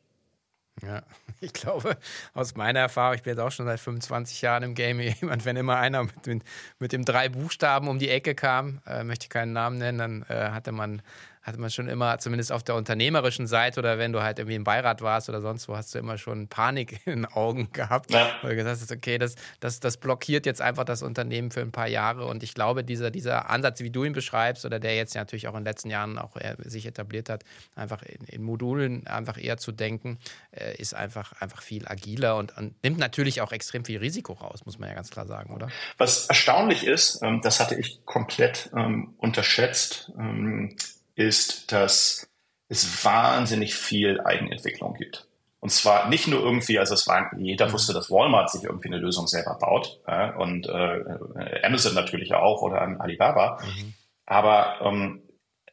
Ja, 0.84 1.02
ich 1.42 1.54
glaube, 1.54 1.98
aus 2.34 2.56
meiner 2.56 2.80
Erfahrung, 2.80 3.16
ich 3.16 3.24
bin 3.24 3.32
jetzt 3.32 3.40
auch 3.40 3.52
schon 3.52 3.66
seit 3.66 3.80
25 3.80 4.42
Jahren 4.42 4.64
im 4.64 4.76
Game, 4.76 5.00
jemand, 5.22 5.46
wenn 5.46 5.56
immer 5.56 5.78
einer 5.78 6.04
mit, 6.04 6.28
mit, 6.28 6.44
mit 6.80 6.92
dem 6.92 7.06
drei 7.06 7.30
Buchstaben 7.30 7.88
um 7.88 8.00
die 8.00 8.10
Ecke 8.10 8.36
kam, 8.36 8.82
äh, 8.86 9.04
möchte 9.04 9.26
ich 9.26 9.30
keinen 9.30 9.54
Namen 9.54 9.78
nennen, 9.78 9.98
dann 9.98 10.26
äh, 10.30 10.52
hatte 10.52 10.72
man 10.72 11.02
hatte 11.48 11.62
man 11.62 11.70
schon 11.70 11.88
immer, 11.88 12.20
zumindest 12.20 12.52
auf 12.52 12.62
der 12.62 12.76
unternehmerischen 12.76 13.48
Seite 13.48 13.80
oder 13.80 13.98
wenn 13.98 14.12
du 14.12 14.22
halt 14.22 14.38
irgendwie 14.38 14.58
im 14.58 14.66
Beirat 14.66 15.02
warst 15.02 15.30
oder 15.30 15.40
sonst 15.40 15.70
wo, 15.70 15.78
hast 15.78 15.96
du 15.96 16.00
immer 16.00 16.18
schon 16.18 16.50
Panik 16.50 17.00
in 17.06 17.24
den 17.24 17.26
Augen 17.26 17.72
gehabt. 17.72 18.12
Ja. 18.12 18.32
Weil 18.42 18.52
du 18.52 18.56
gesagt 18.58 18.82
hast, 18.82 18.92
okay, 18.92 19.18
das, 19.18 19.36
das, 19.62 19.80
das 19.80 19.96
blockiert 19.96 20.46
jetzt 20.46 20.62
einfach 20.62 20.84
das 20.84 21.02
Unternehmen 21.04 21.50
für 21.52 21.62
ein 21.62 21.72
paar 21.72 21.88
Jahre. 21.88 22.26
Und 22.26 22.44
ich 22.44 22.54
glaube, 22.54 22.84
dieser, 22.84 23.12
dieser 23.12 23.50
Ansatz, 23.50 23.80
wie 23.80 23.90
du 23.90 24.04
ihn 24.04 24.12
beschreibst, 24.12 24.66
oder 24.66 24.80
der 24.80 24.98
jetzt 24.98 25.16
natürlich 25.16 25.48
auch 25.48 25.54
in 25.54 25.62
den 25.62 25.66
letzten 25.66 25.90
Jahren 25.90 26.20
auch 26.20 26.36
sich 26.60 26.86
etabliert 26.86 27.30
hat, 27.30 27.46
einfach 27.76 28.04
in, 28.04 28.26
in 28.26 28.44
Modulen 28.44 29.08
einfach 29.08 29.42
eher 29.42 29.58
zu 29.58 29.72
denken, 29.72 30.20
äh, 30.52 30.76
ist 30.76 30.94
einfach, 30.94 31.32
einfach 31.40 31.62
viel 31.62 31.88
agiler 31.88 32.36
und, 32.36 32.58
und, 32.58 32.76
nimmt 32.84 32.98
natürlich 33.00 33.40
auch 33.40 33.54
extrem 33.54 33.86
viel 33.86 34.00
Risiko 34.00 34.34
raus, 34.34 34.66
muss 34.66 34.80
man 34.80 34.90
ja 34.90 34.96
ganz 34.96 35.12
klar 35.12 35.26
sagen, 35.26 35.56
oder? 35.56 35.70
Was 35.98 36.28
erstaunlich 36.28 36.86
ist, 36.86 37.22
ähm, 37.24 37.40
das 37.42 37.62
hatte 37.62 37.76
ich 37.76 38.02
komplett 38.04 38.70
ähm, 38.76 39.14
unterschätzt, 39.18 40.12
ähm, 40.20 40.76
ist, 41.18 41.72
dass 41.72 42.30
es 42.70 43.04
wahnsinnig 43.04 43.76
viel 43.76 44.22
Eigenentwicklung 44.22 44.94
gibt. 44.94 45.28
Und 45.60 45.70
zwar 45.70 46.08
nicht 46.08 46.28
nur 46.28 46.42
irgendwie, 46.42 46.78
also 46.78 46.94
es 46.94 47.08
war, 47.08 47.32
jeder 47.38 47.68
mhm. 47.68 47.74
wusste, 47.74 47.94
dass 47.94 48.12
Walmart 48.12 48.52
sich 48.52 48.64
irgendwie 48.64 48.90
eine 48.90 49.00
Lösung 49.00 49.28
selber 49.28 49.58
baut 49.60 50.00
ja, 50.08 50.36
und 50.38 50.68
äh, 50.68 51.64
Amazon 51.64 51.96
natürlich 51.96 52.34
auch 52.34 52.62
oder 52.62 52.82
an 52.82 53.02
Alibaba. 53.02 53.60
Mhm. 53.64 53.94
Aber 54.26 54.80
ähm, 54.82 55.24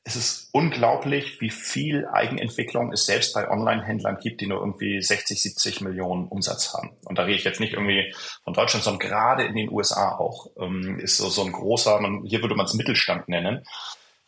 es 0.02 0.16
ist 0.16 0.48
unglaublich, 0.52 1.40
wie 1.40 1.50
viel 1.50 2.06
Eigenentwicklung 2.06 2.92
es 2.92 3.06
selbst 3.06 3.34
bei 3.34 3.48
Online-Händlern 3.48 4.18
gibt, 4.20 4.40
die 4.40 4.46
nur 4.46 4.60
irgendwie 4.60 5.02
60, 5.02 5.40
70 5.40 5.80
Millionen 5.82 6.28
Umsatz 6.28 6.72
haben. 6.74 6.92
Und 7.04 7.18
da 7.18 7.24
rede 7.24 7.38
ich 7.38 7.44
jetzt 7.44 7.60
nicht 7.60 7.74
irgendwie 7.74 8.14
von 8.42 8.54
Deutschland, 8.54 8.84
sondern 8.84 9.06
gerade 9.06 9.44
in 9.44 9.54
den 9.54 9.70
USA 9.70 10.16
auch, 10.16 10.48
ähm, 10.58 10.98
ist 10.98 11.18
so, 11.18 11.28
so 11.28 11.44
ein 11.44 11.52
großer, 11.52 12.00
man, 12.00 12.24
hier 12.24 12.40
würde 12.40 12.54
man 12.54 12.66
es 12.66 12.74
Mittelstand 12.74 13.28
nennen, 13.28 13.66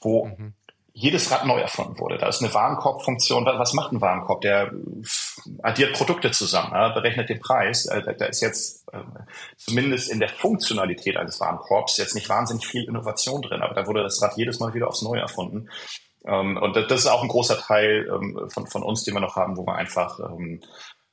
wo 0.00 0.26
mhm 0.26 0.55
jedes 0.98 1.30
Rad 1.30 1.44
neu 1.44 1.59
erfunden 1.61 1.98
wurde. 1.98 2.16
Da 2.16 2.26
ist 2.26 2.42
eine 2.42 2.52
Warenkorbfunktion. 2.54 3.44
Was 3.44 3.74
macht 3.74 3.92
ein 3.92 4.00
Warenkorb? 4.00 4.40
Der 4.40 4.72
addiert 5.62 5.92
Produkte 5.92 6.30
zusammen, 6.30 6.70
berechnet 6.94 7.28
den 7.28 7.38
Preis. 7.38 7.85
Äh, 7.85 8.14
da 8.16 8.24
ist 8.24 8.40
jetzt 8.40 8.88
äh, 8.94 9.02
zumindest 9.59 10.11
in 10.11 10.20
der 10.20 10.30
Funktionalität 10.30 11.18
eines 11.18 11.38
Warenkorbs 11.38 11.98
jetzt 11.98 12.14
nicht 12.14 12.30
wahnsinnig 12.30 12.66
viel 12.66 12.85
Innovation 12.85 13.42
drin, 13.42 13.61
aber 13.61 13.74
da 13.74 13.87
wurde 13.87 14.02
das 14.02 14.22
Rad 14.22 14.38
jedes 14.38 14.59
Mal 14.59 14.72
wieder 14.72 14.88
aufs 14.88 15.02
Neue 15.02 15.20
erfunden. 15.20 15.68
Ähm, 16.24 16.56
und 16.56 16.74
das 16.76 17.00
ist 17.00 17.09
auch 17.09 17.22
ein 17.22 17.28
großer 17.28 17.59
Teil 17.59 18.09
ähm, 18.11 18.48
von, 18.48 18.66
von 18.66 18.82
uns, 18.82 19.04
den 19.04 19.12
wir 19.12 19.20
noch 19.20 19.37
haben, 19.37 19.59
wo 19.59 19.66
wir 19.66 19.74
einfach 19.74 20.18
ähm, 20.18 20.62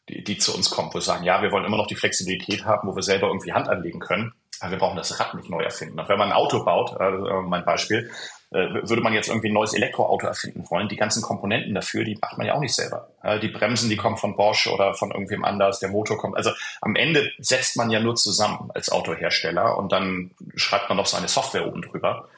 die, 0.08 0.24
die 0.24 0.38
zu 0.38 0.56
uns 0.56 0.70
kommen, 0.70 0.92
wo 0.92 0.96
wir 0.96 1.02
sagen, 1.02 1.26
ja, 1.26 1.42
wir 1.42 1.52
wollen 1.52 1.66
immer 1.66 1.78
noch 1.78 1.88
die 1.88 1.96
Flexibilität 1.96 2.64
haben, 2.64 2.88
wo 2.88 2.96
wir 2.96 3.04
selber 3.04 3.28
irgendwie 3.28 3.52
Hand 3.52 3.68
anlegen 3.68 4.00
können. 4.00 4.34
Aber 4.62 4.72
wir 4.72 4.78
brauchen 4.80 4.96
das 4.96 5.20
Rad 5.20 5.34
nicht 5.34 5.50
neu 5.50 5.62
erfinden. 5.62 6.00
Und 6.00 6.08
wenn 6.08 6.18
man 6.18 6.30
ein 6.30 6.38
Auto 6.38 6.64
baut, 6.64 6.96
äh, 6.98 7.42
mein 7.42 7.66
Beispiel, 7.66 8.10
äh, 8.10 8.43
würde 8.54 9.02
man 9.02 9.14
jetzt 9.14 9.30
irgendwie 9.30 9.50
ein 9.50 9.54
neues 9.54 9.74
Elektroauto 9.74 10.28
erfinden 10.28 10.66
wollen, 10.70 10.88
die 10.88 10.96
ganzen 10.96 11.22
Komponenten 11.22 11.74
dafür, 11.74 12.04
die 12.04 12.18
macht 12.22 12.38
man 12.38 12.48
ja 12.48 12.54
auch 12.54 12.60
nicht 12.60 12.76
selber. 12.76 13.10
Die 13.42 13.48
Bremsen, 13.48 13.90
die 13.90 13.98
kommen 13.98 14.18
von 14.18 14.36
Bosch 14.36 14.68
oder 14.68 14.94
von 14.94 15.12
irgendwem 15.12 15.44
anders, 15.44 15.80
der 15.80 15.90
Motor 15.90 16.18
kommt. 16.18 16.38
Also 16.38 16.52
am 16.82 16.96
Ende 16.96 17.32
setzt 17.40 17.78
man 17.78 17.90
ja 17.90 18.00
nur 18.00 18.16
zusammen 18.16 18.70
als 18.74 18.92
Autohersteller 18.92 19.78
und 19.78 19.92
dann 19.92 20.32
schreibt 20.56 20.90
man 20.90 20.98
noch 20.98 21.06
seine 21.06 21.28
Software 21.28 21.68
oben 21.68 21.82
drüber. 21.82 22.30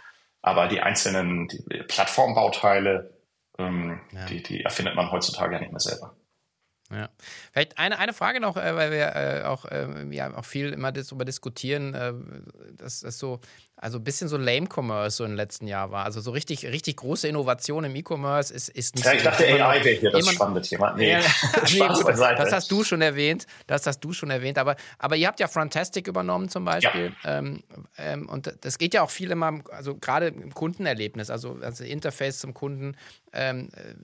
Aber 0.41 0.67
die 0.67 0.79
einzelnen 0.79 1.47
die 1.47 1.63
Plattformbauteile, 1.87 3.11
ähm, 3.57 3.99
ja. 4.11 4.25
die, 4.27 4.43
die 4.43 4.61
erfindet 4.61 4.95
man 4.95 5.11
heutzutage 5.11 5.55
ja 5.55 5.59
nicht 5.59 5.71
mehr 5.71 5.79
selber. 5.79 6.15
Ja. 6.91 7.09
Vielleicht 7.51 7.79
eine, 7.79 7.97
eine 7.97 8.13
Frage 8.13 8.39
noch, 8.39 8.57
äh, 8.57 8.75
weil 8.75 8.91
wir 8.91 9.15
äh, 9.15 9.43
auch, 9.43 9.65
äh, 9.65 9.87
ja, 10.11 10.35
auch 10.35 10.45
viel 10.45 10.71
immer 10.71 10.91
darüber 10.91 11.25
diskutieren, 11.25 11.95
äh, 11.95 12.13
dass 12.77 12.99
das 12.99 13.17
so, 13.17 13.39
also 13.75 13.97
ein 13.97 14.03
bisschen 14.03 14.27
so 14.27 14.37
Lame 14.37 14.67
Commerce 14.73 15.17
so 15.17 15.25
im 15.25 15.33
letzten 15.33 15.67
Jahr 15.67 15.91
war. 15.91 16.05
Also 16.05 16.21
so 16.21 16.31
richtig, 16.31 16.65
richtig 16.65 16.97
große 16.97 17.27
Innovation 17.27 17.83
im 17.83 17.95
E-Commerce 17.95 18.53
ist, 18.53 18.69
ist 18.69 18.95
nicht. 18.95 19.05
Ja, 19.05 19.13
ich 19.13 19.19
so, 19.19 19.25
dachte, 19.25 19.45
AI 19.45 19.83
wäre 19.83 19.95
hier 19.95 20.11
das 20.11 20.29
spannende 20.31 20.61
Thema. 20.61 20.93
Nee, 20.93 21.11
ja, 21.11 21.19
nee 21.73 21.79
gut, 21.79 22.07
das 22.07 22.51
hast 22.53 22.71
du 22.71 22.83
schon 22.83 23.01
erwähnt. 23.01 23.47
Das 23.67 23.85
hast 23.87 23.99
du 23.99 24.13
schon 24.13 24.29
erwähnt. 24.29 24.59
Aber, 24.59 24.75
aber 24.99 25.15
ihr 25.15 25.27
habt 25.27 25.39
ja 25.39 25.47
Frontastic 25.47 26.07
übernommen 26.07 26.49
zum 26.49 26.65
Beispiel. 26.65 27.13
Ja. 27.23 27.39
Ähm, 27.39 27.63
ähm, 27.97 28.29
und 28.29 28.53
das 28.61 28.77
geht 28.77 28.93
ja 28.93 29.01
auch 29.01 29.09
viel 29.09 29.31
immer, 29.31 29.59
also 29.71 29.95
gerade 29.95 30.27
im 30.27 30.53
Kundenerlebnis, 30.53 31.29
also, 31.29 31.57
also 31.61 31.83
Interface 31.83 32.39
zum 32.39 32.53
Kunden. 32.53 32.95
Ähm, 33.33 33.69
äh, 33.75 33.95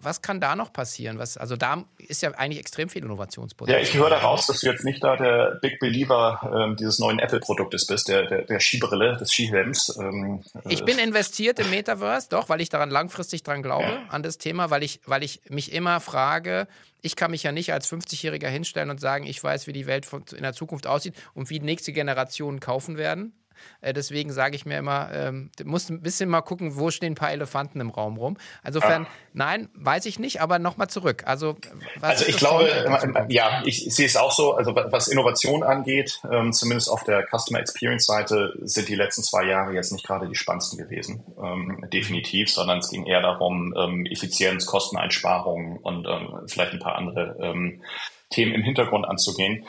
was 0.00 0.22
kann 0.22 0.40
da 0.40 0.56
noch 0.56 0.72
passieren? 0.72 1.18
Was, 1.18 1.36
also 1.36 1.56
da 1.56 1.84
ist 1.98 2.22
ja 2.22 2.32
eigentlich 2.32 2.58
extrem 2.58 2.88
viel 2.88 3.04
Innovationspotenzial. 3.04 3.80
Ja, 3.80 3.86
ich 3.86 3.94
höre 3.94 4.10
daraus, 4.10 4.46
dass 4.46 4.60
du 4.60 4.66
jetzt 4.66 4.84
nicht 4.84 5.02
da 5.02 5.16
der 5.16 5.58
Big 5.60 5.78
Believer 5.78 6.40
ähm, 6.54 6.76
dieses 6.76 6.98
neuen 6.98 7.18
Apple-Produktes 7.18 7.86
bist, 7.86 8.08
der, 8.08 8.26
der, 8.26 8.42
der 8.42 8.60
Skibrille, 8.60 9.16
des 9.16 9.32
Skihelms. 9.32 9.96
Ähm, 10.00 10.42
äh, 10.54 10.72
ich 10.72 10.84
bin 10.84 10.98
investiert 10.98 11.58
im 11.58 11.70
Metaverse, 11.70 12.28
doch, 12.30 12.48
weil 12.48 12.60
ich 12.60 12.68
daran 12.68 12.90
langfristig 12.90 13.42
dran 13.42 13.62
glaube, 13.62 13.84
ja. 13.84 14.06
an 14.08 14.22
das 14.22 14.38
Thema, 14.38 14.70
weil 14.70 14.82
ich, 14.82 15.00
weil 15.06 15.22
ich 15.22 15.40
mich 15.48 15.72
immer 15.72 16.00
frage, 16.00 16.66
ich 17.02 17.16
kann 17.16 17.30
mich 17.30 17.42
ja 17.42 17.52
nicht 17.52 17.72
als 17.72 17.90
50-Jähriger 17.90 18.48
hinstellen 18.48 18.90
und 18.90 19.00
sagen, 19.00 19.26
ich 19.26 19.42
weiß, 19.42 19.66
wie 19.66 19.72
die 19.72 19.86
Welt 19.86 20.06
in 20.34 20.42
der 20.42 20.52
Zukunft 20.52 20.86
aussieht 20.86 21.14
und 21.34 21.50
wie 21.50 21.60
nächste 21.60 21.92
Generationen 21.92 22.60
kaufen 22.60 22.96
werden. 22.96 23.32
Äh, 23.80 23.92
deswegen 23.92 24.32
sage 24.32 24.56
ich 24.56 24.66
mir 24.66 24.78
immer, 24.78 25.10
ähm, 25.12 25.50
muss 25.64 25.88
ein 25.88 26.02
bisschen 26.02 26.28
mal 26.28 26.42
gucken, 26.42 26.76
wo 26.76 26.90
stehen 26.90 27.12
ein 27.12 27.16
paar 27.16 27.32
Elefanten 27.32 27.80
im 27.80 27.90
Raum 27.90 28.16
rum. 28.16 28.36
Insofern, 28.64 29.04
ja. 29.04 29.08
nein, 29.32 29.68
weiß 29.74 30.06
ich 30.06 30.18
nicht, 30.18 30.40
aber 30.40 30.58
nochmal 30.58 30.88
zurück. 30.88 31.24
Also, 31.26 31.56
also 32.00 32.26
ich 32.26 32.36
glaube, 32.36 32.68
ja, 33.28 33.62
ich, 33.64 33.86
ich, 33.86 33.94
sehe 33.94 34.06
es 34.06 34.16
auch 34.16 34.32
so. 34.32 34.54
Also 34.54 34.74
was 34.74 35.08
Innovation 35.08 35.62
angeht, 35.62 36.20
ähm, 36.30 36.52
zumindest 36.52 36.90
auf 36.90 37.04
der 37.04 37.26
Customer 37.26 37.60
Experience 37.60 38.06
Seite, 38.06 38.54
sind 38.62 38.88
die 38.88 38.94
letzten 38.94 39.22
zwei 39.22 39.44
Jahre 39.44 39.74
jetzt 39.74 39.92
nicht 39.92 40.06
gerade 40.06 40.28
die 40.28 40.34
spannendsten 40.34 40.78
gewesen, 40.78 41.24
ähm, 41.42 41.84
definitiv, 41.92 42.50
sondern 42.50 42.78
es 42.78 42.90
ging 42.90 43.06
eher 43.06 43.22
darum, 43.22 43.74
ähm, 43.76 44.06
Effizienz, 44.06 44.66
Kosteneinsparungen 44.66 45.78
und 45.78 46.06
vielleicht 46.46 46.72
ein 46.72 46.78
paar 46.78 46.96
andere 46.96 47.36
Themen 48.30 48.54
im 48.54 48.62
Hintergrund 48.62 49.06
anzugehen 49.06 49.66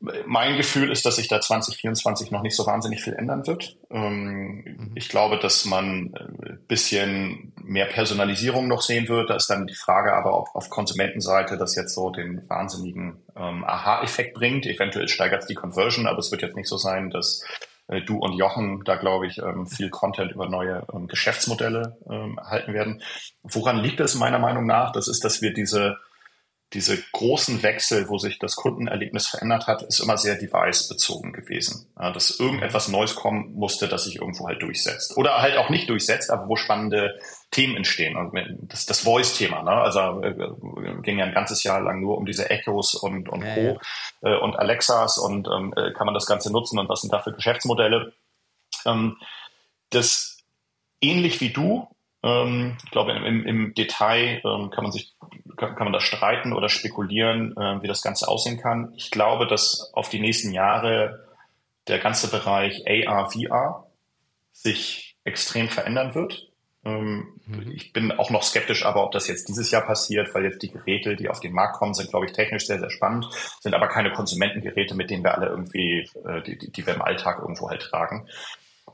mein 0.00 0.56
Gefühl 0.56 0.90
ist, 0.90 1.06
dass 1.06 1.16
sich 1.16 1.28
da 1.28 1.40
2024 1.40 2.30
noch 2.30 2.42
nicht 2.42 2.56
so 2.56 2.66
wahnsinnig 2.66 3.02
viel 3.02 3.14
ändern 3.14 3.46
wird. 3.46 3.76
Ähm, 3.90 4.64
mhm. 4.64 4.92
Ich 4.94 5.08
glaube, 5.08 5.38
dass 5.38 5.64
man 5.64 6.14
ein 6.14 6.14
äh, 6.14 6.56
bisschen 6.68 7.52
mehr 7.62 7.86
Personalisierung 7.86 8.68
noch 8.68 8.82
sehen 8.82 9.08
wird. 9.08 9.30
Da 9.30 9.36
ist 9.36 9.48
dann 9.48 9.66
die 9.66 9.74
Frage 9.74 10.12
aber, 10.14 10.38
ob 10.38 10.54
auf 10.54 10.68
Konsumentenseite 10.68 11.56
das 11.56 11.74
jetzt 11.74 11.94
so 11.94 12.10
den 12.10 12.48
wahnsinnigen 12.48 13.22
ähm, 13.36 13.64
Aha-Effekt 13.64 14.34
bringt. 14.34 14.66
Eventuell 14.66 15.08
steigert 15.08 15.42
es 15.42 15.46
die 15.46 15.54
Conversion, 15.54 16.06
aber 16.06 16.18
es 16.18 16.30
wird 16.30 16.42
jetzt 16.42 16.56
nicht 16.56 16.68
so 16.68 16.76
sein, 16.76 17.10
dass 17.10 17.42
äh, 17.88 18.02
du 18.02 18.18
und 18.18 18.34
Jochen 18.34 18.82
da, 18.84 18.96
glaube 18.96 19.26
ich, 19.26 19.38
ähm, 19.38 19.66
viel 19.66 19.90
Content 19.90 20.32
über 20.32 20.48
neue 20.48 20.86
Geschäftsmodelle 21.06 21.96
erhalten 22.36 22.74
werden. 22.74 23.02
Woran 23.42 23.78
liegt 23.78 24.00
es 24.00 24.14
meiner 24.14 24.38
Meinung 24.38 24.66
nach? 24.66 24.92
Das 24.92 25.08
ist, 25.08 25.24
dass 25.24 25.40
wir 25.40 25.54
diese 25.54 25.96
diese 26.74 27.00
großen 27.12 27.62
Wechsel, 27.62 28.08
wo 28.08 28.18
sich 28.18 28.38
das 28.38 28.56
Kundenerlebnis 28.56 29.28
verändert 29.28 29.66
hat, 29.66 29.82
ist 29.82 30.00
immer 30.00 30.18
sehr 30.18 30.34
device-bezogen 30.34 31.32
gewesen. 31.32 31.86
Ja, 31.98 32.10
dass 32.10 32.38
irgendetwas 32.38 32.88
Neues 32.88 33.14
kommen 33.14 33.54
musste, 33.54 33.88
das 33.88 34.04
sich 34.04 34.16
irgendwo 34.16 34.48
halt 34.48 34.60
durchsetzt. 34.60 35.16
Oder 35.16 35.40
halt 35.40 35.56
auch 35.56 35.70
nicht 35.70 35.88
durchsetzt, 35.88 36.30
aber 36.30 36.48
wo 36.48 36.56
spannende 36.56 37.18
Themen 37.52 37.76
entstehen. 37.76 38.16
Und 38.16 38.36
das, 38.62 38.86
das 38.86 39.00
Voice-Thema, 39.00 39.62
ne? 39.62 39.70
also 39.70 40.22
äh, 40.22 41.02
ging 41.02 41.18
ja 41.18 41.24
ein 41.24 41.34
ganzes 41.34 41.62
Jahr 41.62 41.80
lang 41.80 42.00
nur 42.00 42.18
um 42.18 42.26
diese 42.26 42.50
Echos 42.50 42.94
und, 42.94 43.28
und 43.28 43.42
ja, 43.42 43.54
Co. 43.54 43.80
Ja. 44.22 44.34
Äh, 44.34 44.38
und 44.40 44.56
Alexas 44.56 45.16
und 45.16 45.48
ähm, 45.48 45.72
äh, 45.76 45.92
kann 45.92 46.06
man 46.06 46.14
das 46.14 46.26
Ganze 46.26 46.52
nutzen 46.52 46.78
und 46.78 46.88
was 46.88 47.00
sind 47.00 47.12
da 47.12 47.20
für 47.20 47.32
Geschäftsmodelle. 47.32 48.12
Ähm, 48.84 49.16
das 49.90 50.38
ähnlich 51.00 51.40
wie 51.40 51.50
du 51.50 51.88
ähm, 52.24 52.78
ich 52.82 52.90
glaube, 52.90 53.12
im, 53.12 53.44
im 53.44 53.74
Detail 53.74 54.40
ähm, 54.44 54.70
kann 54.70 54.82
man 54.82 54.92
sich 54.92 55.14
kann, 55.56 55.74
kann 55.74 55.84
man 55.84 55.92
da 55.92 56.00
streiten 56.00 56.52
oder 56.52 56.68
spekulieren, 56.68 57.56
äh, 57.56 57.82
wie 57.82 57.88
das 57.88 58.02
Ganze 58.02 58.28
aussehen 58.28 58.58
kann. 58.58 58.92
Ich 58.96 59.10
glaube, 59.10 59.46
dass 59.46 59.90
auf 59.94 60.08
die 60.08 60.20
nächsten 60.20 60.52
Jahre 60.52 61.28
der 61.88 61.98
ganze 61.98 62.30
Bereich 62.30 62.84
AR, 62.86 63.30
VR 63.30 63.86
sich 64.52 65.16
extrem 65.24 65.68
verändern 65.68 66.14
wird. 66.14 66.50
Ähm, 66.84 67.40
mhm. 67.46 67.72
Ich 67.74 67.92
bin 67.92 68.12
auch 68.12 68.30
noch 68.30 68.42
skeptisch, 68.42 68.84
aber 68.84 69.04
ob 69.04 69.12
das 69.12 69.28
jetzt 69.28 69.48
dieses 69.48 69.70
Jahr 69.70 69.82
passiert, 69.82 70.34
weil 70.34 70.44
jetzt 70.44 70.62
die 70.62 70.70
Geräte, 70.70 71.16
die 71.16 71.28
auf 71.28 71.40
den 71.40 71.52
Markt 71.52 71.76
kommen, 71.76 71.94
sind, 71.94 72.10
glaube 72.10 72.26
ich, 72.26 72.32
technisch 72.32 72.66
sehr, 72.66 72.78
sehr 72.78 72.90
spannend, 72.90 73.26
sind 73.60 73.74
aber 73.74 73.88
keine 73.88 74.12
Konsumentengeräte, 74.12 74.94
mit 74.94 75.10
denen 75.10 75.24
wir 75.24 75.34
alle 75.34 75.46
irgendwie, 75.46 76.08
äh, 76.26 76.42
die, 76.42 76.70
die 76.70 76.86
wir 76.86 76.94
im 76.94 77.02
Alltag 77.02 77.38
irgendwo 77.40 77.70
halt 77.70 77.82
tragen. 77.82 78.28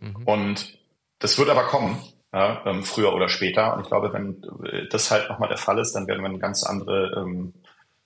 Mhm. 0.01 0.23
Und 0.25 0.79
das 1.19 1.39
wird 1.39 1.51
aber 1.51 1.65
kommen 1.65 2.01
ja, 2.33 2.63
ähm, 2.67 2.85
früher 2.85 3.13
oder 3.13 3.29
später. 3.29 3.75
Und 3.75 3.83
ich 3.83 3.89
glaube, 3.89 4.13
wenn 4.13 4.43
äh, 4.65 4.89
das 4.89 5.11
halt 5.11 5.29
nochmal 5.29 5.49
der 5.49 5.59
Fall 5.59 5.79
ist, 5.79 5.93
dann 5.93 6.07
werden 6.07 6.23
wir 6.23 6.29
eine 6.29 6.39
ganz 6.39 6.63
andere 6.63 7.21
ähm, 7.21 7.55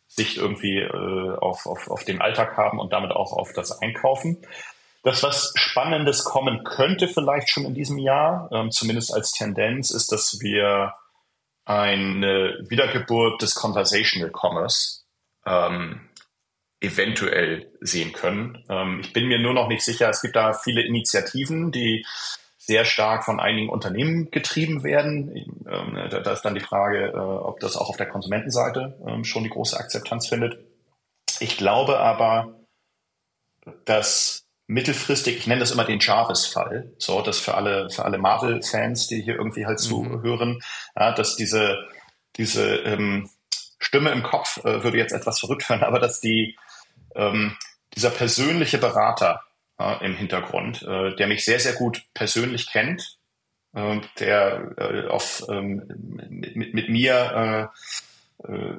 Sicht 0.06 0.36
irgendwie 0.36 0.78
äh, 0.78 1.36
auf, 1.38 1.66
auf, 1.66 1.90
auf 1.90 2.04
den 2.04 2.20
Alltag 2.20 2.56
haben 2.56 2.78
und 2.78 2.92
damit 2.92 3.10
auch 3.10 3.32
auf 3.32 3.52
das 3.52 3.82
Einkaufen. 3.82 4.38
Das, 5.02 5.22
was 5.22 5.52
Spannendes 5.56 6.24
kommen 6.24 6.64
könnte 6.64 7.08
vielleicht 7.08 7.50
schon 7.50 7.66
in 7.66 7.74
diesem 7.74 7.98
Jahr, 7.98 8.48
ähm, 8.52 8.70
zumindest 8.70 9.12
als 9.12 9.32
Tendenz, 9.32 9.90
ist, 9.90 10.12
dass 10.12 10.40
wir 10.40 10.94
eine 11.66 12.58
Wiedergeburt 12.68 13.42
des 13.42 13.54
Conversational 13.54 14.30
Commerce 14.30 15.02
ähm, 15.46 16.08
eventuell 16.80 17.70
sehen 17.80 18.12
können. 18.12 18.64
Ähm, 18.68 19.00
ich 19.00 19.12
bin 19.12 19.26
mir 19.26 19.38
nur 19.38 19.54
noch 19.54 19.68
nicht 19.68 19.82
sicher. 19.82 20.08
Es 20.08 20.22
gibt 20.22 20.36
da 20.36 20.52
viele 20.52 20.82
Initiativen, 20.82 21.72
die 21.72 22.06
sehr 22.66 22.84
stark 22.84 23.24
von 23.24 23.40
einigen 23.40 23.68
Unternehmen 23.68 24.30
getrieben 24.30 24.82
werden. 24.84 25.34
Ähm, 25.70 25.98
da, 26.10 26.32
ist 26.32 26.42
dann 26.42 26.54
die 26.54 26.60
Frage, 26.60 27.12
äh, 27.12 27.16
ob 27.16 27.60
das 27.60 27.76
auch 27.76 27.90
auf 27.90 27.96
der 27.96 28.08
Konsumentenseite 28.08 28.98
ähm, 29.06 29.24
schon 29.24 29.44
die 29.44 29.50
große 29.50 29.78
Akzeptanz 29.78 30.28
findet. 30.28 30.58
Ich 31.40 31.56
glaube 31.56 31.98
aber, 31.98 32.54
dass 33.84 34.46
mittelfristig, 34.66 35.36
ich 35.36 35.46
nenne 35.46 35.60
das 35.60 35.72
immer 35.72 35.84
den 35.84 36.00
Jarvis-Fall, 36.00 36.92
so, 36.98 37.20
dass 37.20 37.38
für 37.38 37.54
alle, 37.54 37.90
für 37.90 38.04
alle 38.04 38.18
Marvel-Fans, 38.18 39.08
die 39.08 39.20
hier 39.20 39.34
irgendwie 39.34 39.66
halt 39.66 39.78
mhm. 39.80 39.82
zuhören, 39.82 40.62
ja, 40.96 41.12
dass 41.12 41.36
diese, 41.36 41.86
diese 42.36 42.76
ähm, 42.76 43.28
Stimme 43.78 44.10
im 44.10 44.22
Kopf 44.22 44.58
äh, 44.64 44.82
würde 44.82 44.98
jetzt 44.98 45.12
etwas 45.12 45.40
verrückt 45.40 45.68
hören, 45.68 45.82
aber 45.84 45.98
dass 45.98 46.20
die, 46.20 46.56
ähm, 47.14 47.56
dieser 47.94 48.10
persönliche 48.10 48.78
Berater, 48.78 49.42
äh, 49.78 50.04
im 50.04 50.16
Hintergrund, 50.16 50.82
äh, 50.82 51.14
der 51.16 51.26
mich 51.26 51.44
sehr, 51.44 51.60
sehr 51.60 51.74
gut 51.74 52.02
persönlich 52.14 52.70
kennt, 52.70 53.18
äh, 53.74 54.00
der 54.18 55.08
auf, 55.10 55.44
ähm, 55.48 55.82
mit, 56.18 56.74
mit 56.74 56.88
mir 56.88 57.70
äh, 58.46 58.52
äh, 58.52 58.76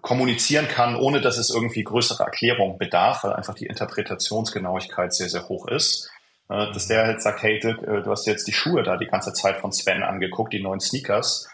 kommunizieren 0.00 0.68
kann, 0.68 0.96
ohne 0.96 1.20
dass 1.20 1.38
es 1.38 1.50
irgendwie 1.50 1.84
größere 1.84 2.24
Erklärung 2.24 2.78
bedarf, 2.78 3.24
weil 3.24 3.34
einfach 3.34 3.54
die 3.54 3.66
Interpretationsgenauigkeit 3.66 5.12
sehr, 5.12 5.28
sehr 5.28 5.48
hoch 5.48 5.68
ist. 5.68 6.10
Äh, 6.48 6.72
dass 6.72 6.88
der 6.88 7.06
halt 7.06 7.22
sagt, 7.22 7.42
hey 7.42 7.58
Dirk, 7.60 7.80
du 7.80 8.10
hast 8.10 8.26
jetzt 8.26 8.48
die 8.48 8.52
Schuhe 8.52 8.82
da 8.82 8.96
die 8.96 9.06
ganze 9.06 9.32
Zeit 9.32 9.58
von 9.58 9.72
Sven 9.72 10.02
angeguckt, 10.02 10.52
die 10.52 10.62
neuen 10.62 10.80
Sneakers. 10.80 11.48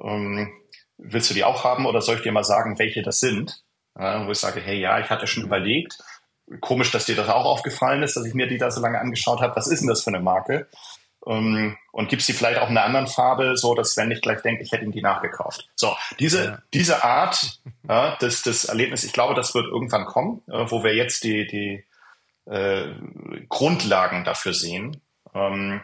Ähm, 0.00 0.52
willst 0.98 1.30
du 1.30 1.34
die 1.34 1.44
auch 1.44 1.64
haben 1.64 1.86
oder 1.86 2.00
soll 2.00 2.16
ich 2.16 2.22
dir 2.22 2.32
mal 2.32 2.44
sagen, 2.44 2.78
welche 2.78 3.02
das 3.02 3.20
sind? 3.20 3.62
Ja, 3.98 4.26
wo 4.26 4.30
ich 4.30 4.38
sage, 4.38 4.60
hey, 4.60 4.80
ja, 4.80 5.00
ich 5.00 5.10
hatte 5.10 5.26
schon 5.26 5.44
überlegt. 5.44 5.98
Komisch, 6.60 6.90
dass 6.90 7.06
dir 7.06 7.16
das 7.16 7.28
auch 7.28 7.44
aufgefallen 7.44 8.02
ist, 8.02 8.16
dass 8.16 8.24
ich 8.24 8.34
mir 8.34 8.46
die 8.46 8.58
da 8.58 8.70
so 8.70 8.80
lange 8.80 9.00
angeschaut 9.00 9.40
habe. 9.40 9.56
Was 9.56 9.68
ist 9.68 9.80
denn 9.80 9.88
das 9.88 10.02
für 10.02 10.10
eine 10.10 10.20
Marke? 10.20 10.68
Ähm, 11.26 11.76
und 11.92 12.08
gibst 12.08 12.28
die 12.28 12.32
vielleicht 12.32 12.58
auch 12.58 12.68
in 12.68 12.76
einer 12.76 12.86
anderen 12.86 13.06
Farbe, 13.06 13.56
so 13.56 13.74
dass 13.74 13.92
Sven 13.92 14.08
nicht 14.08 14.22
gleich 14.22 14.42
denkt, 14.42 14.62
ich 14.62 14.72
hätte 14.72 14.84
ihm 14.84 14.92
die 14.92 15.02
nachgekauft. 15.02 15.68
So, 15.76 15.96
diese, 16.18 16.44
ja. 16.44 16.58
diese 16.74 17.04
Art 17.04 17.60
ja, 17.88 18.16
des, 18.16 18.42
des 18.42 18.64
Erlebnisses, 18.64 19.06
ich 19.06 19.12
glaube, 19.12 19.34
das 19.34 19.54
wird 19.54 19.66
irgendwann 19.66 20.06
kommen, 20.06 20.42
äh, 20.48 20.64
wo 20.68 20.82
wir 20.82 20.94
jetzt 20.94 21.24
die, 21.24 21.46
die 21.46 21.84
äh, 22.50 22.88
Grundlagen 23.48 24.24
dafür 24.24 24.52
sehen. 24.52 25.00
Ähm, 25.34 25.82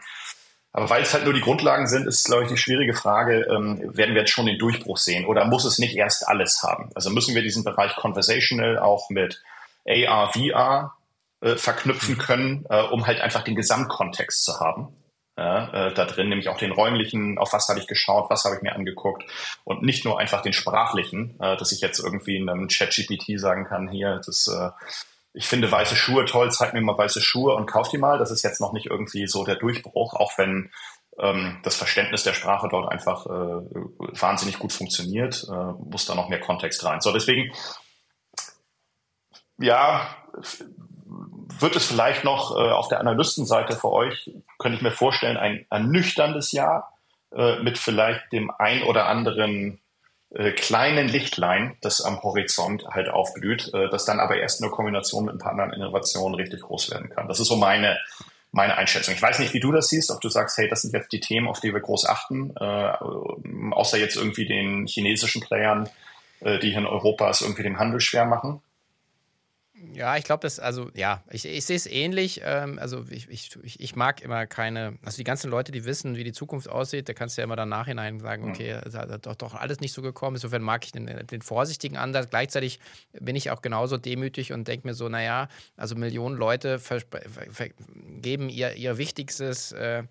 aber 0.71 0.89
weil 0.89 1.01
es 1.01 1.13
halt 1.13 1.23
nur 1.23 1.33
die 1.33 1.41
Grundlagen 1.41 1.87
sind, 1.87 2.07
ist, 2.07 2.25
glaube 2.25 2.43
ich, 2.43 2.49
die 2.49 2.57
schwierige 2.57 2.93
Frage, 2.93 3.47
ähm, 3.49 3.81
werden 3.97 4.13
wir 4.13 4.21
jetzt 4.21 4.31
schon 4.31 4.45
den 4.45 4.59
Durchbruch 4.59 4.97
sehen 4.97 5.25
oder 5.25 5.45
muss 5.45 5.65
es 5.65 5.79
nicht 5.79 5.95
erst 5.95 6.27
alles 6.27 6.61
haben? 6.63 6.91
Also 6.93 7.09
müssen 7.09 7.33
wir 7.33 7.41
diesen 7.41 7.63
Bereich 7.63 7.95
Conversational 7.95 8.77
auch 8.77 9.09
mit 9.09 9.41
AR, 9.89 10.33
VR 10.33 10.93
äh, 11.41 11.55
verknüpfen 11.55 12.15
mhm. 12.15 12.19
können, 12.19 12.65
äh, 12.69 12.81
um 12.83 13.07
halt 13.07 13.21
einfach 13.21 13.43
den 13.43 13.55
Gesamtkontext 13.55 14.43
zu 14.43 14.59
haben. 14.59 14.95
Ja, 15.37 15.87
äh, 15.87 15.93
da 15.93 16.03
drin, 16.03 16.27
nämlich 16.27 16.49
auch 16.49 16.57
den 16.57 16.73
räumlichen, 16.73 17.37
auf 17.37 17.53
was 17.53 17.69
habe 17.69 17.79
ich 17.79 17.87
geschaut, 17.87 18.29
was 18.29 18.43
habe 18.43 18.57
ich 18.57 18.61
mir 18.61 18.75
angeguckt 18.75 19.23
und 19.63 19.81
nicht 19.81 20.03
nur 20.03 20.19
einfach 20.19 20.41
den 20.41 20.51
sprachlichen, 20.51 21.39
äh, 21.39 21.55
dass 21.55 21.71
ich 21.71 21.79
jetzt 21.79 21.99
irgendwie 21.99 22.35
in 22.35 22.49
einem 22.49 22.67
Chat-GPT 22.67 23.39
sagen 23.39 23.63
kann, 23.63 23.87
hier, 23.87 24.19
das 24.25 24.47
äh, 24.47 24.71
ich 25.33 25.47
finde 25.47 25.71
weiße 25.71 25.95
Schuhe 25.95 26.25
toll, 26.25 26.51
zeig 26.51 26.73
mir 26.73 26.81
mal 26.81 26.97
weiße 26.97 27.21
Schuhe 27.21 27.55
und 27.55 27.67
kauf 27.67 27.89
die 27.89 27.97
mal. 27.97 28.17
Das 28.17 28.31
ist 28.31 28.43
jetzt 28.43 28.59
noch 28.59 28.73
nicht 28.73 28.87
irgendwie 28.87 29.27
so 29.27 29.45
der 29.45 29.55
Durchbruch, 29.55 30.13
auch 30.13 30.37
wenn 30.37 30.71
ähm, 31.19 31.59
das 31.63 31.75
Verständnis 31.75 32.23
der 32.23 32.33
Sprache 32.33 32.67
dort 32.69 32.91
einfach 32.91 33.25
äh, 33.25 33.29
wahnsinnig 34.19 34.59
gut 34.59 34.73
funktioniert, 34.73 35.45
äh, 35.49 35.71
muss 35.89 36.05
da 36.05 36.15
noch 36.15 36.29
mehr 36.29 36.39
Kontext 36.39 36.83
rein. 36.83 37.01
So, 37.01 37.13
deswegen, 37.13 37.53
ja, 39.59 40.15
wird 41.59 41.75
es 41.75 41.85
vielleicht 41.85 42.23
noch 42.23 42.55
äh, 42.55 42.71
auf 42.71 42.87
der 42.87 42.99
Analystenseite 42.99 43.75
für 43.75 43.91
euch, 43.91 44.31
könnte 44.57 44.77
ich 44.77 44.81
mir 44.81 44.91
vorstellen, 44.91 45.37
ein 45.37 45.65
ernüchterndes 45.69 46.51
Jahr 46.51 46.93
äh, 47.35 47.59
mit 47.61 47.77
vielleicht 47.77 48.31
dem 48.31 48.51
ein 48.57 48.83
oder 48.83 49.07
anderen 49.07 49.81
äh, 50.31 50.51
kleinen 50.51 51.07
Lichtlein, 51.07 51.75
das 51.81 52.01
am 52.01 52.21
Horizont 52.21 52.85
halt 52.87 53.09
aufblüht, 53.09 53.73
äh, 53.73 53.89
das 53.89 54.05
dann 54.05 54.19
aber 54.19 54.37
erst 54.37 54.61
in 54.61 54.67
der 54.67 54.71
Kombination 54.71 55.25
mit 55.25 55.35
ein 55.35 55.39
paar 55.39 55.51
anderen 55.51 55.73
Innovationen 55.73 56.35
richtig 56.35 56.61
groß 56.61 56.91
werden 56.91 57.09
kann. 57.09 57.27
Das 57.27 57.39
ist 57.39 57.47
so 57.47 57.55
meine, 57.55 57.99
meine 58.51 58.77
Einschätzung. 58.77 59.13
Ich 59.13 59.21
weiß 59.21 59.39
nicht, 59.39 59.53
wie 59.53 59.59
du 59.59 59.71
das 59.71 59.89
siehst, 59.89 60.11
ob 60.11 60.21
du 60.21 60.29
sagst, 60.29 60.57
hey, 60.57 60.69
das 60.69 60.83
sind 60.83 60.93
jetzt 60.93 61.11
die 61.11 61.19
Themen, 61.19 61.47
auf 61.47 61.59
die 61.59 61.73
wir 61.73 61.81
groß 61.81 62.07
achten, 62.07 62.53
äh, 62.59 62.93
außer 63.71 63.97
jetzt 63.97 64.15
irgendwie 64.15 64.45
den 64.45 64.87
chinesischen 64.87 65.41
Playern, 65.41 65.89
äh, 66.41 66.59
die 66.59 66.69
hier 66.69 66.79
in 66.79 66.85
Europa 66.85 67.29
es 67.29 67.41
irgendwie 67.41 67.63
dem 67.63 67.79
Handel 67.79 67.99
schwer 67.99 68.25
machen. 68.25 68.61
Ja, 69.93 70.17
ich 70.17 70.23
glaube, 70.23 70.41
das, 70.41 70.59
also 70.59 70.89
ja, 70.95 71.23
ich, 71.29 71.45
ich 71.45 71.65
sehe 71.65 71.75
es 71.75 71.85
ähnlich. 71.85 72.41
Ähm, 72.43 72.79
also 72.79 73.05
ich, 73.09 73.29
ich, 73.29 73.79
ich 73.79 73.95
mag 73.95 74.21
immer 74.21 74.45
keine, 74.45 74.97
also 75.03 75.17
die 75.17 75.23
ganzen 75.23 75.49
Leute, 75.49 75.71
die 75.71 75.85
wissen, 75.85 76.15
wie 76.15 76.23
die 76.23 76.31
Zukunft 76.31 76.69
aussieht, 76.69 77.09
da 77.09 77.13
kannst 77.13 77.37
du 77.37 77.41
ja 77.41 77.43
immer 77.43 77.55
dann 77.55 77.69
nachhinein 77.69 78.19
sagen, 78.19 78.49
okay, 78.49 78.79
es 78.85 78.93
hat 78.95 79.25
doch, 79.25 79.35
doch 79.35 79.55
alles 79.55 79.79
nicht 79.79 79.93
so 79.93 80.01
gekommen. 80.01 80.35
Insofern 80.35 80.61
mag 80.61 80.85
ich 80.85 80.91
den, 80.91 81.05
den 81.05 81.41
vorsichtigen 81.41 81.97
Ansatz. 81.97 82.29
Gleichzeitig 82.29 82.79
bin 83.13 83.35
ich 83.35 83.51
auch 83.51 83.61
genauso 83.61 83.97
demütig 83.97 84.53
und 84.53 84.67
denke 84.67 84.87
mir 84.87 84.93
so, 84.93 85.09
naja, 85.09 85.47
also 85.77 85.95
Millionen 85.95 86.35
Leute 86.35 86.79
geben 88.21 88.49
ihr, 88.49 88.75
ihr 88.75 88.97
wichtigstes 88.97 89.71
äh, 89.71 90.03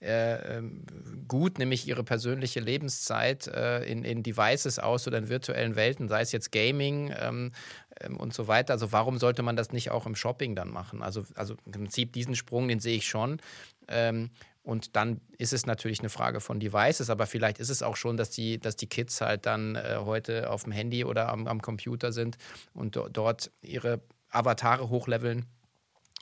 äh, 0.00 0.58
ähm, 0.58 0.84
gut, 1.26 1.58
nämlich 1.58 1.88
ihre 1.88 2.04
persönliche 2.04 2.60
Lebenszeit 2.60 3.48
äh, 3.48 3.82
in, 3.84 4.04
in 4.04 4.22
Devices 4.22 4.78
aus 4.78 5.06
oder 5.06 5.18
in 5.18 5.28
virtuellen 5.28 5.74
Welten, 5.74 6.08
sei 6.08 6.20
es 6.20 6.30
jetzt 6.30 6.52
Gaming 6.52 7.12
ähm, 7.18 7.52
ähm, 8.00 8.16
und 8.16 8.32
so 8.32 8.46
weiter. 8.46 8.74
Also 8.74 8.92
warum 8.92 9.18
sollte 9.18 9.42
man 9.42 9.56
das 9.56 9.72
nicht 9.72 9.90
auch 9.90 10.06
im 10.06 10.14
Shopping 10.14 10.54
dann 10.54 10.70
machen? 10.70 11.02
Also, 11.02 11.24
also 11.34 11.56
im 11.66 11.72
Prinzip 11.72 12.12
diesen 12.12 12.36
Sprung, 12.36 12.68
den 12.68 12.78
sehe 12.78 12.96
ich 12.96 13.08
schon. 13.08 13.40
Ähm, 13.88 14.30
und 14.62 14.96
dann 14.96 15.20
ist 15.38 15.52
es 15.52 15.66
natürlich 15.66 16.00
eine 16.00 16.10
Frage 16.10 16.40
von 16.40 16.60
Devices, 16.60 17.10
aber 17.10 17.26
vielleicht 17.26 17.58
ist 17.58 17.70
es 17.70 17.82
auch 17.82 17.96
schon, 17.96 18.16
dass 18.16 18.30
die, 18.30 18.58
dass 18.60 18.76
die 18.76 18.86
Kids 18.86 19.20
halt 19.20 19.46
dann 19.46 19.76
äh, 19.76 19.96
heute 20.00 20.50
auf 20.50 20.64
dem 20.64 20.72
Handy 20.72 21.04
oder 21.04 21.30
am, 21.30 21.46
am 21.48 21.62
Computer 21.62 22.12
sind 22.12 22.36
und 22.74 22.94
do 22.94 23.08
dort 23.08 23.50
ihre 23.62 24.00
Avatare 24.30 24.90
hochleveln 24.90 25.46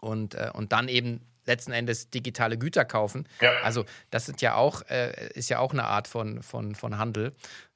und, 0.00 0.34
äh, 0.34 0.50
und 0.54 0.72
dann 0.72 0.88
eben 0.88 1.20
letzten 1.46 1.72
Endes 1.72 2.10
digitale 2.10 2.58
Güter 2.58 2.84
kaufen. 2.84 3.28
Ja. 3.40 3.52
Also 3.62 3.84
das 4.10 4.28
ist 4.28 4.42
ja 4.42 4.54
auch, 4.54 4.82
äh, 4.88 5.30
ist 5.34 5.48
ja 5.48 5.58
auch 5.58 5.72
eine 5.72 5.84
Art 5.84 6.08
von, 6.08 6.42
von, 6.42 6.74
von 6.74 6.98
Handel. 6.98 7.32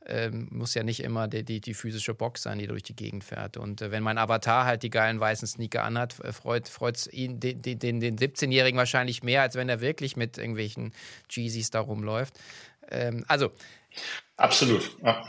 Ähm, 0.06 0.48
muss 0.50 0.74
ja 0.74 0.82
nicht 0.82 1.00
immer 1.00 1.28
die, 1.28 1.44
die, 1.44 1.60
die, 1.60 1.74
physische 1.74 2.14
Box 2.14 2.42
sein, 2.42 2.58
die 2.58 2.66
durch 2.66 2.82
die 2.82 2.96
Gegend 2.96 3.22
fährt. 3.22 3.58
Und 3.58 3.82
äh, 3.82 3.90
wenn 3.90 4.02
mein 4.02 4.16
Avatar 4.16 4.64
halt 4.64 4.82
die 4.82 4.90
geilen 4.90 5.20
weißen 5.20 5.46
Sneaker 5.46 5.84
anhat, 5.84 6.18
äh, 6.20 6.32
freut 6.32 6.96
es 6.96 7.06
ihn, 7.06 7.38
den, 7.38 7.60
den, 7.60 8.00
den 8.00 8.18
17-Jährigen 8.18 8.78
wahrscheinlich 8.78 9.22
mehr, 9.22 9.42
als 9.42 9.56
wenn 9.56 9.68
er 9.68 9.80
wirklich 9.82 10.16
mit 10.16 10.38
irgendwelchen 10.38 10.94
Jeezys 11.28 11.70
da 11.70 11.80
rumläuft. 11.80 12.34
Ähm, 12.90 13.24
also. 13.28 13.52
Absolut, 14.36 14.90
ja. 15.02 15.22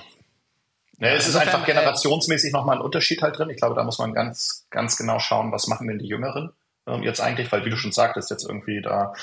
Ja, 1.00 1.08
es 1.10 1.28
ist 1.28 1.36
einfach 1.36 1.64
äh, 1.64 1.66
generationsmäßig 1.66 2.54
nochmal 2.54 2.78
ein 2.78 2.82
Unterschied 2.82 3.22
halt 3.24 3.38
drin. 3.38 3.50
Ich 3.50 3.58
glaube, 3.58 3.76
da 3.76 3.84
muss 3.84 3.98
man 3.98 4.14
ganz, 4.14 4.68
ganz 4.70 4.98
genau 4.98 5.20
schauen, 5.20 5.52
was 5.52 5.68
machen 5.68 5.88
denn 5.88 6.00
die 6.00 6.08
Jüngeren 6.08 6.54
ähm, 6.88 7.04
jetzt 7.04 7.22
eigentlich, 7.22 7.52
weil 7.52 7.66
wie 7.66 7.70
du 7.70 7.78
schon 7.78 7.92
sagtest, 7.92 8.30
jetzt 8.30 8.48
irgendwie 8.48 8.82
da 8.82 9.14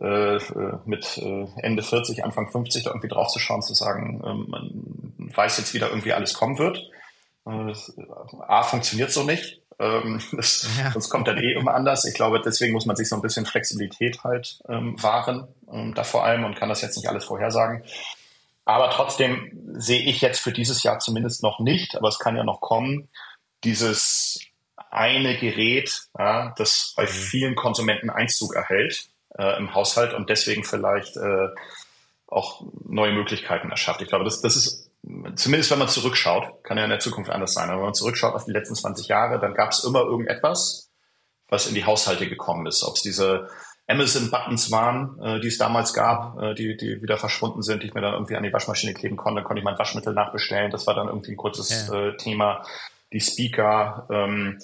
äh, 0.00 0.38
mit 0.86 1.18
äh, 1.18 1.46
Ende 1.62 1.82
40, 1.82 2.24
Anfang 2.24 2.50
50 2.50 2.84
da 2.84 2.90
irgendwie 2.90 3.08
draufzuschauen, 3.08 3.62
zu 3.62 3.74
sagen, 3.74 4.22
ähm, 4.26 4.46
man 4.48 5.30
weiß 5.36 5.58
jetzt, 5.58 5.74
wie 5.74 5.78
da 5.78 5.88
irgendwie 5.88 6.12
alles 6.12 6.34
kommen 6.34 6.58
wird. 6.58 6.78
Äh, 7.46 7.72
A, 8.40 8.62
funktioniert 8.62 9.12
so 9.12 9.22
nicht. 9.22 9.60
Ähm, 9.78 10.20
das, 10.32 10.68
ja. 10.78 10.90
Sonst 10.90 11.10
kommt 11.10 11.28
dann 11.28 11.38
eh 11.38 11.52
immer 11.52 11.74
anders. 11.74 12.04
Ich 12.04 12.14
glaube, 12.14 12.40
deswegen 12.40 12.72
muss 12.72 12.86
man 12.86 12.96
sich 12.96 13.08
so 13.08 13.16
ein 13.16 13.22
bisschen 13.22 13.46
Flexibilität 13.46 14.24
halt 14.24 14.58
ähm, 14.68 15.00
wahren, 15.02 15.48
ähm, 15.70 15.94
da 15.94 16.04
vor 16.04 16.24
allem 16.24 16.44
und 16.44 16.56
kann 16.56 16.68
das 16.68 16.82
jetzt 16.82 16.96
nicht 16.96 17.08
alles 17.08 17.24
vorhersagen. 17.24 17.84
Aber 18.64 18.90
trotzdem 18.90 19.52
sehe 19.74 20.02
ich 20.02 20.22
jetzt 20.22 20.40
für 20.40 20.52
dieses 20.52 20.82
Jahr 20.82 20.98
zumindest 20.98 21.42
noch 21.42 21.60
nicht, 21.60 21.96
aber 21.96 22.08
es 22.08 22.18
kann 22.18 22.36
ja 22.36 22.44
noch 22.44 22.60
kommen, 22.60 23.08
dieses 23.62 24.40
eine 24.94 25.36
Gerät, 25.36 26.08
ja, 26.18 26.54
das 26.56 26.94
bei 26.96 27.04
mhm. 27.04 27.08
vielen 27.08 27.54
Konsumenten 27.54 28.10
Einzug 28.10 28.54
erhält 28.54 29.08
äh, 29.36 29.58
im 29.58 29.74
Haushalt 29.74 30.14
und 30.14 30.30
deswegen 30.30 30.64
vielleicht 30.64 31.16
äh, 31.16 31.48
auch 32.26 32.64
neue 32.84 33.12
Möglichkeiten 33.12 33.70
erschafft. 33.70 34.02
Ich 34.02 34.08
glaube, 34.08 34.24
das, 34.24 34.40
das 34.40 34.56
ist, 34.56 34.90
zumindest 35.36 35.70
wenn 35.70 35.78
man 35.78 35.88
zurückschaut, 35.88 36.64
kann 36.64 36.78
ja 36.78 36.84
in 36.84 36.90
der 36.90 37.00
Zukunft 37.00 37.30
anders 37.30 37.54
sein, 37.54 37.68
aber 37.68 37.78
wenn 37.78 37.86
man 37.86 37.94
zurückschaut 37.94 38.34
auf 38.34 38.44
die 38.44 38.52
letzten 38.52 38.74
20 38.74 39.08
Jahre, 39.08 39.38
dann 39.38 39.54
gab 39.54 39.70
es 39.70 39.84
immer 39.84 40.00
irgendetwas, 40.00 40.90
was 41.48 41.66
in 41.66 41.74
die 41.74 41.84
Haushalte 41.84 42.28
gekommen 42.28 42.66
ist. 42.66 42.82
Ob 42.82 42.96
es 42.96 43.02
diese 43.02 43.48
Amazon-Buttons 43.86 44.70
waren, 44.70 45.18
äh, 45.22 45.40
die 45.40 45.48
es 45.48 45.58
damals 45.58 45.92
gab, 45.92 46.40
äh, 46.40 46.54
die, 46.54 46.76
die 46.76 47.02
wieder 47.02 47.18
verschwunden 47.18 47.62
sind, 47.62 47.82
die 47.82 47.88
ich 47.88 47.94
mir 47.94 48.00
dann 48.00 48.14
irgendwie 48.14 48.36
an 48.36 48.42
die 48.42 48.52
Waschmaschine 48.52 48.94
kleben 48.94 49.16
konnte, 49.16 49.40
dann 49.40 49.44
konnte 49.44 49.60
ich 49.60 49.64
mein 49.64 49.78
Waschmittel 49.78 50.14
nachbestellen. 50.14 50.70
Das 50.70 50.86
war 50.86 50.94
dann 50.94 51.08
irgendwie 51.08 51.32
ein 51.32 51.36
kurzes 51.36 51.88
ja. 51.88 52.08
äh, 52.08 52.16
Thema. 52.16 52.64
Die 53.12 53.20
Speaker, 53.20 54.06
ähm, 54.10 54.58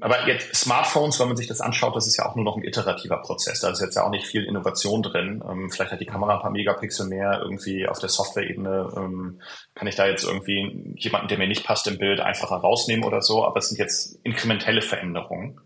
aber 0.00 0.26
jetzt 0.28 0.54
Smartphones, 0.54 1.18
wenn 1.20 1.28
man 1.28 1.36
sich 1.36 1.46
das 1.46 1.60
anschaut, 1.60 1.96
das 1.96 2.06
ist 2.06 2.16
ja 2.16 2.26
auch 2.26 2.34
nur 2.36 2.44
noch 2.44 2.56
ein 2.56 2.64
iterativer 2.64 3.18
Prozess. 3.18 3.60
Da 3.60 3.70
ist 3.70 3.80
jetzt 3.80 3.96
ja 3.96 4.04
auch 4.04 4.10
nicht 4.10 4.26
viel 4.26 4.44
Innovation 4.44 5.02
drin. 5.02 5.42
Ähm, 5.48 5.70
vielleicht 5.70 5.92
hat 5.92 6.00
die 6.00 6.06
Kamera 6.06 6.34
ein 6.34 6.40
paar 6.40 6.50
Megapixel 6.50 7.06
mehr 7.06 7.40
irgendwie 7.42 7.86
auf 7.86 7.98
der 7.98 8.08
Software-Ebene. 8.08 8.92
Ähm, 8.96 9.40
kann 9.74 9.88
ich 9.88 9.96
da 9.96 10.06
jetzt 10.06 10.24
irgendwie 10.24 10.94
jemanden, 10.96 11.28
der 11.28 11.38
mir 11.38 11.48
nicht 11.48 11.64
passt 11.64 11.86
im 11.86 11.98
Bild, 11.98 12.20
einfacher 12.20 12.56
rausnehmen 12.56 13.04
oder 13.04 13.22
so. 13.22 13.44
Aber 13.44 13.58
es 13.58 13.68
sind 13.68 13.78
jetzt 13.78 14.18
inkrementelle 14.24 14.82
Veränderungen 14.82 15.60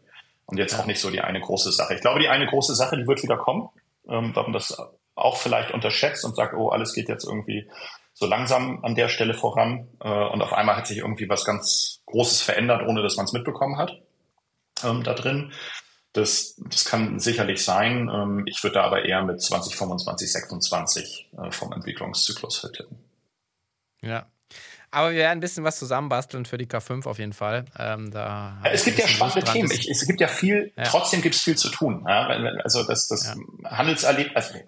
und 0.47 0.59
jetzt 0.59 0.79
auch 0.79 0.87
nicht 0.87 1.01
so 1.01 1.11
die 1.11 1.21
eine 1.21 1.41
große 1.41 1.73
Sache. 1.73 1.95
Ich 1.95 2.01
glaube, 2.01 2.21
die 2.21 2.29
eine 2.29 2.47
große 2.47 2.75
Sache, 2.75 2.97
die 2.97 3.07
wird 3.07 3.23
wieder 3.23 3.37
kommen, 3.37 3.69
ähm, 4.09 4.35
weil 4.35 4.45
man 4.45 4.53
das 4.53 4.77
auch 5.15 5.37
vielleicht 5.37 5.73
unterschätzt 5.73 6.25
und 6.25 6.37
sagt, 6.37 6.55
oh, 6.55 6.69
alles 6.69 6.95
geht 6.95 7.09
jetzt 7.09 7.25
irgendwie 7.25 7.69
so 8.19 8.27
langsam 8.27 8.85
an 8.85 8.97
der 8.97 9.09
Stelle 9.09 9.33
voran 9.33 9.87
äh, 10.01 10.09
und 10.09 10.43
auf 10.43 10.53
einmal 10.53 10.77
hat 10.77 10.89
sich 10.89 10.99
irgendwie 10.99 11.29
was 11.29 11.45
ganz 11.45 12.03
Großes 12.07 12.43
verändert, 12.43 12.83
ohne 12.89 13.01
dass 13.01 13.17
man 13.17 13.27
es 13.27 13.33
mitbekommen 13.33 13.79
hat 13.79 14.03
ähm, 14.83 15.05
da 15.05 15.15
drin. 15.15 15.53
Das, 16.15 16.57
das 16.57 16.85
kann 16.85 17.21
sicherlich 17.21 17.63
sein. 17.63 18.11
Ähm, 18.13 18.45
ich 18.47 18.61
würde 18.65 18.75
da 18.75 18.83
aber 18.83 19.05
eher 19.05 19.23
mit 19.23 19.41
2025, 19.41 20.33
26 20.33 21.31
äh, 21.39 21.51
vom 21.53 21.73
Entwicklungszyklus 21.73 22.65
halt 22.65 22.75
tippen. 22.75 22.99
Ja. 24.03 24.27
Aber 24.91 25.11
wir 25.11 25.19
werden 25.19 25.39
ein 25.39 25.41
bisschen 25.41 25.63
was 25.63 25.79
zusammenbasteln 25.79 26.45
für 26.45 26.59
die 26.59 26.67
K5 26.67 27.07
auf 27.07 27.19
jeden 27.19 27.35
Fall. 27.35 27.67
Ähm, 27.79 28.11
da 28.11 28.59
es 28.65 28.85
gibt 28.85 28.99
ja 28.99 29.07
spannende 29.07 29.45
Themen. 29.45 29.71
Ich, 29.71 29.89
es 29.89 30.05
gibt 30.07 30.21
ja 30.21 30.29
viel, 30.29 30.73
ja. 30.77 30.85
trotzdem 30.85 31.23
gibt 31.23 31.37
es 31.37 31.43
viel 31.43 31.57
zu 31.57 31.69
tun. 31.69 32.05
Ja? 32.09 32.27
Also 32.65 32.83
das, 32.83 33.07
das 33.07 33.27
ja. 33.27 33.71
Handelserlebnis, 33.71 34.35
also 34.35 34.59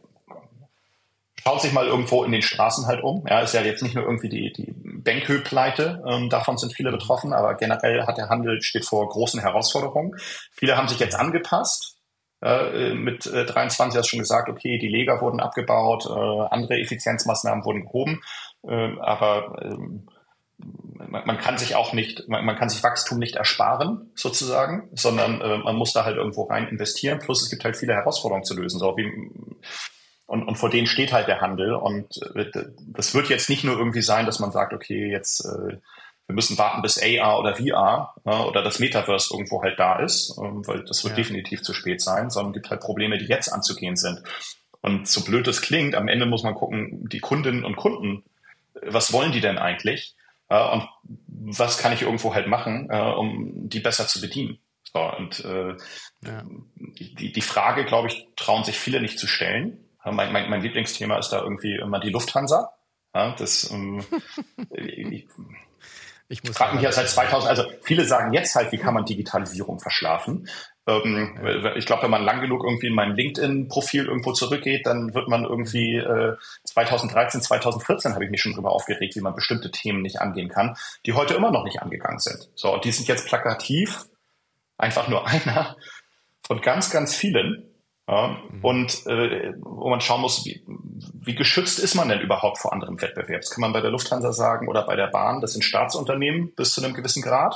schaut 1.42 1.62
sich 1.62 1.72
mal 1.72 1.86
irgendwo 1.86 2.24
in 2.24 2.32
den 2.32 2.42
Straßen 2.42 2.86
halt 2.86 3.02
um. 3.02 3.24
Ja, 3.28 3.40
ist 3.40 3.54
ja 3.54 3.62
jetzt 3.62 3.82
nicht 3.82 3.94
nur 3.94 4.04
irgendwie 4.04 4.28
die, 4.28 4.52
die 4.52 4.74
Bankhö-Pleite, 4.74 6.02
ähm, 6.06 6.28
davon 6.28 6.58
sind 6.58 6.74
viele 6.74 6.90
betroffen, 6.90 7.32
aber 7.32 7.54
generell 7.54 8.06
hat 8.06 8.18
der 8.18 8.28
Handel 8.28 8.60
steht 8.62 8.84
vor 8.84 9.08
großen 9.08 9.40
Herausforderungen. 9.40 10.16
Viele 10.52 10.76
haben 10.76 10.88
sich 10.88 10.98
jetzt 10.98 11.16
angepasst, 11.16 11.96
Äh, 12.42 12.94
mit 12.94 13.26
äh, 13.26 13.44
23 13.44 13.98
hast 13.98 14.06
du 14.06 14.10
schon 14.10 14.18
gesagt, 14.20 14.48
okay, 14.48 14.78
die 14.78 14.88
Leger 14.88 15.20
wurden 15.20 15.40
abgebaut, 15.40 16.06
äh, 16.06 16.54
andere 16.54 16.80
Effizienzmaßnahmen 16.80 17.66
wurden 17.66 17.84
gehoben, 17.84 18.22
äh, 18.66 18.98
aber 18.98 19.60
ähm, 19.62 20.08
man, 21.08 21.38
kann 21.38 21.58
sich 21.58 21.74
auch 21.76 21.92
nicht, 21.92 22.28
man, 22.28 22.44
man, 22.44 22.56
kann 22.56 22.68
sich 22.68 22.82
Wachstum 22.82 23.18
nicht 23.18 23.36
ersparen, 23.36 24.10
sozusagen, 24.14 24.88
sondern 24.94 25.40
äh, 25.40 25.58
man 25.58 25.76
muss 25.76 25.92
da 25.92 26.04
halt 26.04 26.16
irgendwo 26.16 26.44
rein 26.44 26.68
investieren. 26.68 27.18
Plus 27.18 27.42
es 27.42 27.50
gibt 27.50 27.64
halt 27.64 27.76
viele 27.76 27.94
Herausforderungen 27.94 28.44
zu 28.44 28.54
lösen. 28.54 28.78
So 28.78 28.96
wie, 28.96 29.10
und, 30.30 30.44
und 30.44 30.54
vor 30.54 30.70
denen 30.70 30.86
steht 30.86 31.12
halt 31.12 31.26
der 31.26 31.40
Handel. 31.40 31.74
Und 31.74 32.22
äh, 32.36 32.46
das 32.86 33.14
wird 33.14 33.28
jetzt 33.28 33.50
nicht 33.50 33.64
nur 33.64 33.76
irgendwie 33.76 34.00
sein, 34.00 34.26
dass 34.26 34.38
man 34.38 34.52
sagt, 34.52 34.72
okay, 34.72 35.10
jetzt 35.10 35.44
äh, 35.44 35.78
wir 36.28 36.34
müssen 36.36 36.56
warten, 36.56 36.82
bis 36.82 37.02
AR 37.02 37.40
oder 37.40 37.56
VR 37.56 38.14
äh, 38.24 38.30
oder 38.30 38.62
das 38.62 38.78
Metaverse 38.78 39.34
irgendwo 39.34 39.60
halt 39.60 39.80
da 39.80 39.98
ist, 39.98 40.38
ähm, 40.38 40.64
weil 40.68 40.84
das 40.84 41.02
wird 41.02 41.18
ja. 41.18 41.24
definitiv 41.24 41.62
zu 41.62 41.74
spät 41.74 42.00
sein, 42.00 42.30
sondern 42.30 42.52
gibt 42.52 42.70
halt 42.70 42.80
Probleme, 42.80 43.18
die 43.18 43.24
jetzt 43.24 43.48
anzugehen 43.48 43.96
sind. 43.96 44.22
Und 44.82 45.08
so 45.08 45.24
blöd 45.24 45.48
es 45.48 45.62
klingt, 45.62 45.96
am 45.96 46.06
Ende 46.06 46.26
muss 46.26 46.44
man 46.44 46.54
gucken, 46.54 47.08
die 47.08 47.18
Kundinnen 47.18 47.64
und 47.64 47.74
Kunden, 47.74 48.22
was 48.86 49.12
wollen 49.12 49.32
die 49.32 49.40
denn 49.40 49.58
eigentlich? 49.58 50.14
Äh, 50.48 50.62
und 50.62 50.88
was 51.26 51.78
kann 51.78 51.92
ich 51.92 52.02
irgendwo 52.02 52.34
halt 52.34 52.46
machen, 52.46 52.88
äh, 52.88 53.00
um 53.00 53.68
die 53.68 53.80
besser 53.80 54.06
zu 54.06 54.20
bedienen? 54.20 54.60
So, 54.92 55.00
und 55.00 55.44
äh, 55.44 55.74
ja. 56.24 56.44
die, 56.76 57.32
die 57.32 57.42
Frage, 57.42 57.84
glaube 57.84 58.06
ich, 58.06 58.28
trauen 58.36 58.62
sich 58.62 58.78
viele 58.78 59.00
nicht 59.00 59.18
zu 59.18 59.26
stellen. 59.26 59.89
Mein, 60.04 60.32
mein, 60.32 60.48
mein 60.50 60.62
Lieblingsthema 60.62 61.18
ist 61.18 61.30
da 61.30 61.42
irgendwie 61.42 61.76
immer 61.76 62.00
die 62.00 62.10
Lufthansa. 62.10 62.72
Ja, 63.14 63.34
das, 63.36 63.70
ähm, 63.70 64.04
ich, 64.70 65.26
ich 66.28 66.44
muss 66.44 66.56
frage 66.56 66.76
mich 66.76 66.84
ja 66.84 66.92
seit 66.92 67.08
2000, 67.08 67.50
also 67.50 67.64
viele 67.82 68.04
sagen 68.04 68.32
jetzt 68.32 68.54
halt, 68.54 68.70
wie 68.70 68.78
kann 68.78 68.94
man 68.94 69.04
Digitalisierung 69.04 69.80
verschlafen? 69.80 70.48
Ähm, 70.86 71.36
ja. 71.42 71.74
Ich 71.76 71.86
glaube, 71.86 72.04
wenn 72.04 72.10
man 72.10 72.22
lang 72.22 72.40
genug 72.40 72.64
irgendwie 72.64 72.86
in 72.86 72.94
mein 72.94 73.16
LinkedIn-Profil 73.16 74.06
irgendwo 74.06 74.32
zurückgeht, 74.32 74.86
dann 74.86 75.12
wird 75.12 75.28
man 75.28 75.44
irgendwie 75.44 75.96
äh, 75.96 76.36
2013, 76.64 77.42
2014 77.42 78.14
habe 78.14 78.24
ich 78.24 78.30
mich 78.30 78.40
schon 78.40 78.54
drüber 78.54 78.70
aufgeregt, 78.70 79.16
wie 79.16 79.20
man 79.20 79.34
bestimmte 79.34 79.70
Themen 79.70 80.02
nicht 80.02 80.20
angehen 80.20 80.48
kann, 80.48 80.76
die 81.04 81.14
heute 81.14 81.34
immer 81.34 81.50
noch 81.50 81.64
nicht 81.64 81.82
angegangen 81.82 82.20
sind. 82.20 82.48
So, 82.54 82.74
und 82.74 82.84
die 82.84 82.92
sind 82.92 83.08
jetzt 83.08 83.26
plakativ 83.26 84.06
einfach 84.78 85.08
nur 85.08 85.26
einer 85.26 85.76
von 86.46 86.60
ganz, 86.60 86.90
ganz 86.90 87.14
vielen. 87.14 87.69
Ja, 88.10 88.38
mhm. 88.50 88.64
Und 88.64 89.06
äh, 89.06 89.52
wo 89.60 89.88
man 89.88 90.00
schauen 90.00 90.20
muss, 90.20 90.44
wie, 90.44 90.64
wie 90.66 91.36
geschützt 91.36 91.78
ist 91.78 91.94
man 91.94 92.08
denn 92.08 92.20
überhaupt 92.20 92.58
vor 92.58 92.72
anderem 92.72 93.00
Wettbewerb? 93.00 93.42
Das 93.42 93.50
kann 93.50 93.60
man 93.60 93.72
bei 93.72 93.80
der 93.80 93.92
Lufthansa 93.92 94.32
sagen 94.32 94.66
oder 94.66 94.82
bei 94.84 94.96
der 94.96 95.06
Bahn. 95.06 95.40
Das 95.40 95.52
sind 95.52 95.62
Staatsunternehmen 95.62 96.52
bis 96.56 96.72
zu 96.72 96.82
einem 96.82 96.94
gewissen 96.94 97.22
Grad 97.22 97.54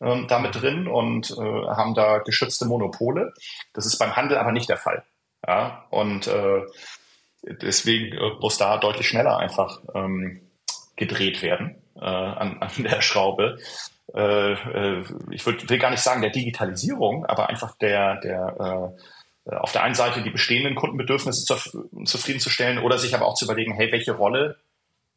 ähm, 0.00 0.26
damit 0.28 0.60
drin 0.60 0.86
und 0.86 1.32
äh, 1.32 1.42
haben 1.42 1.94
da 1.94 2.18
geschützte 2.18 2.66
Monopole. 2.66 3.34
Das 3.72 3.84
ist 3.84 3.98
beim 3.98 4.14
Handel 4.14 4.38
aber 4.38 4.52
nicht 4.52 4.68
der 4.68 4.76
Fall. 4.76 5.02
Ja? 5.44 5.86
Und 5.90 6.28
äh, 6.28 6.62
deswegen 7.42 8.16
äh, 8.16 8.30
muss 8.40 8.58
da 8.58 8.78
deutlich 8.78 9.08
schneller 9.08 9.38
einfach 9.38 9.80
ähm, 9.92 10.40
gedreht 10.94 11.42
werden 11.42 11.82
äh, 11.96 12.04
an, 12.04 12.58
an 12.60 12.70
der 12.78 13.02
Schraube. 13.02 13.58
Äh, 14.14 14.52
äh, 14.52 15.04
ich 15.32 15.44
würd, 15.44 15.68
will 15.68 15.78
gar 15.78 15.90
nicht 15.90 16.02
sagen 16.02 16.22
der 16.22 16.30
Digitalisierung, 16.30 17.26
aber 17.26 17.48
einfach 17.48 17.76
der, 17.78 18.20
der 18.20 18.92
äh, 18.94 19.00
auf 19.46 19.72
der 19.72 19.82
einen 19.82 19.94
Seite 19.94 20.22
die 20.22 20.30
bestehenden 20.30 20.74
Kundenbedürfnisse 20.74 21.44
zu, 21.44 22.04
zufriedenzustellen 22.04 22.78
oder 22.78 22.98
sich 22.98 23.14
aber 23.14 23.26
auch 23.26 23.34
zu 23.34 23.44
überlegen, 23.44 23.74
hey, 23.74 23.92
welche 23.92 24.12
Rolle 24.12 24.58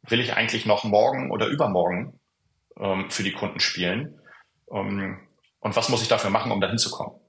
will 0.02 0.20
ich 0.20 0.34
eigentlich 0.34 0.66
noch 0.66 0.84
morgen 0.84 1.30
oder 1.30 1.46
übermorgen 1.46 2.20
ähm, 2.78 3.10
für 3.10 3.22
die 3.22 3.32
Kunden 3.32 3.60
spielen? 3.60 4.20
Um, 4.66 5.18
und 5.58 5.76
was 5.76 5.88
muss 5.88 6.02
ich 6.02 6.08
dafür 6.08 6.30
machen, 6.30 6.52
um 6.52 6.60
da 6.60 6.68
hinzukommen? 6.68 7.19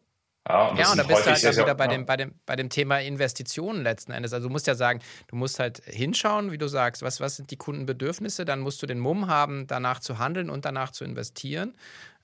Ja, 0.48 0.70
und, 0.70 0.78
ja, 0.78 0.92
und 0.92 0.98
da 0.98 1.04
bist 1.04 1.22
du 1.22 1.26
halt 1.28 1.38
sehr, 1.38 1.56
wieder 1.56 1.76
bei, 1.76 1.86
ja. 1.86 1.92
dem, 1.92 2.06
bei, 2.06 2.18
dem, 2.18 2.34
bei 2.48 2.56
dem 2.56 2.70
Thema 2.70 3.00
Investitionen 3.00 3.84
letzten 3.84 4.12
Endes. 4.12 4.34
Also 4.34 4.48
du 4.48 4.52
musst 4.52 4.66
ja 4.66 4.74
sagen, 4.74 5.00
du 5.28 5.36
musst 5.36 5.60
halt 5.60 5.84
hinschauen, 5.86 6.52
wie 6.52 6.58
du 6.58 6.68
sagst, 6.68 7.04
was, 7.04 7.20
was 7.20 7.36
sind 7.36 7.52
die 7.52 7.58
Kundenbedürfnisse, 7.58 8.44
dann 8.44 8.60
musst 8.60 8.82
du 8.82 8.88
den 8.88 9.00
Mumm 9.00 9.28
haben, 9.28 9.68
danach 9.68 10.00
zu 10.00 10.18
handeln 10.18 10.50
und 10.50 10.66
danach 10.66 10.92
zu 10.92 11.04
investieren. 11.04 11.76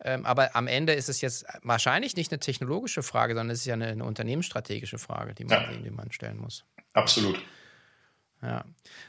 Ähm, 0.03 0.26
aber 0.26 0.55
am 0.55 0.68
Ende 0.68 0.93
ist 0.93 1.09
es 1.09 1.22
jetzt 1.22 1.45
wahrscheinlich 1.61 2.15
nicht 2.15 2.32
eine 2.32 2.39
technologische 2.39 3.03
Frage, 3.03 3.36
sondern 3.36 3.51
es 3.51 3.59
ist 3.59 3.65
ja 3.65 3.76
eine, 3.76 3.88
eine 3.88 4.03
unternehmensstrategische 4.03 4.97
Frage, 4.97 5.36
die 5.36 5.45
man, 5.45 5.61
ja. 5.61 5.78
die 5.78 5.91
man 5.91 6.11
stellen 6.11 6.38
muss. 6.38 6.65
Absolut. 6.93 7.39
Ja. 8.48 8.64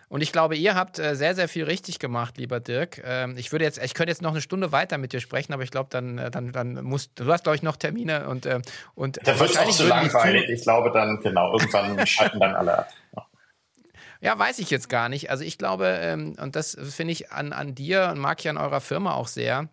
Und 0.08 0.22
ich 0.22 0.32
glaube, 0.32 0.56
ihr 0.56 0.74
habt 0.74 0.98
äh, 0.98 1.14
sehr, 1.14 1.34
sehr 1.34 1.48
viel 1.48 1.64
richtig 1.64 2.00
gemacht, 2.00 2.38
lieber 2.38 2.58
Dirk. 2.58 3.00
Ähm, 3.04 3.36
ich 3.36 3.52
würde 3.52 3.64
jetzt, 3.64 3.78
ich 3.82 3.94
könnte 3.94 4.10
jetzt 4.10 4.22
noch 4.22 4.32
eine 4.32 4.40
Stunde 4.40 4.72
weiter 4.72 4.98
mit 4.98 5.12
dir 5.12 5.20
sprechen, 5.20 5.52
aber 5.52 5.62
ich 5.62 5.70
glaube, 5.70 5.88
dann, 5.90 6.18
äh, 6.18 6.30
dann, 6.30 6.50
dann 6.50 6.82
musst 6.82 7.12
du 7.14 7.30
hast, 7.30 7.44
glaube 7.44 7.54
ich, 7.54 7.62
noch 7.62 7.76
Termine 7.76 8.28
und, 8.28 8.44
äh, 8.46 8.60
und 8.96 9.20
da 9.22 9.38
wird 9.38 9.50
es 9.50 9.56
auch 9.56 9.70
zu 9.70 9.86
langweilig. 9.86 10.48
Ich 10.48 10.62
glaube 10.62 10.90
dann, 10.90 11.20
genau, 11.20 11.52
irgendwann 11.52 12.04
schalten 12.06 12.40
dann 12.40 12.56
alle 12.56 12.78
ab. 12.78 12.88
Ja, 14.20 14.36
weiß 14.36 14.58
ich 14.58 14.70
jetzt 14.70 14.88
gar 14.88 15.08
nicht. 15.08 15.30
Also 15.30 15.44
ich 15.44 15.58
glaube, 15.58 15.86
ähm, 15.86 16.34
und 16.40 16.56
das 16.56 16.76
finde 16.80 17.12
ich 17.12 17.30
an, 17.30 17.52
an 17.52 17.76
dir 17.76 18.08
und 18.12 18.18
mag 18.18 18.40
ich 18.40 18.48
an 18.48 18.56
eurer 18.56 18.80
Firma 18.80 19.14
auch 19.14 19.28
sehr, 19.28 19.68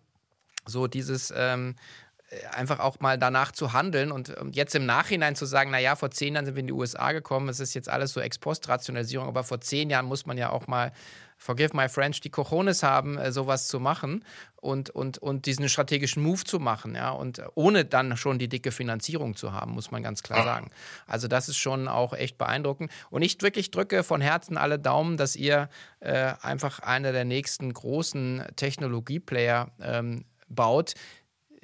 so 0.64 0.86
dieses, 0.86 1.34
ähm, 1.36 1.74
äh, 1.74 2.05
einfach 2.52 2.80
auch 2.80 2.98
mal 3.00 3.18
danach 3.18 3.52
zu 3.52 3.72
handeln 3.72 4.10
und 4.10 4.34
jetzt 4.50 4.74
im 4.74 4.84
Nachhinein 4.84 5.36
zu 5.36 5.46
sagen, 5.46 5.70
naja, 5.70 5.94
vor 5.94 6.10
zehn 6.10 6.34
Jahren 6.34 6.44
sind 6.44 6.56
wir 6.56 6.60
in 6.60 6.66
die 6.66 6.72
USA 6.72 7.12
gekommen, 7.12 7.48
es 7.48 7.60
ist 7.60 7.74
jetzt 7.74 7.88
alles 7.88 8.12
so 8.12 8.20
Ex-Post-Rationalisierung, 8.20 9.28
aber 9.28 9.44
vor 9.44 9.60
zehn 9.60 9.90
Jahren 9.90 10.06
muss 10.06 10.26
man 10.26 10.36
ja 10.36 10.50
auch 10.50 10.66
mal, 10.66 10.92
forgive 11.38 11.76
my 11.76 11.88
French, 11.88 12.20
die 12.20 12.30
Cojones 12.30 12.82
haben, 12.82 13.16
äh, 13.16 13.30
sowas 13.30 13.68
zu 13.68 13.78
machen 13.78 14.24
und, 14.56 14.90
und, 14.90 15.18
und 15.18 15.46
diesen 15.46 15.68
strategischen 15.68 16.22
Move 16.22 16.42
zu 16.42 16.58
machen, 16.58 16.96
ja, 16.96 17.10
und 17.10 17.42
ohne 17.54 17.84
dann 17.84 18.16
schon 18.16 18.40
die 18.40 18.48
dicke 18.48 18.72
Finanzierung 18.72 19.36
zu 19.36 19.52
haben, 19.52 19.72
muss 19.72 19.92
man 19.92 20.02
ganz 20.02 20.22
klar 20.24 20.42
sagen. 20.44 20.70
Also 21.06 21.28
das 21.28 21.48
ist 21.48 21.58
schon 21.58 21.86
auch 21.86 22.12
echt 22.12 22.38
beeindruckend 22.38 22.90
und 23.10 23.22
ich 23.22 23.40
wirklich 23.40 23.70
drücke 23.70 24.02
von 24.02 24.20
Herzen 24.20 24.56
alle 24.56 24.80
Daumen, 24.80 25.16
dass 25.16 25.36
ihr 25.36 25.68
äh, 26.00 26.32
einfach 26.42 26.80
einer 26.80 27.12
der 27.12 27.24
nächsten 27.24 27.72
großen 27.72 28.44
Technologieplayer 28.56 29.70
ähm, 29.80 30.24
baut, 30.48 30.94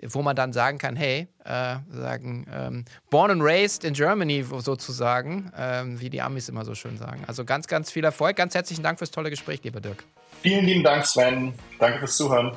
wo 0.03 0.22
man 0.22 0.36
dann 0.36 0.53
sagen 0.53 0.78
kann, 0.78 0.97
hey, 0.97 1.28
äh, 1.45 1.76
sagen, 1.90 2.47
ähm, 2.53 2.84
born 3.11 3.30
and 3.30 3.43
raised 3.43 3.84
in 3.84 3.95
Germany 3.95 4.45
sozusagen, 4.59 5.53
ähm, 5.57 6.01
wie 6.01 6.11
die 6.11 6.20
Amis 6.20 6.49
immer 6.49 6.64
so 6.64 6.74
schön 6.74 6.99
sagen. 6.99 7.24
Also 7.26 7.45
ganz, 7.45 7.66
ganz 7.66 7.90
viel 7.90 8.05
Erfolg. 8.05 8.36
Ganz 8.36 8.55
herzlichen 8.55 8.82
Dank 8.82 8.99
fürs 8.99 9.11
tolle 9.11 9.30
Gespräch, 9.30 9.61
lieber 9.62 9.80
Dirk. 9.80 10.05
Vielen 10.43 10.64
lieben 10.64 10.82
Dank, 10.82 11.07
Sven. 11.07 11.53
Danke 11.78 12.01
fürs 12.01 12.16
Zuhören. 12.16 12.53